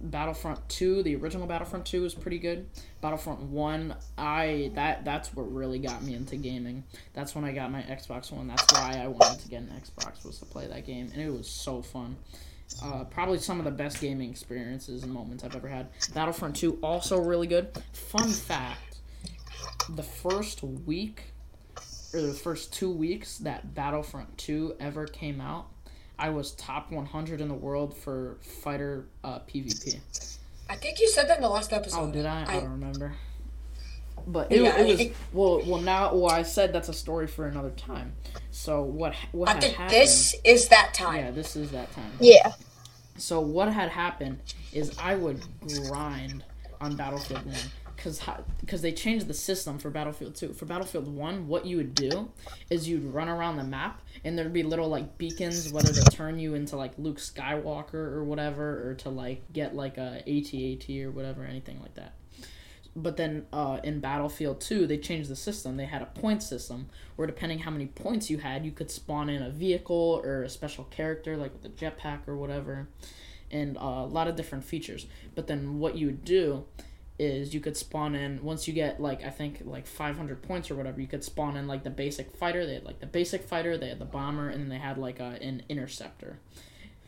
Battlefront 0.00 0.68
2, 0.68 1.02
the 1.02 1.16
original 1.16 1.46
Battlefront 1.46 1.86
2 1.86 2.02
was 2.02 2.14
pretty 2.14 2.38
good. 2.38 2.68
Battlefront 3.00 3.40
1, 3.40 3.94
I 4.18 4.70
that 4.74 5.04
that's 5.04 5.32
what 5.34 5.44
really 5.52 5.78
got 5.78 6.02
me 6.02 6.14
into 6.14 6.36
gaming. 6.36 6.84
That's 7.14 7.34
when 7.34 7.44
I 7.44 7.52
got 7.52 7.70
my 7.70 7.82
Xbox 7.82 8.30
One. 8.30 8.46
That's 8.46 8.70
why 8.72 9.00
I 9.02 9.08
wanted 9.08 9.40
to 9.40 9.48
get 9.48 9.62
an 9.62 9.70
Xbox 9.80 10.24
was 10.24 10.38
to 10.40 10.44
play 10.44 10.66
that 10.66 10.84
game, 10.86 11.10
and 11.14 11.22
it 11.22 11.30
was 11.30 11.48
so 11.48 11.80
fun. 11.80 12.16
Uh, 12.82 13.04
probably 13.04 13.38
some 13.38 13.58
of 13.58 13.64
the 13.64 13.70
best 13.70 14.00
gaming 14.00 14.30
experiences 14.30 15.04
and 15.04 15.12
moments 15.12 15.44
I've 15.44 15.54
ever 15.54 15.68
had. 15.68 15.88
Battlefront 16.12 16.56
2 16.56 16.80
also 16.82 17.18
really 17.18 17.46
good. 17.46 17.68
Fun 17.92 18.28
fact: 18.28 18.93
the 19.88 20.02
first 20.02 20.62
week 20.62 21.24
or 22.12 22.20
the 22.20 22.32
first 22.32 22.72
two 22.72 22.90
weeks 22.90 23.38
that 23.38 23.74
Battlefront 23.74 24.38
2 24.38 24.76
ever 24.80 25.06
came 25.06 25.40
out, 25.40 25.66
I 26.18 26.30
was 26.30 26.52
top 26.52 26.92
100 26.92 27.40
in 27.40 27.48
the 27.48 27.54
world 27.54 27.96
for 27.96 28.36
fighter 28.62 29.06
uh, 29.24 29.40
PvP. 29.40 29.98
I 30.70 30.76
think 30.76 31.00
you 31.00 31.08
said 31.08 31.28
that 31.28 31.36
in 31.38 31.42
the 31.42 31.48
last 31.48 31.72
episode. 31.72 32.00
Oh, 32.00 32.12
did 32.12 32.24
I? 32.26 32.44
I, 32.44 32.56
I- 32.56 32.60
don't 32.60 32.70
remember. 32.70 33.14
But 34.26 34.50
it, 34.50 34.62
Yeah, 34.62 34.78
it 34.78 34.86
was 34.86 35.08
well. 35.34 35.62
Well, 35.66 35.80
now, 35.82 36.14
well, 36.14 36.30
I 36.30 36.44
said 36.44 36.72
that's 36.72 36.88
a 36.88 36.94
story 36.94 37.26
for 37.26 37.46
another 37.46 37.70
time. 37.70 38.14
So 38.52 38.82
what? 38.82 39.14
What 39.32 39.50
I 39.50 39.52
had 39.54 39.62
think 39.62 39.74
happened? 39.76 40.00
this 40.00 40.34
is 40.44 40.68
that 40.68 40.94
time. 40.94 41.16
Yeah, 41.16 41.30
this 41.32 41.56
is 41.56 41.72
that 41.72 41.92
time. 41.92 42.10
Yeah. 42.20 42.52
So 43.18 43.40
what 43.40 43.70
had 43.70 43.90
happened 43.90 44.38
is 44.72 44.96
I 44.98 45.14
would 45.16 45.42
grind 45.88 46.42
on 46.80 46.96
Battlefield 46.96 47.44
One 47.44 47.54
because 47.96 48.20
because 48.60 48.82
they 48.82 48.92
changed 48.92 49.26
the 49.26 49.34
system 49.34 49.78
for 49.78 49.90
Battlefield 49.90 50.34
Two. 50.34 50.52
For 50.52 50.64
Battlefield 50.64 51.08
One, 51.08 51.48
what 51.48 51.66
you 51.66 51.76
would 51.76 51.94
do 51.94 52.30
is 52.70 52.88
you'd 52.88 53.04
run 53.04 53.28
around 53.28 53.56
the 53.56 53.64
map 53.64 54.02
and 54.24 54.38
there'd 54.38 54.52
be 54.52 54.62
little 54.62 54.88
like 54.88 55.18
beacons, 55.18 55.72
whether 55.72 55.92
to 55.92 56.02
turn 56.10 56.38
you 56.38 56.54
into 56.54 56.76
like 56.76 56.92
Luke 56.98 57.18
Skywalker 57.18 57.94
or 57.94 58.24
whatever, 58.24 58.88
or 58.88 58.94
to 58.94 59.10
like 59.10 59.52
get 59.52 59.74
like 59.74 59.98
a 59.98 60.22
AT-AT 60.26 60.88
or 61.04 61.10
whatever, 61.10 61.44
anything 61.44 61.80
like 61.80 61.94
that. 61.94 62.14
But 62.96 63.16
then 63.16 63.46
uh, 63.52 63.80
in 63.82 63.98
Battlefield 63.98 64.60
2, 64.60 64.86
they 64.86 64.98
changed 64.98 65.28
the 65.28 65.36
system. 65.36 65.76
They 65.76 65.84
had 65.84 66.00
a 66.00 66.06
point 66.06 66.42
system 66.42 66.88
where, 67.16 67.26
depending 67.26 67.58
how 67.58 67.72
many 67.72 67.86
points 67.86 68.30
you 68.30 68.38
had, 68.38 68.64
you 68.64 68.70
could 68.70 68.90
spawn 68.90 69.28
in 69.28 69.42
a 69.42 69.50
vehicle 69.50 70.20
or 70.22 70.44
a 70.44 70.48
special 70.48 70.84
character, 70.84 71.36
like 71.36 71.52
with 71.52 71.64
a 71.64 71.70
jetpack 71.70 72.28
or 72.28 72.36
whatever, 72.36 72.86
and 73.50 73.76
uh, 73.76 73.80
a 73.80 74.06
lot 74.06 74.28
of 74.28 74.36
different 74.36 74.64
features. 74.64 75.06
But 75.34 75.48
then 75.48 75.80
what 75.80 75.96
you 75.96 76.06
would 76.06 76.24
do 76.24 76.66
is 77.18 77.54
you 77.54 77.60
could 77.60 77.76
spawn 77.76 78.14
in 78.14 78.42
once 78.42 78.66
you 78.66 78.74
get 78.74 79.00
like 79.00 79.24
I 79.24 79.30
think 79.30 79.62
like 79.64 79.86
500 79.86 80.42
points 80.42 80.70
or 80.70 80.74
whatever. 80.74 81.00
You 81.00 81.06
could 81.06 81.24
spawn 81.24 81.56
in 81.56 81.66
like 81.66 81.84
the 81.84 81.90
basic 81.90 82.34
fighter. 82.36 82.66
They 82.66 82.74
had 82.74 82.84
like 82.84 83.00
the 83.00 83.06
basic 83.06 83.42
fighter, 83.42 83.76
they 83.76 83.88
had 83.88 83.98
the 83.98 84.04
bomber, 84.04 84.48
and 84.48 84.62
then 84.62 84.68
they 84.68 84.78
had 84.78 84.98
like 84.98 85.20
a, 85.20 85.38
an 85.40 85.62
interceptor. 85.68 86.38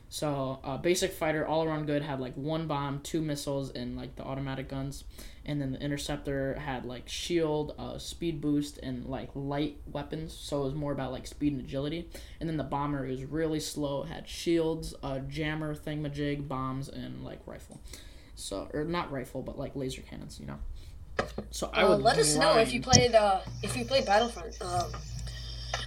So 0.09 0.61
uh, 0.63 0.77
basic 0.77 1.13
fighter, 1.13 1.45
all 1.47 1.65
around 1.65 1.87
good, 1.87 2.03
had 2.03 2.21
like 2.21 2.35
one 2.35 2.67
bomb, 2.69 3.01
two 3.01 3.21
missiles, 3.21 3.71
and 3.71 3.97
like 3.97 4.15
the 4.17 4.23
automatic 4.23 4.69
guns. 4.69 5.05
And 5.45 5.61
then 5.61 5.73
the 5.73 5.81
interceptor 5.81 6.55
had 6.55 6.85
like 6.85 7.09
shield, 7.09 7.75
uh, 7.79 7.99
speed 7.99 8.41
boost, 8.41 8.79
and 8.79 9.07
like 9.07 9.31
light 9.35 9.79
weapons. 9.91 10.33
So 10.33 10.63
it 10.63 10.65
was 10.65 10.75
more 10.75 10.93
about 10.93 11.13
like 11.13 11.27
speed 11.27 11.53
and 11.55 11.63
agility. 11.63 12.09
And 12.41 12.49
then 12.49 12.57
the 12.57 12.65
bomber 12.65 13.07
was 13.07 13.25
really 13.25 13.61
slow. 13.61 14.05
Had 14.05 14.29
shields, 14.29 14.95
a 15.03 15.21
jammer, 15.21 15.75
thingamajig, 15.75 16.47
bombs, 16.47 16.89
and 16.89 17.25
like 17.25 17.41
rifle. 17.45 17.81
So 18.37 18.69
or 18.73 18.85
not 18.85 19.11
rifle, 19.11 19.43
but 19.43 19.59
like 19.59 19.75
laser 19.75 20.03
cannons. 20.03 20.39
You 20.39 20.47
know. 20.47 20.59
So 21.51 21.71
I 21.73 21.83
Uh, 21.83 21.89
would 21.91 22.03
let 22.03 22.19
us 22.19 22.37
know 22.37 22.59
if 22.59 22.73
you 22.73 22.81
played 22.81 23.15
uh, 23.15 23.41
if 23.63 23.77
you 23.77 23.85
played 23.85 24.07
Battlefront. 24.07 24.61
Um, 24.63 24.93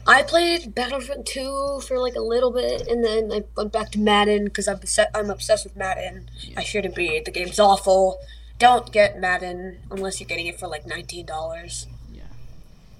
I 0.07 0.23
played 0.23 0.73
Battlefront 0.75 1.25
2 1.25 1.81
for 1.87 1.99
like 1.99 2.15
a 2.15 2.21
little 2.21 2.51
bit, 2.51 2.87
and 2.87 3.03
then 3.03 3.31
I 3.31 3.43
went 3.55 3.71
back 3.71 3.91
to 3.91 3.99
Madden 3.99 4.45
because 4.45 4.67
I'm 4.67 4.77
obsessed. 4.77 5.09
I'm 5.15 5.29
obsessed 5.29 5.63
with 5.65 5.75
Madden. 5.75 6.29
I 6.57 6.63
shouldn't 6.63 6.95
be. 6.95 7.21
The 7.23 7.31
game's 7.31 7.59
awful. 7.59 8.17
Don't 8.57 8.91
get 8.91 9.19
Madden 9.19 9.79
unless 9.91 10.19
you're 10.19 10.27
getting 10.27 10.47
it 10.47 10.59
for 10.59 10.67
like 10.67 10.85
nineteen 10.85 11.25
dollars. 11.25 11.87
Yeah. 12.11 12.23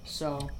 So, 0.04 0.50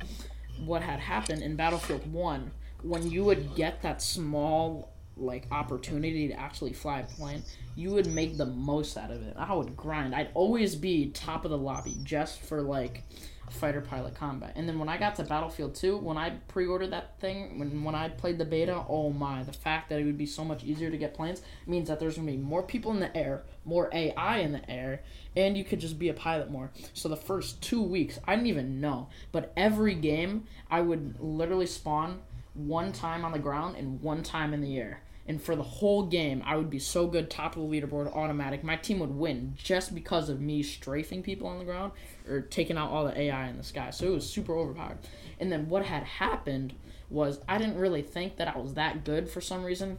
what 0.64 0.82
had 0.82 1.01
happened 1.01 1.43
in 1.43 1.57
Battlefield 1.57 2.12
1, 2.12 2.51
when 2.82 3.11
you 3.11 3.24
would 3.24 3.55
get 3.55 3.82
that 3.82 4.03
small, 4.03 4.89
like, 5.21 5.47
opportunity 5.51 6.29
to 6.29 6.35
actually 6.35 6.73
fly 6.73 7.01
a 7.01 7.05
plane, 7.05 7.43
you 7.77 7.91
would 7.91 8.07
make 8.07 8.37
the 8.37 8.47
most 8.47 8.97
out 8.97 9.11
of 9.11 9.23
it. 9.23 9.35
I 9.37 9.55
would 9.55 9.77
grind. 9.77 10.14
I'd 10.14 10.31
always 10.35 10.75
be 10.75 11.11
top 11.11 11.45
of 11.45 11.51
the 11.51 11.59
lobby 11.59 11.97
just 12.03 12.41
for, 12.43 12.62
like, 12.62 13.05
fighter 13.51 13.81
pilot 13.81 14.14
combat. 14.14 14.53
And 14.57 14.68
then 14.68 14.79
when 14.79 14.89
I 14.89 14.97
got 14.97 15.16
to 15.16 15.25
Battlefield 15.25 15.75
2, 15.75 15.99
when 15.99 16.16
I 16.16 16.31
pre 16.49 16.66
ordered 16.66 16.93
that 16.93 17.18
thing, 17.21 17.59
when, 17.59 17.85
when 17.85 17.95
I 17.95 18.09
played 18.09 18.39
the 18.39 18.45
beta, 18.45 18.85
oh 18.89 19.11
my, 19.11 19.43
the 19.43 19.53
fact 19.53 19.89
that 19.89 19.99
it 20.01 20.05
would 20.05 20.18
be 20.18 20.27
so 20.27 20.45
much 20.45 20.64
easier 20.64 20.91
to 20.91 20.97
get 20.97 21.14
planes 21.14 21.43
means 21.66 21.89
that 21.89 22.01
there's 22.01 22.16
going 22.16 22.27
to 22.27 22.33
be 22.33 22.39
more 22.39 22.62
people 22.62 22.93
in 22.93 23.01
the 23.01 23.14
air, 23.16 23.43
more 23.64 23.91
AI 23.93 24.39
in 24.39 24.53
the 24.53 24.71
air, 24.71 25.03
and 25.37 25.57
you 25.57 25.64
could 25.64 25.81
just 25.81 25.99
be 25.99 26.09
a 26.09 26.14
pilot 26.14 26.51
more. 26.51 26.71
So 26.95 27.09
the 27.09 27.16
first 27.16 27.61
two 27.61 27.83
weeks, 27.83 28.18
I 28.27 28.35
didn't 28.35 28.49
even 28.49 28.81
know, 28.81 29.09
but 29.33 29.53
every 29.57 29.95
game, 29.95 30.45
I 30.71 30.81
would 30.81 31.16
literally 31.21 31.66
spawn 31.66 32.21
one 32.55 32.93
time 32.93 33.25
on 33.25 33.33
the 33.33 33.39
ground 33.39 33.77
and 33.77 34.01
one 34.01 34.23
time 34.23 34.55
in 34.55 34.61
the 34.61 34.79
air. 34.79 35.03
And 35.31 35.41
for 35.41 35.55
the 35.55 35.62
whole 35.62 36.07
game, 36.07 36.43
I 36.45 36.57
would 36.57 36.70
be 36.70 36.81
so 36.81 37.07
good, 37.07 37.31
top 37.31 37.55
of 37.55 37.62
the 37.62 37.68
leaderboard, 37.68 38.12
automatic. 38.16 38.64
My 38.64 38.74
team 38.74 38.99
would 38.99 39.14
win 39.14 39.55
just 39.57 39.95
because 39.95 40.28
of 40.28 40.41
me 40.41 40.64
strafing 40.64 41.22
people 41.22 41.47
on 41.47 41.61
the 41.61 41.64
ground 41.64 41.93
or 42.28 42.41
taking 42.41 42.76
out 42.76 42.91
all 42.91 43.05
the 43.05 43.16
AI 43.16 43.47
in 43.47 43.57
the 43.57 43.62
sky. 43.62 43.91
So 43.91 44.07
it 44.07 44.11
was 44.11 44.28
super 44.28 44.57
overpowered. 44.57 44.99
And 45.39 45.53
then 45.53 45.68
what 45.68 45.85
had 45.85 46.03
happened 46.03 46.74
was 47.09 47.39
I 47.49 47.59
didn't 47.59 47.78
really 47.78 48.03
think 48.03 48.39
that 48.39 48.49
I 48.49 48.59
was 48.59 48.74
that 48.74 49.05
good 49.05 49.28
for 49.31 49.41
some 49.41 49.62
reason. 49.62 49.99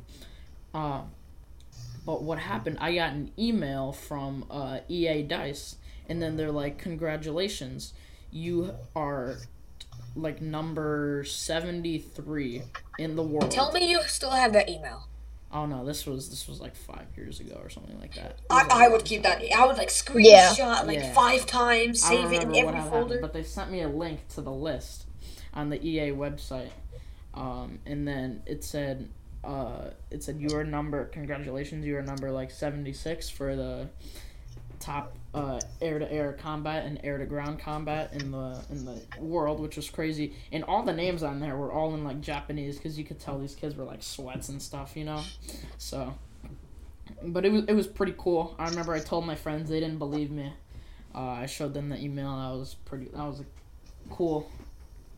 Uh, 0.73 1.03
but 2.05 2.23
what 2.23 2.37
happened, 2.37 2.79
I 2.81 2.93
got 2.95 3.13
an 3.13 3.31
email 3.39 3.93
from 3.93 4.43
uh, 4.51 4.79
EA 4.89 5.23
Dice, 5.23 5.77
and 6.09 6.21
then 6.21 6.35
they're 6.35 6.51
like, 6.51 6.77
Congratulations, 6.77 7.93
you 8.31 8.73
are 8.97 9.37
like 10.13 10.41
number 10.41 11.23
73 11.23 12.63
in 12.99 13.15
the 13.15 13.23
world. 13.23 13.49
Tell 13.49 13.71
me 13.71 13.89
you 13.89 14.01
still 14.07 14.31
have 14.31 14.51
that 14.51 14.67
email. 14.67 15.07
Oh 15.53 15.65
no, 15.65 15.83
this 15.85 16.05
was 16.05 16.29
this 16.29 16.47
was 16.47 16.61
like 16.61 16.75
five 16.75 17.07
years 17.17 17.39
ago 17.41 17.59
or 17.61 17.69
something 17.69 17.99
like 17.99 18.15
that. 18.15 18.39
I, 18.49 18.65
I 18.71 18.87
would 18.87 19.03
keep 19.03 19.23
that. 19.23 19.41
I 19.55 19.65
would 19.65 19.77
like 19.77 19.89
screenshot 19.89 20.57
Yeah. 20.57 20.81
like 20.85 20.99
Yeah. 20.99 21.13
five 21.13 21.45
times, 21.45 22.03
I 22.05 22.13
don't 22.15 22.29
save 22.29 22.33
it 22.39 22.43
in 22.43 22.49
what 22.65 22.75
every 22.75 22.81
folder. 22.89 22.99
happened, 23.15 23.21
but 23.21 23.33
they 23.33 23.43
sent 23.43 23.69
me 23.71 23.81
a 23.81 23.89
link 23.89 24.27
to 24.29 24.41
the 24.41 24.51
list 24.51 25.05
on 25.53 25.69
the 25.69 25.85
EA 25.85 26.11
website, 26.11 26.69
um, 27.33 27.79
and 27.85 28.07
then 28.07 28.43
it 28.45 28.63
said, 28.63 29.09
uh, 29.43 29.89
it 30.09 30.23
said 30.23 30.39
your 30.39 30.63
number. 30.63 31.05
Congratulations, 31.05 31.85
you 31.85 31.97
are 31.97 32.01
number 32.01 32.31
like 32.31 32.49
seventy 32.51 32.93
six 32.93 33.29
for 33.29 33.55
the 33.57 33.89
top 34.81 35.15
uh, 35.33 35.59
air 35.81 35.99
to 35.99 36.11
air 36.11 36.33
combat 36.33 36.85
and 36.85 36.99
air 37.03 37.17
to 37.17 37.25
ground 37.25 37.59
combat 37.59 38.13
in 38.13 38.31
the 38.31 38.61
in 38.69 38.85
the 38.85 39.01
world, 39.19 39.59
which 39.59 39.77
was 39.77 39.89
crazy. 39.89 40.33
And 40.51 40.63
all 40.65 40.83
the 40.83 40.93
names 40.93 41.23
on 41.23 41.39
there 41.39 41.55
were 41.55 41.71
all 41.71 41.93
in 41.93 42.03
like 42.03 42.21
Japanese 42.21 42.77
because 42.77 42.97
you 42.97 43.05
could 43.05 43.19
tell 43.19 43.39
these 43.39 43.55
kids 43.55 43.75
were 43.75 43.85
like 43.85 44.03
sweats 44.03 44.49
and 44.49 44.61
stuff, 44.61 44.97
you 44.97 45.05
know. 45.05 45.23
So, 45.77 46.13
but 47.23 47.45
it 47.45 47.51
was 47.51 47.63
it 47.65 47.73
was 47.73 47.87
pretty 47.87 48.15
cool. 48.17 48.55
I 48.59 48.67
remember 48.69 48.93
I 48.93 48.99
told 48.99 49.25
my 49.25 49.35
friends 49.35 49.69
they 49.69 49.79
didn't 49.79 49.99
believe 49.99 50.31
me. 50.31 50.51
Uh, 51.13 51.19
I 51.19 51.45
showed 51.45 51.73
them 51.73 51.89
the 51.89 51.97
email. 51.97 52.37
That 52.37 52.57
was 52.57 52.75
pretty. 52.85 53.05
That 53.05 53.25
was 53.25 53.41
a 53.41 53.45
cool 54.09 54.49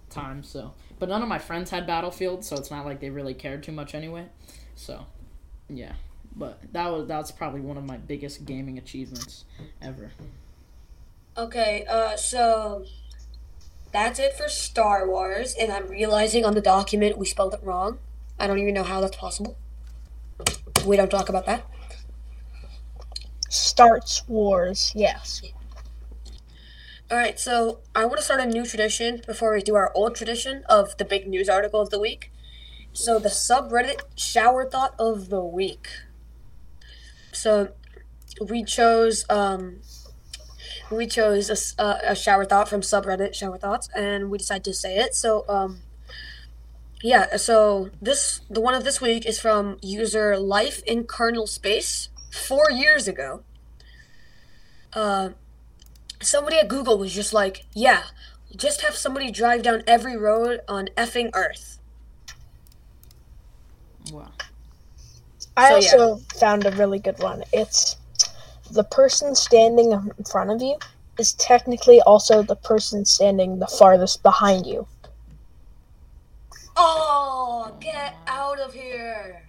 time. 0.10 0.44
So, 0.44 0.74
but 1.00 1.10
none 1.10 1.22
of 1.22 1.28
my 1.28 1.40
friends 1.40 1.70
had 1.70 1.88
Battlefield, 1.88 2.46
so 2.46 2.56
it's 2.56 2.72
not 2.72 2.86
like 2.86 3.00
they 3.00 3.10
really 3.10 3.34
cared 3.34 3.64
too 3.64 3.72
much 3.72 3.96
anyway. 3.96 4.28
So, 4.76 5.06
yeah. 5.70 5.94
But 6.36 6.60
that 6.74 6.92
was 6.92 7.08
that's 7.08 7.32
probably 7.32 7.62
one 7.62 7.78
of 7.78 7.86
my 7.86 7.98
biggest 7.98 8.46
gaming 8.46 8.78
achievements 8.78 9.46
ever. 9.82 10.12
Okay, 11.38 11.86
uh, 11.90 12.16
so 12.16 12.86
that's 13.92 14.20
it 14.20 14.34
for 14.34 14.50
Star 14.50 15.08
Wars, 15.08 15.56
and 15.60 15.72
I'm 15.72 15.88
realizing 15.88 16.46
on 16.46 16.54
the 16.54 16.62
document 16.62 17.18
we 17.18 17.26
spelled 17.26 17.54
it 17.54 17.60
wrong. 17.64 18.00
I 18.40 18.48
don't 18.48 18.60
even 18.60 18.74
know 18.74 18.84
how 18.84 19.02
that's 19.02 19.18
possible. 19.18 19.58
We 20.86 20.98
don't 20.98 21.12
talk 21.12 21.30
about 21.30 21.46
that. 21.46 21.66
Starts 23.50 24.28
wars. 24.28 24.92
Yes. 24.96 25.42
All 27.12 27.18
right, 27.18 27.40
so 27.40 27.80
I 27.94 28.06
want 28.06 28.18
to 28.18 28.24
start 28.24 28.40
a 28.40 28.46
new 28.48 28.66
tradition 28.66 29.22
before 29.28 29.54
we 29.54 29.62
do 29.62 29.76
our 29.76 29.92
old 29.94 30.16
tradition 30.16 30.64
of 30.68 30.98
the 30.98 31.06
big 31.06 31.28
news 31.28 31.48
article 31.48 31.80
of 31.80 31.92
the 31.92 32.00
week. 32.00 32.32
So 32.92 33.20
the 33.20 33.30
subreddit 33.30 34.02
shower 34.16 34.66
thought 34.66 34.96
of 34.98 35.30
the 35.30 35.44
week. 35.44 35.88
So 37.34 37.74
we 38.42 38.64
chose 38.64 39.26
um 39.30 39.82
we 40.92 41.08
chose 41.08 41.74
a, 41.78 42.00
a 42.04 42.16
shower 42.16 42.46
thought 42.46 42.70
from 42.70 42.82
subreddit 42.82 43.34
shower 43.34 43.58
thoughts 43.58 43.90
and 43.96 44.30
we 44.30 44.38
decided 44.38 44.64
to 44.66 44.74
say 44.74 44.98
it. 44.98 45.16
So 45.16 45.46
um 45.48 45.80
yeah, 47.02 47.36
so 47.36 47.90
this 48.02 48.42
the 48.50 48.62
one 48.62 48.74
of 48.74 48.84
this 48.84 49.02
week 49.02 49.26
is 49.26 49.40
from 49.40 49.78
user 49.82 50.38
life 50.38 50.82
in 50.86 51.04
kernel 51.04 51.48
space 51.48 52.10
4 52.32 52.72
years 52.72 53.08
ago. 53.08 53.44
Uh 54.94 55.30
somebody 56.22 56.58
at 56.58 56.68
Google 56.68 56.98
was 56.98 57.14
just 57.14 57.34
like, 57.34 57.66
yeah, 57.74 58.04
just 58.56 58.82
have 58.82 58.96
somebody 58.96 59.32
drive 59.32 59.64
down 59.64 59.84
every 59.88 60.16
road 60.16 60.62
on 60.68 60.88
effing 60.98 61.30
Earth. 61.34 61.80
Wow. 64.12 64.32
I 65.56 65.70
So, 65.70 65.98
yeah. 65.98 66.04
also 66.04 66.24
found 66.40 66.66
a 66.66 66.72
really 66.72 67.00
good 67.00 67.20
one. 67.20 67.44
It's 67.54 67.98
the 68.72 68.84
person 68.84 69.36
standing 69.36 69.92
in 69.92 70.12
front 70.24 70.50
of 70.50 70.62
you 70.62 70.78
is 71.20 71.34
technically 71.34 72.02
also 72.02 72.42
the 72.42 72.56
person 72.56 73.06
standing 73.06 73.60
the 73.60 73.68
farthest 73.68 74.24
behind 74.24 74.66
you. 74.66 74.88
Oh, 76.76 77.76
get 77.80 78.16
out 78.26 78.60
of 78.60 78.74
here! 78.74 79.44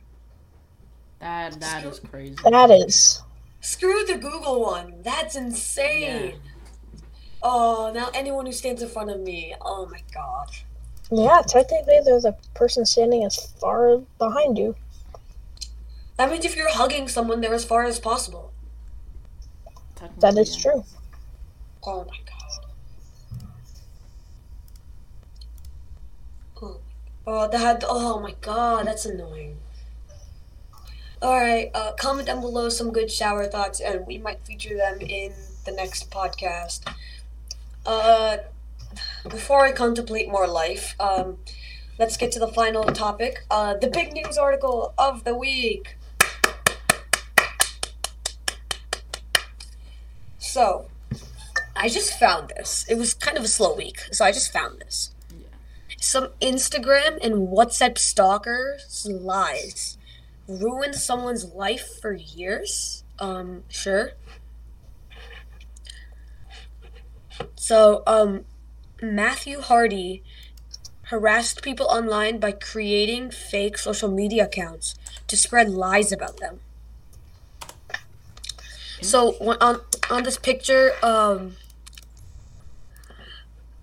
That 1.20 1.58
that 1.60 1.84
is 1.84 2.00
crazy. 2.00 2.36
That 2.44 2.70
is. 2.70 3.22
Screw 3.60 4.04
the 4.04 4.18
Google 4.18 4.60
one. 4.60 4.96
That's 5.02 5.36
insane. 5.36 6.32
Yeah. 6.32 7.00
Oh, 7.42 7.90
now 7.94 8.10
anyone 8.12 8.44
who 8.44 8.52
stands 8.52 8.82
in 8.82 8.88
front 8.90 9.10
of 9.10 9.20
me. 9.20 9.54
Oh 9.62 9.86
my 9.86 10.02
god. 10.12 10.50
Yeah, 11.10 11.40
technically 11.46 12.00
they're 12.04 12.20
the 12.20 12.36
person 12.54 12.84
standing 12.84 13.24
as 13.24 13.36
far 13.58 13.98
behind 14.18 14.58
you. 14.58 14.74
That 16.16 16.30
means 16.30 16.44
if 16.44 16.56
you're 16.56 16.70
hugging 16.70 17.08
someone, 17.08 17.40
they're 17.40 17.54
as 17.54 17.64
far 17.64 17.84
as 17.84 17.98
possible. 17.98 18.52
That 20.20 20.36
is 20.36 20.54
true. 20.56 20.84
Oh 21.82 22.04
my 22.04 22.18
god. 22.26 23.50
Oh, 26.62 26.80
oh 27.26 27.48
that. 27.48 27.84
Oh 27.86 28.20
my 28.20 28.34
god, 28.40 28.86
that's 28.86 29.06
annoying. 29.06 29.58
Alright, 31.22 31.70
uh, 31.74 31.92
comment 31.92 32.26
down 32.26 32.42
below 32.42 32.68
some 32.68 32.92
good 32.92 33.10
shower 33.10 33.46
thoughts, 33.46 33.80
and 33.80 34.06
we 34.06 34.18
might 34.18 34.44
feature 34.44 34.76
them 34.76 35.00
in 35.00 35.32
the 35.64 35.72
next 35.72 36.10
podcast. 36.10 36.82
Uh, 37.86 38.38
before 39.22 39.64
I 39.64 39.72
contemplate 39.72 40.28
more 40.28 40.46
life, 40.46 40.94
um, 41.00 41.38
let's 41.98 42.18
get 42.18 42.30
to 42.32 42.38
the 42.38 42.48
final 42.48 42.84
topic. 42.84 43.44
Uh, 43.50 43.74
the 43.74 43.88
big 43.88 44.12
news 44.12 44.36
article 44.36 44.92
of 44.98 45.24
the 45.24 45.34
week. 45.34 45.96
So, 50.54 50.86
I 51.74 51.88
just 51.88 52.16
found 52.16 52.50
this. 52.50 52.86
It 52.88 52.96
was 52.96 53.12
kind 53.12 53.36
of 53.36 53.42
a 53.42 53.48
slow 53.48 53.74
week, 53.74 53.98
so 54.12 54.24
I 54.24 54.30
just 54.30 54.52
found 54.52 54.78
this. 54.78 55.10
Some 55.98 56.28
Instagram 56.40 57.18
and 57.20 57.48
WhatsApp 57.48 57.98
stalkers 57.98 59.04
lies 59.10 59.98
ruin 60.46 60.92
someone's 60.92 61.52
life 61.54 61.98
for 62.00 62.12
years. 62.12 63.02
Um, 63.18 63.64
sure. 63.68 64.12
So, 67.56 68.04
um, 68.06 68.44
Matthew 69.02 69.60
Hardy 69.60 70.22
harassed 71.06 71.62
people 71.62 71.86
online 71.86 72.38
by 72.38 72.52
creating 72.52 73.32
fake 73.32 73.76
social 73.76 74.08
media 74.08 74.44
accounts 74.44 74.94
to 75.26 75.36
spread 75.36 75.68
lies 75.68 76.12
about 76.12 76.36
them. 76.36 76.60
So 79.04 79.32
on 79.60 79.80
on 80.10 80.22
this 80.22 80.38
picture, 80.38 80.92
um, 81.02 81.56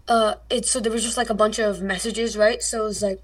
uh, 0.07 0.35
it's 0.49 0.71
so 0.71 0.79
there 0.79 0.91
was 0.91 1.03
just 1.03 1.15
like 1.15 1.29
a 1.29 1.35
bunch 1.35 1.59
of 1.59 1.81
messages, 1.81 2.35
right? 2.35 2.61
So 2.61 2.81
it 2.81 2.85
was 2.85 3.01
like, 3.03 3.21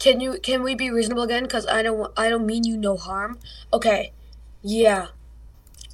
can 0.00 0.18
you 0.20 0.38
can 0.42 0.64
we 0.64 0.74
be 0.74 0.90
reasonable 0.90 1.22
again? 1.22 1.44
Because 1.44 1.66
I 1.68 1.82
don't 1.82 2.12
I 2.16 2.28
don't 2.28 2.46
mean 2.46 2.64
you 2.64 2.76
no 2.76 2.96
harm. 2.96 3.38
Okay, 3.72 4.12
yeah. 4.60 5.08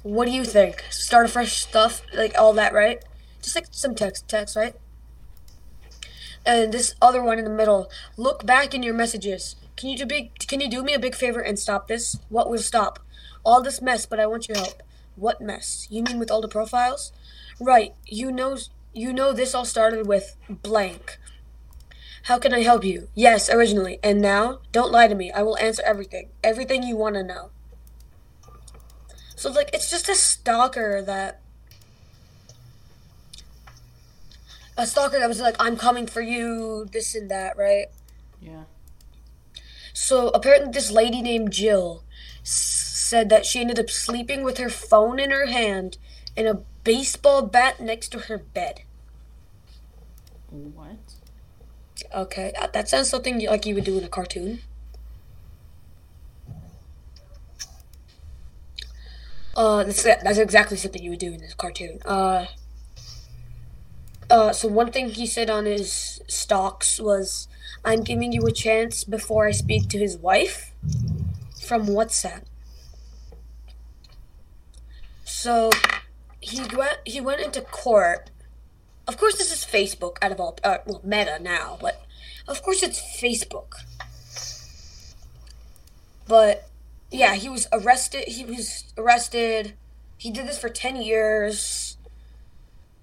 What 0.01 0.25
do 0.25 0.31
you 0.31 0.43
think? 0.43 0.83
Start 0.89 1.27
a 1.27 1.29
fresh 1.29 1.61
stuff, 1.61 2.01
like 2.15 2.33
all 2.37 2.53
that, 2.53 2.73
right? 2.73 3.03
Just 3.41 3.55
like 3.55 3.67
some 3.71 3.93
text, 3.93 4.27
text, 4.27 4.55
right? 4.55 4.73
And 6.45 6.73
this 6.73 6.95
other 6.99 7.21
one 7.21 7.37
in 7.37 7.45
the 7.45 7.51
middle. 7.51 7.91
Look 8.15 8.45
back 8.45 8.73
in 8.73 8.81
your 8.81 8.93
messages. 8.93 9.55
Can 9.75 9.89
you 9.89 9.97
do 9.97 10.05
big? 10.07 10.33
Can 10.47 10.61
you 10.61 10.69
do 10.69 10.81
me 10.81 10.93
a 10.95 10.99
big 10.99 11.13
favor 11.13 11.41
and 11.41 11.59
stop 11.59 11.87
this? 11.87 12.17
What 12.29 12.49
will 12.49 12.57
stop? 12.57 12.99
All 13.45 13.61
this 13.61 13.81
mess, 13.83 14.07
but 14.07 14.19
I 14.19 14.25
want 14.25 14.47
your 14.47 14.57
help. 14.57 14.81
What 15.17 15.41
mess? 15.41 15.87
You 15.89 16.03
mean 16.03 16.19
with 16.19 16.31
all 16.31 16.41
the 16.41 16.47
profiles? 16.47 17.11
Right. 17.59 17.93
You 18.05 18.31
know. 18.31 18.57
You 18.93 19.13
know 19.13 19.31
this 19.31 19.53
all 19.53 19.65
started 19.65 20.07
with 20.07 20.35
blank. 20.49 21.19
How 22.23 22.39
can 22.39 22.53
I 22.53 22.61
help 22.61 22.83
you? 22.83 23.09
Yes, 23.13 23.49
originally. 23.49 23.99
And 24.01 24.21
now? 24.21 24.59
Don't 24.71 24.91
lie 24.91 25.07
to 25.07 25.15
me. 25.15 25.31
I 25.31 25.43
will 25.43 25.57
answer 25.59 25.83
everything. 25.85 26.29
Everything 26.43 26.83
you 26.83 26.97
want 26.97 27.15
to 27.15 27.23
know. 27.23 27.51
So, 29.35 29.51
like, 29.51 29.69
it's 29.71 29.89
just 29.89 30.09
a 30.09 30.15
stalker 30.15 31.01
that. 31.03 31.41
A 34.77 34.87
stalker 34.87 35.19
that 35.19 35.29
was 35.29 35.39
like, 35.39 35.55
I'm 35.59 35.77
coming 35.77 36.07
for 36.07 36.21
you, 36.21 36.87
this 36.91 37.13
and 37.13 37.29
that, 37.29 37.55
right? 37.55 37.85
Yeah. 38.41 38.63
So, 39.93 40.29
apparently, 40.29 40.71
this 40.71 40.91
lady 40.91 41.21
named 41.21 41.51
Jill 41.51 42.03
said 42.47 43.29
that 43.29 43.45
she 43.45 43.59
ended 43.59 43.79
up 43.79 43.89
sleeping 43.89 44.43
with 44.43 44.57
her 44.57 44.69
phone 44.69 45.19
in 45.19 45.31
her 45.31 45.47
hand 45.47 45.97
and 46.35 46.47
a 46.47 46.61
baseball 46.83 47.41
bat 47.41 47.79
next 47.79 48.09
to 48.09 48.19
her 48.19 48.37
bed. 48.37 48.81
What? 50.49 51.15
Okay, 52.13 52.53
uh, 52.59 52.67
that 52.67 52.87
sounds 52.87 53.09
something 53.09 53.45
like 53.45 53.65
you 53.65 53.75
would 53.75 53.83
do 53.83 53.97
in 53.97 54.03
a 54.03 54.07
cartoon. 54.07 54.61
Uh, 59.55 59.83
that's 59.83 60.03
that's 60.03 60.37
exactly 60.37 60.77
something 60.77 61.03
you 61.03 61.09
would 61.09 61.19
do 61.19 61.33
in 61.33 61.41
this 61.41 61.55
cartoon. 61.55 61.99
Uh, 62.05 62.45
uh, 64.29 64.53
so 64.53 64.67
one 64.67 64.91
thing 64.91 65.09
he 65.09 65.25
said 65.25 65.49
on 65.49 65.65
his 65.65 66.21
stocks 66.27 66.99
was, 66.99 67.47
"I'm 67.83 68.03
giving 68.03 68.31
you 68.31 68.45
a 68.45 68.51
chance 68.51 69.03
before 69.03 69.47
I 69.47 69.51
speak 69.51 69.89
to 69.89 69.97
his 69.97 70.15
wife." 70.15 70.71
From 71.67 71.87
WhatsApp. 71.87 72.43
So 75.25 75.69
he 76.39 76.61
went 76.75 76.99
he 77.05 77.19
went 77.19 77.41
into 77.41 77.61
court 77.61 78.31
of 79.07 79.17
course, 79.17 79.37
this 79.37 79.51
is 79.51 79.63
Facebook 79.63 80.17
out 80.21 80.33
of 80.33 80.39
all, 80.39 80.57
uh, 80.63 80.79
well, 80.85 80.99
Meta 81.03 81.39
now, 81.41 81.77
but 81.79 82.03
of 82.47 82.61
course 82.61 82.83
it's 82.83 82.99
Facebook. 82.99 83.75
But 86.27 86.67
yeah, 87.09 87.35
he 87.35 87.47
was 87.47 87.67
arrested. 87.71 88.25
He 88.27 88.43
was 88.43 88.83
arrested. 88.97 89.75
He 90.17 90.29
did 90.29 90.45
this 90.45 90.59
for 90.59 90.67
ten 90.67 90.97
years. 90.97 91.95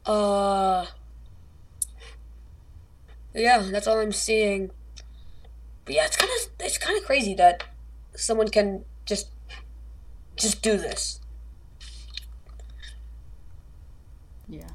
Uh, 0.04 0.84
yeah, 3.34 3.66
that's 3.70 3.86
all 3.86 3.98
I'm 3.98 4.12
seeing. 4.12 4.70
But 5.86 5.94
yeah, 5.94 6.04
it's 6.04 6.16
kind 6.16 6.30
of 6.38 6.50
it's 6.60 6.76
kind 6.76 6.98
of 6.98 7.04
crazy 7.06 7.34
that 7.36 7.64
someone 8.14 8.48
can 8.48 8.84
just 9.04 9.28
just 10.36 10.62
do 10.62 10.76
this. 10.76 11.20
Yeah. 14.48 14.68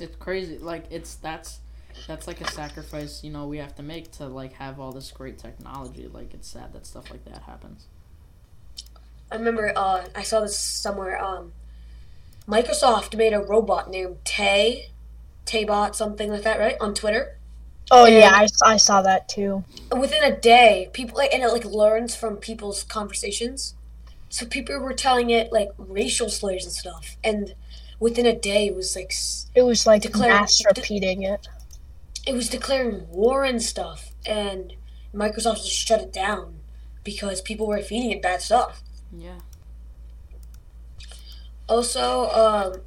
It's 0.00 0.16
crazy. 0.16 0.58
Like 0.58 0.84
it's 0.90 1.14
that's 1.16 1.60
that's 2.06 2.26
like 2.26 2.40
a 2.40 2.50
sacrifice, 2.50 3.22
you 3.22 3.30
know, 3.30 3.46
we 3.46 3.58
have 3.58 3.74
to 3.76 3.82
make 3.82 4.10
to 4.12 4.26
like 4.26 4.54
have 4.54 4.80
all 4.80 4.92
this 4.92 5.10
great 5.10 5.38
technology. 5.38 6.08
Like 6.12 6.34
it's 6.34 6.48
sad 6.48 6.72
that 6.72 6.86
stuff 6.86 7.10
like 7.10 7.24
that 7.24 7.42
happens. 7.42 7.86
I 9.30 9.36
remember 9.36 9.72
uh, 9.74 10.06
I 10.14 10.22
saw 10.22 10.40
this 10.40 10.58
somewhere. 10.58 11.22
Um, 11.22 11.52
Microsoft 12.48 13.16
made 13.16 13.32
a 13.32 13.40
robot 13.40 13.90
named 13.90 14.16
Tay, 14.24 14.90
Taybot, 15.46 15.94
something 15.94 16.30
like 16.30 16.42
that, 16.42 16.58
right? 16.58 16.76
On 16.80 16.94
Twitter. 16.94 17.38
Oh 17.90 18.06
And- 18.06 18.14
yeah, 18.14 18.30
I, 18.34 18.46
I 18.64 18.76
saw 18.76 19.02
that 19.02 19.28
too. 19.28 19.64
Within 19.96 20.24
a 20.24 20.34
day, 20.36 20.88
people 20.92 21.16
like 21.18 21.32
and 21.32 21.42
it 21.42 21.48
like 21.48 21.64
learns 21.64 22.14
from 22.16 22.36
people's 22.36 22.82
conversations. 22.82 23.74
So 24.28 24.46
people 24.46 24.78
were 24.78 24.94
telling 24.94 25.30
it 25.30 25.52
like 25.52 25.68
racial 25.78 26.28
slurs 26.28 26.64
and 26.64 26.72
stuff, 26.72 27.16
and 27.22 27.54
within 28.00 28.26
a 28.26 28.34
day, 28.34 28.66
it 28.66 28.74
was 28.74 28.96
like 28.96 29.12
It 29.54 29.62
was 29.62 29.86
like 29.86 30.02
Declare- 30.02 30.30
mass 30.40 30.60
repeating 30.64 31.22
it. 31.22 31.46
it 32.26 32.34
was 32.34 32.48
declaring 32.48 33.06
war 33.10 33.44
and 33.44 33.62
stuff, 33.62 34.12
and 34.26 34.72
Microsoft 35.14 35.56
just 35.58 35.70
shut 35.70 36.00
it 36.00 36.12
down 36.12 36.56
because 37.04 37.40
people 37.42 37.66
were 37.68 37.80
feeding 37.82 38.10
it 38.10 38.22
bad 38.22 38.40
stuff. 38.42 38.82
Yeah. 39.16 39.38
Also, 41.68 42.28
um, 42.30 42.80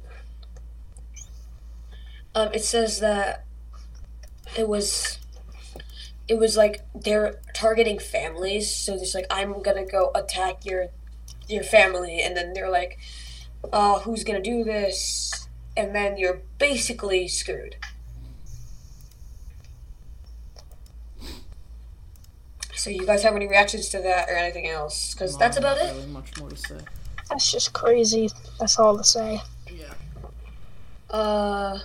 um, 2.34 2.52
it 2.52 2.62
says 2.62 3.00
that 3.00 3.44
it 4.56 4.68
was, 4.68 5.18
it 6.26 6.38
was 6.38 6.56
like 6.56 6.80
they're 6.94 7.40
targeting 7.54 7.98
families. 7.98 8.74
So 8.74 8.94
it's 8.94 9.14
like 9.14 9.26
I'm 9.30 9.62
gonna 9.62 9.86
go 9.86 10.10
attack 10.14 10.64
your, 10.64 10.88
your 11.48 11.62
family, 11.62 12.20
and 12.20 12.36
then 12.36 12.52
they're 12.52 12.70
like, 12.70 12.98
uh, 13.72 14.00
who's 14.00 14.24
gonna 14.24 14.42
do 14.42 14.64
this? 14.64 15.48
And 15.76 15.94
then 15.94 16.16
you're 16.16 16.42
basically 16.58 17.28
screwed. 17.28 17.76
So 22.74 22.90
you 22.90 23.04
guys 23.04 23.24
have 23.24 23.34
any 23.34 23.48
reactions 23.48 23.88
to 23.90 23.98
that 23.98 24.28
or 24.28 24.36
anything 24.36 24.68
else? 24.68 25.12
Because 25.12 25.36
that's 25.36 25.56
about 25.56 25.78
not 25.78 25.86
it. 25.86 25.94
Really 25.94 26.06
much 26.06 26.38
more 26.38 26.48
to 26.48 26.56
say. 26.56 26.78
That's 27.28 27.50
just 27.50 27.72
crazy. 27.72 28.30
That's 28.60 28.78
all 28.78 28.96
to 28.96 29.04
say. 29.04 29.40
Yeah. 29.70 29.94
Uh, 31.10 31.80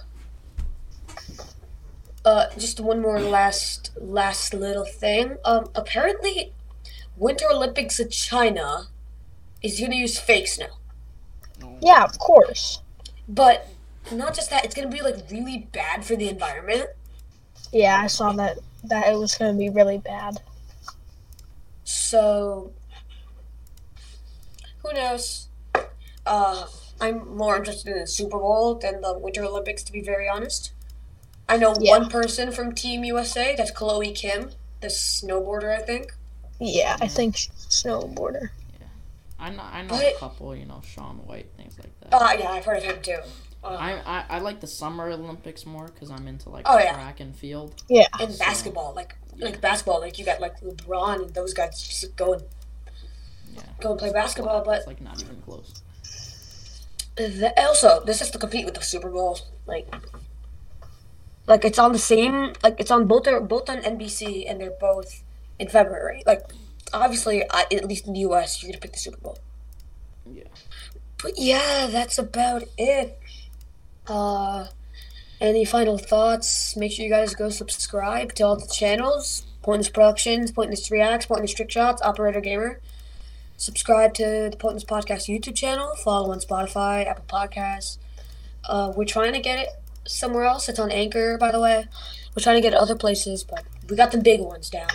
uh, 2.26 2.45
just 2.57 2.80
one 2.80 3.01
more 3.01 3.19
last 3.19 3.91
last 3.97 4.53
little 4.53 4.86
thing. 4.86 5.38
Um, 5.45 5.69
apparently, 5.76 6.53
Winter 7.17 7.45
Olympics 7.51 7.99
in 7.99 8.09
China 8.09 8.88
is 9.61 9.80
gonna 9.80 9.95
use 9.95 10.19
fake 10.19 10.47
snow. 10.47 10.67
Yeah, 11.82 12.03
of 12.03 12.17
course. 12.19 12.82
But 13.28 13.69
not 14.11 14.34
just 14.34 14.49
that, 14.49 14.65
it's 14.65 14.76
gonna 14.76 14.89
be 14.89 15.01
like 15.01 15.15
really 15.32 15.67
bad 15.71 16.05
for 16.05 16.15
the 16.15 16.30
environment. 16.30 16.89
Yeah, 17.71 17.99
I 17.99 18.07
saw 18.07 18.32
that 18.34 18.59
that 18.84 19.07
it 19.07 19.17
was 19.17 19.36
going 19.36 19.53
to 19.53 19.57
be 19.57 19.69
really 19.69 19.97
bad. 19.97 20.41
So 21.84 22.71
who 24.84 24.93
knows? 24.93 25.47
Uh, 26.26 26.67
I'm 27.01 27.36
more 27.36 27.57
interested 27.57 27.93
in 27.93 27.99
the 28.01 28.07
Super 28.07 28.38
Bowl 28.38 28.76
than 28.76 29.01
the 29.01 29.17
Winter 29.17 29.43
Olympics, 29.43 29.84
to 29.84 29.91
be 29.91 30.01
very 30.01 30.30
honest. 30.30 30.72
I 31.49 31.57
know 31.57 31.75
Yeah. 31.79 31.97
one 31.97 32.09
person 32.09 32.51
from 32.51 32.73
Team 32.73 33.03
USA. 33.03 33.55
That's 33.55 33.71
Chloe 33.71 34.11
Kim, 34.13 34.51
the 34.81 34.87
snowboarder, 34.87 35.75
I 35.77 35.81
think. 35.81 36.13
Yeah, 36.59 36.97
I 37.01 37.07
think 37.07 37.35
she's 37.37 37.49
a 37.65 37.69
snowboarder. 37.69 38.49
I 39.39 39.49
know, 39.49 39.63
I 39.63 39.81
know 39.81 39.89
But- 39.89 40.15
a 40.15 40.17
couple, 40.19 40.55
you 40.55 40.65
know, 40.65 40.81
Shaun 40.85 41.17
White, 41.27 41.47
things 41.57 41.77
like 41.77 41.91
that. 41.99 42.13
Uh, 42.15 42.31
yeah, 42.39 42.51
I've 42.51 42.63
heard 42.63 42.77
of 42.77 42.83
him 42.83 43.01
too. 43.01 43.17
Uh, 43.61 43.67
I, 43.67 43.91
I 44.05 44.25
I 44.29 44.39
like 44.39 44.59
the 44.61 44.67
Summer 44.67 45.09
Olympics 45.09 45.65
more 45.65 45.85
because 45.87 46.11
I'm 46.11 46.27
into 46.27 46.49
like 46.49 46.65
Oh, 46.67 46.77
yeah. 46.77 46.93
track 46.93 47.19
and 47.21 47.35
field. 47.35 47.81
Yeah. 47.89 48.07
and 48.19 48.37
basketball, 48.37 48.93
like 48.93 49.15
like 49.37 49.59
basketball, 49.61 49.99
like 49.99 50.17
you 50.19 50.25
got 50.25 50.39
like 50.41 50.59
LeBron 50.61 51.23
and 51.23 51.33
those 51.33 51.53
guys 51.53 51.81
just 51.81 52.15
go 52.15 52.33
and 52.33 52.43
Yeah. 53.55 53.61
go 53.81 53.91
and 53.91 53.99
play 53.99 54.11
basketball. 54.13 54.63
But 54.63 54.79
It's 54.79 54.87
like 54.87 55.01
not 55.01 55.21
even 55.21 55.41
close. 55.41 55.81
the, 57.15 57.53
also, 57.61 58.03
this 58.05 58.21
is 58.21 58.31
to 58.31 58.37
compete 58.37 58.65
with 58.65 58.73
the 58.75 58.81
Super 58.81 59.09
Bowl. 59.09 59.39
Like, 59.65 59.87
like 61.47 61.65
it's 61.65 61.79
on 61.79 61.91
the 61.91 61.99
same. 61.99 62.53
Like 62.63 62.79
it's 62.79 62.91
on 62.91 63.05
both. 63.05 63.23
They're 63.23 63.39
both 63.41 63.69
on 63.69 63.81
NBC, 63.81 64.49
and 64.49 64.59
they're 64.59 64.77
both 64.79 65.23
in 65.59 65.67
February. 65.67 66.23
Like, 66.25 66.43
obviously, 66.93 67.43
I, 67.49 67.65
at 67.71 67.85
least 67.85 68.07
in 68.07 68.13
the 68.13 68.21
U.S., 68.21 68.61
you're 68.61 68.71
gonna 68.71 68.79
pick 68.79 68.93
the 68.93 68.99
Super 68.99 69.17
Bowl. 69.17 69.37
Yeah. 70.31 70.43
But 71.21 71.37
yeah, 71.37 71.87
that's 71.87 72.17
about 72.17 72.63
it. 72.77 73.19
Uh, 74.07 74.67
any 75.41 75.65
final 75.65 75.97
thoughts? 75.97 76.75
Make 76.77 76.91
sure 76.93 77.03
you 77.03 77.11
guys 77.11 77.35
go 77.35 77.49
subscribe 77.49 78.33
to 78.35 78.43
all 78.43 78.55
the 78.55 78.67
channels: 78.67 79.45
Pointless 79.61 79.89
Productions, 79.89 80.51
Pointless 80.51 80.89
Reacts, 80.89 81.25
Pointless 81.25 81.53
Trick 81.53 81.71
Shots, 81.71 82.01
Operator 82.01 82.41
Gamer. 82.41 82.79
Subscribe 83.57 84.13
to 84.15 84.49
the 84.49 84.57
Pointless 84.57 84.83
Podcast 84.83 85.29
YouTube 85.29 85.55
channel. 85.55 85.95
Follow 86.03 86.31
on 86.31 86.39
Spotify, 86.39 87.05
Apple 87.05 87.25
Podcasts. 87.27 87.97
Uh, 88.65 88.93
we're 88.95 89.05
trying 89.05 89.33
to 89.33 89.39
get 89.39 89.59
it 89.59 89.69
somewhere 90.06 90.45
else. 90.45 90.70
It's 90.70 90.80
on 90.80 90.91
Anchor, 90.91 91.38
by 91.38 91.51
the 91.51 91.60
way. 91.60 91.88
We're 92.36 92.43
trying 92.43 92.62
to 92.62 92.62
get 92.62 92.74
other 92.74 92.95
places, 92.95 93.43
but 93.43 93.64
we 93.89 93.95
got 93.95 94.12
the 94.12 94.18
big 94.18 94.41
ones 94.41 94.70
down. 94.70 94.89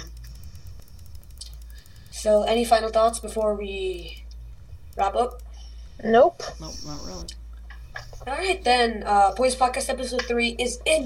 So, 2.11 2.43
any 2.43 2.65
final 2.65 2.91
thoughts 2.91 3.21
before 3.21 3.55
we 3.55 4.25
wrap 4.97 5.15
up? 5.15 5.43
Nope. 6.03 6.43
Nope, 6.61 6.75
not 6.85 7.01
really. 7.07 7.27
All 8.27 8.35
right, 8.35 8.63
then. 8.65 9.05
Uh, 9.07 9.33
Boys 9.35 9.55
Podcast 9.55 9.89
episode 9.89 10.23
three 10.27 10.57
is 10.59 10.81
in 10.85 10.97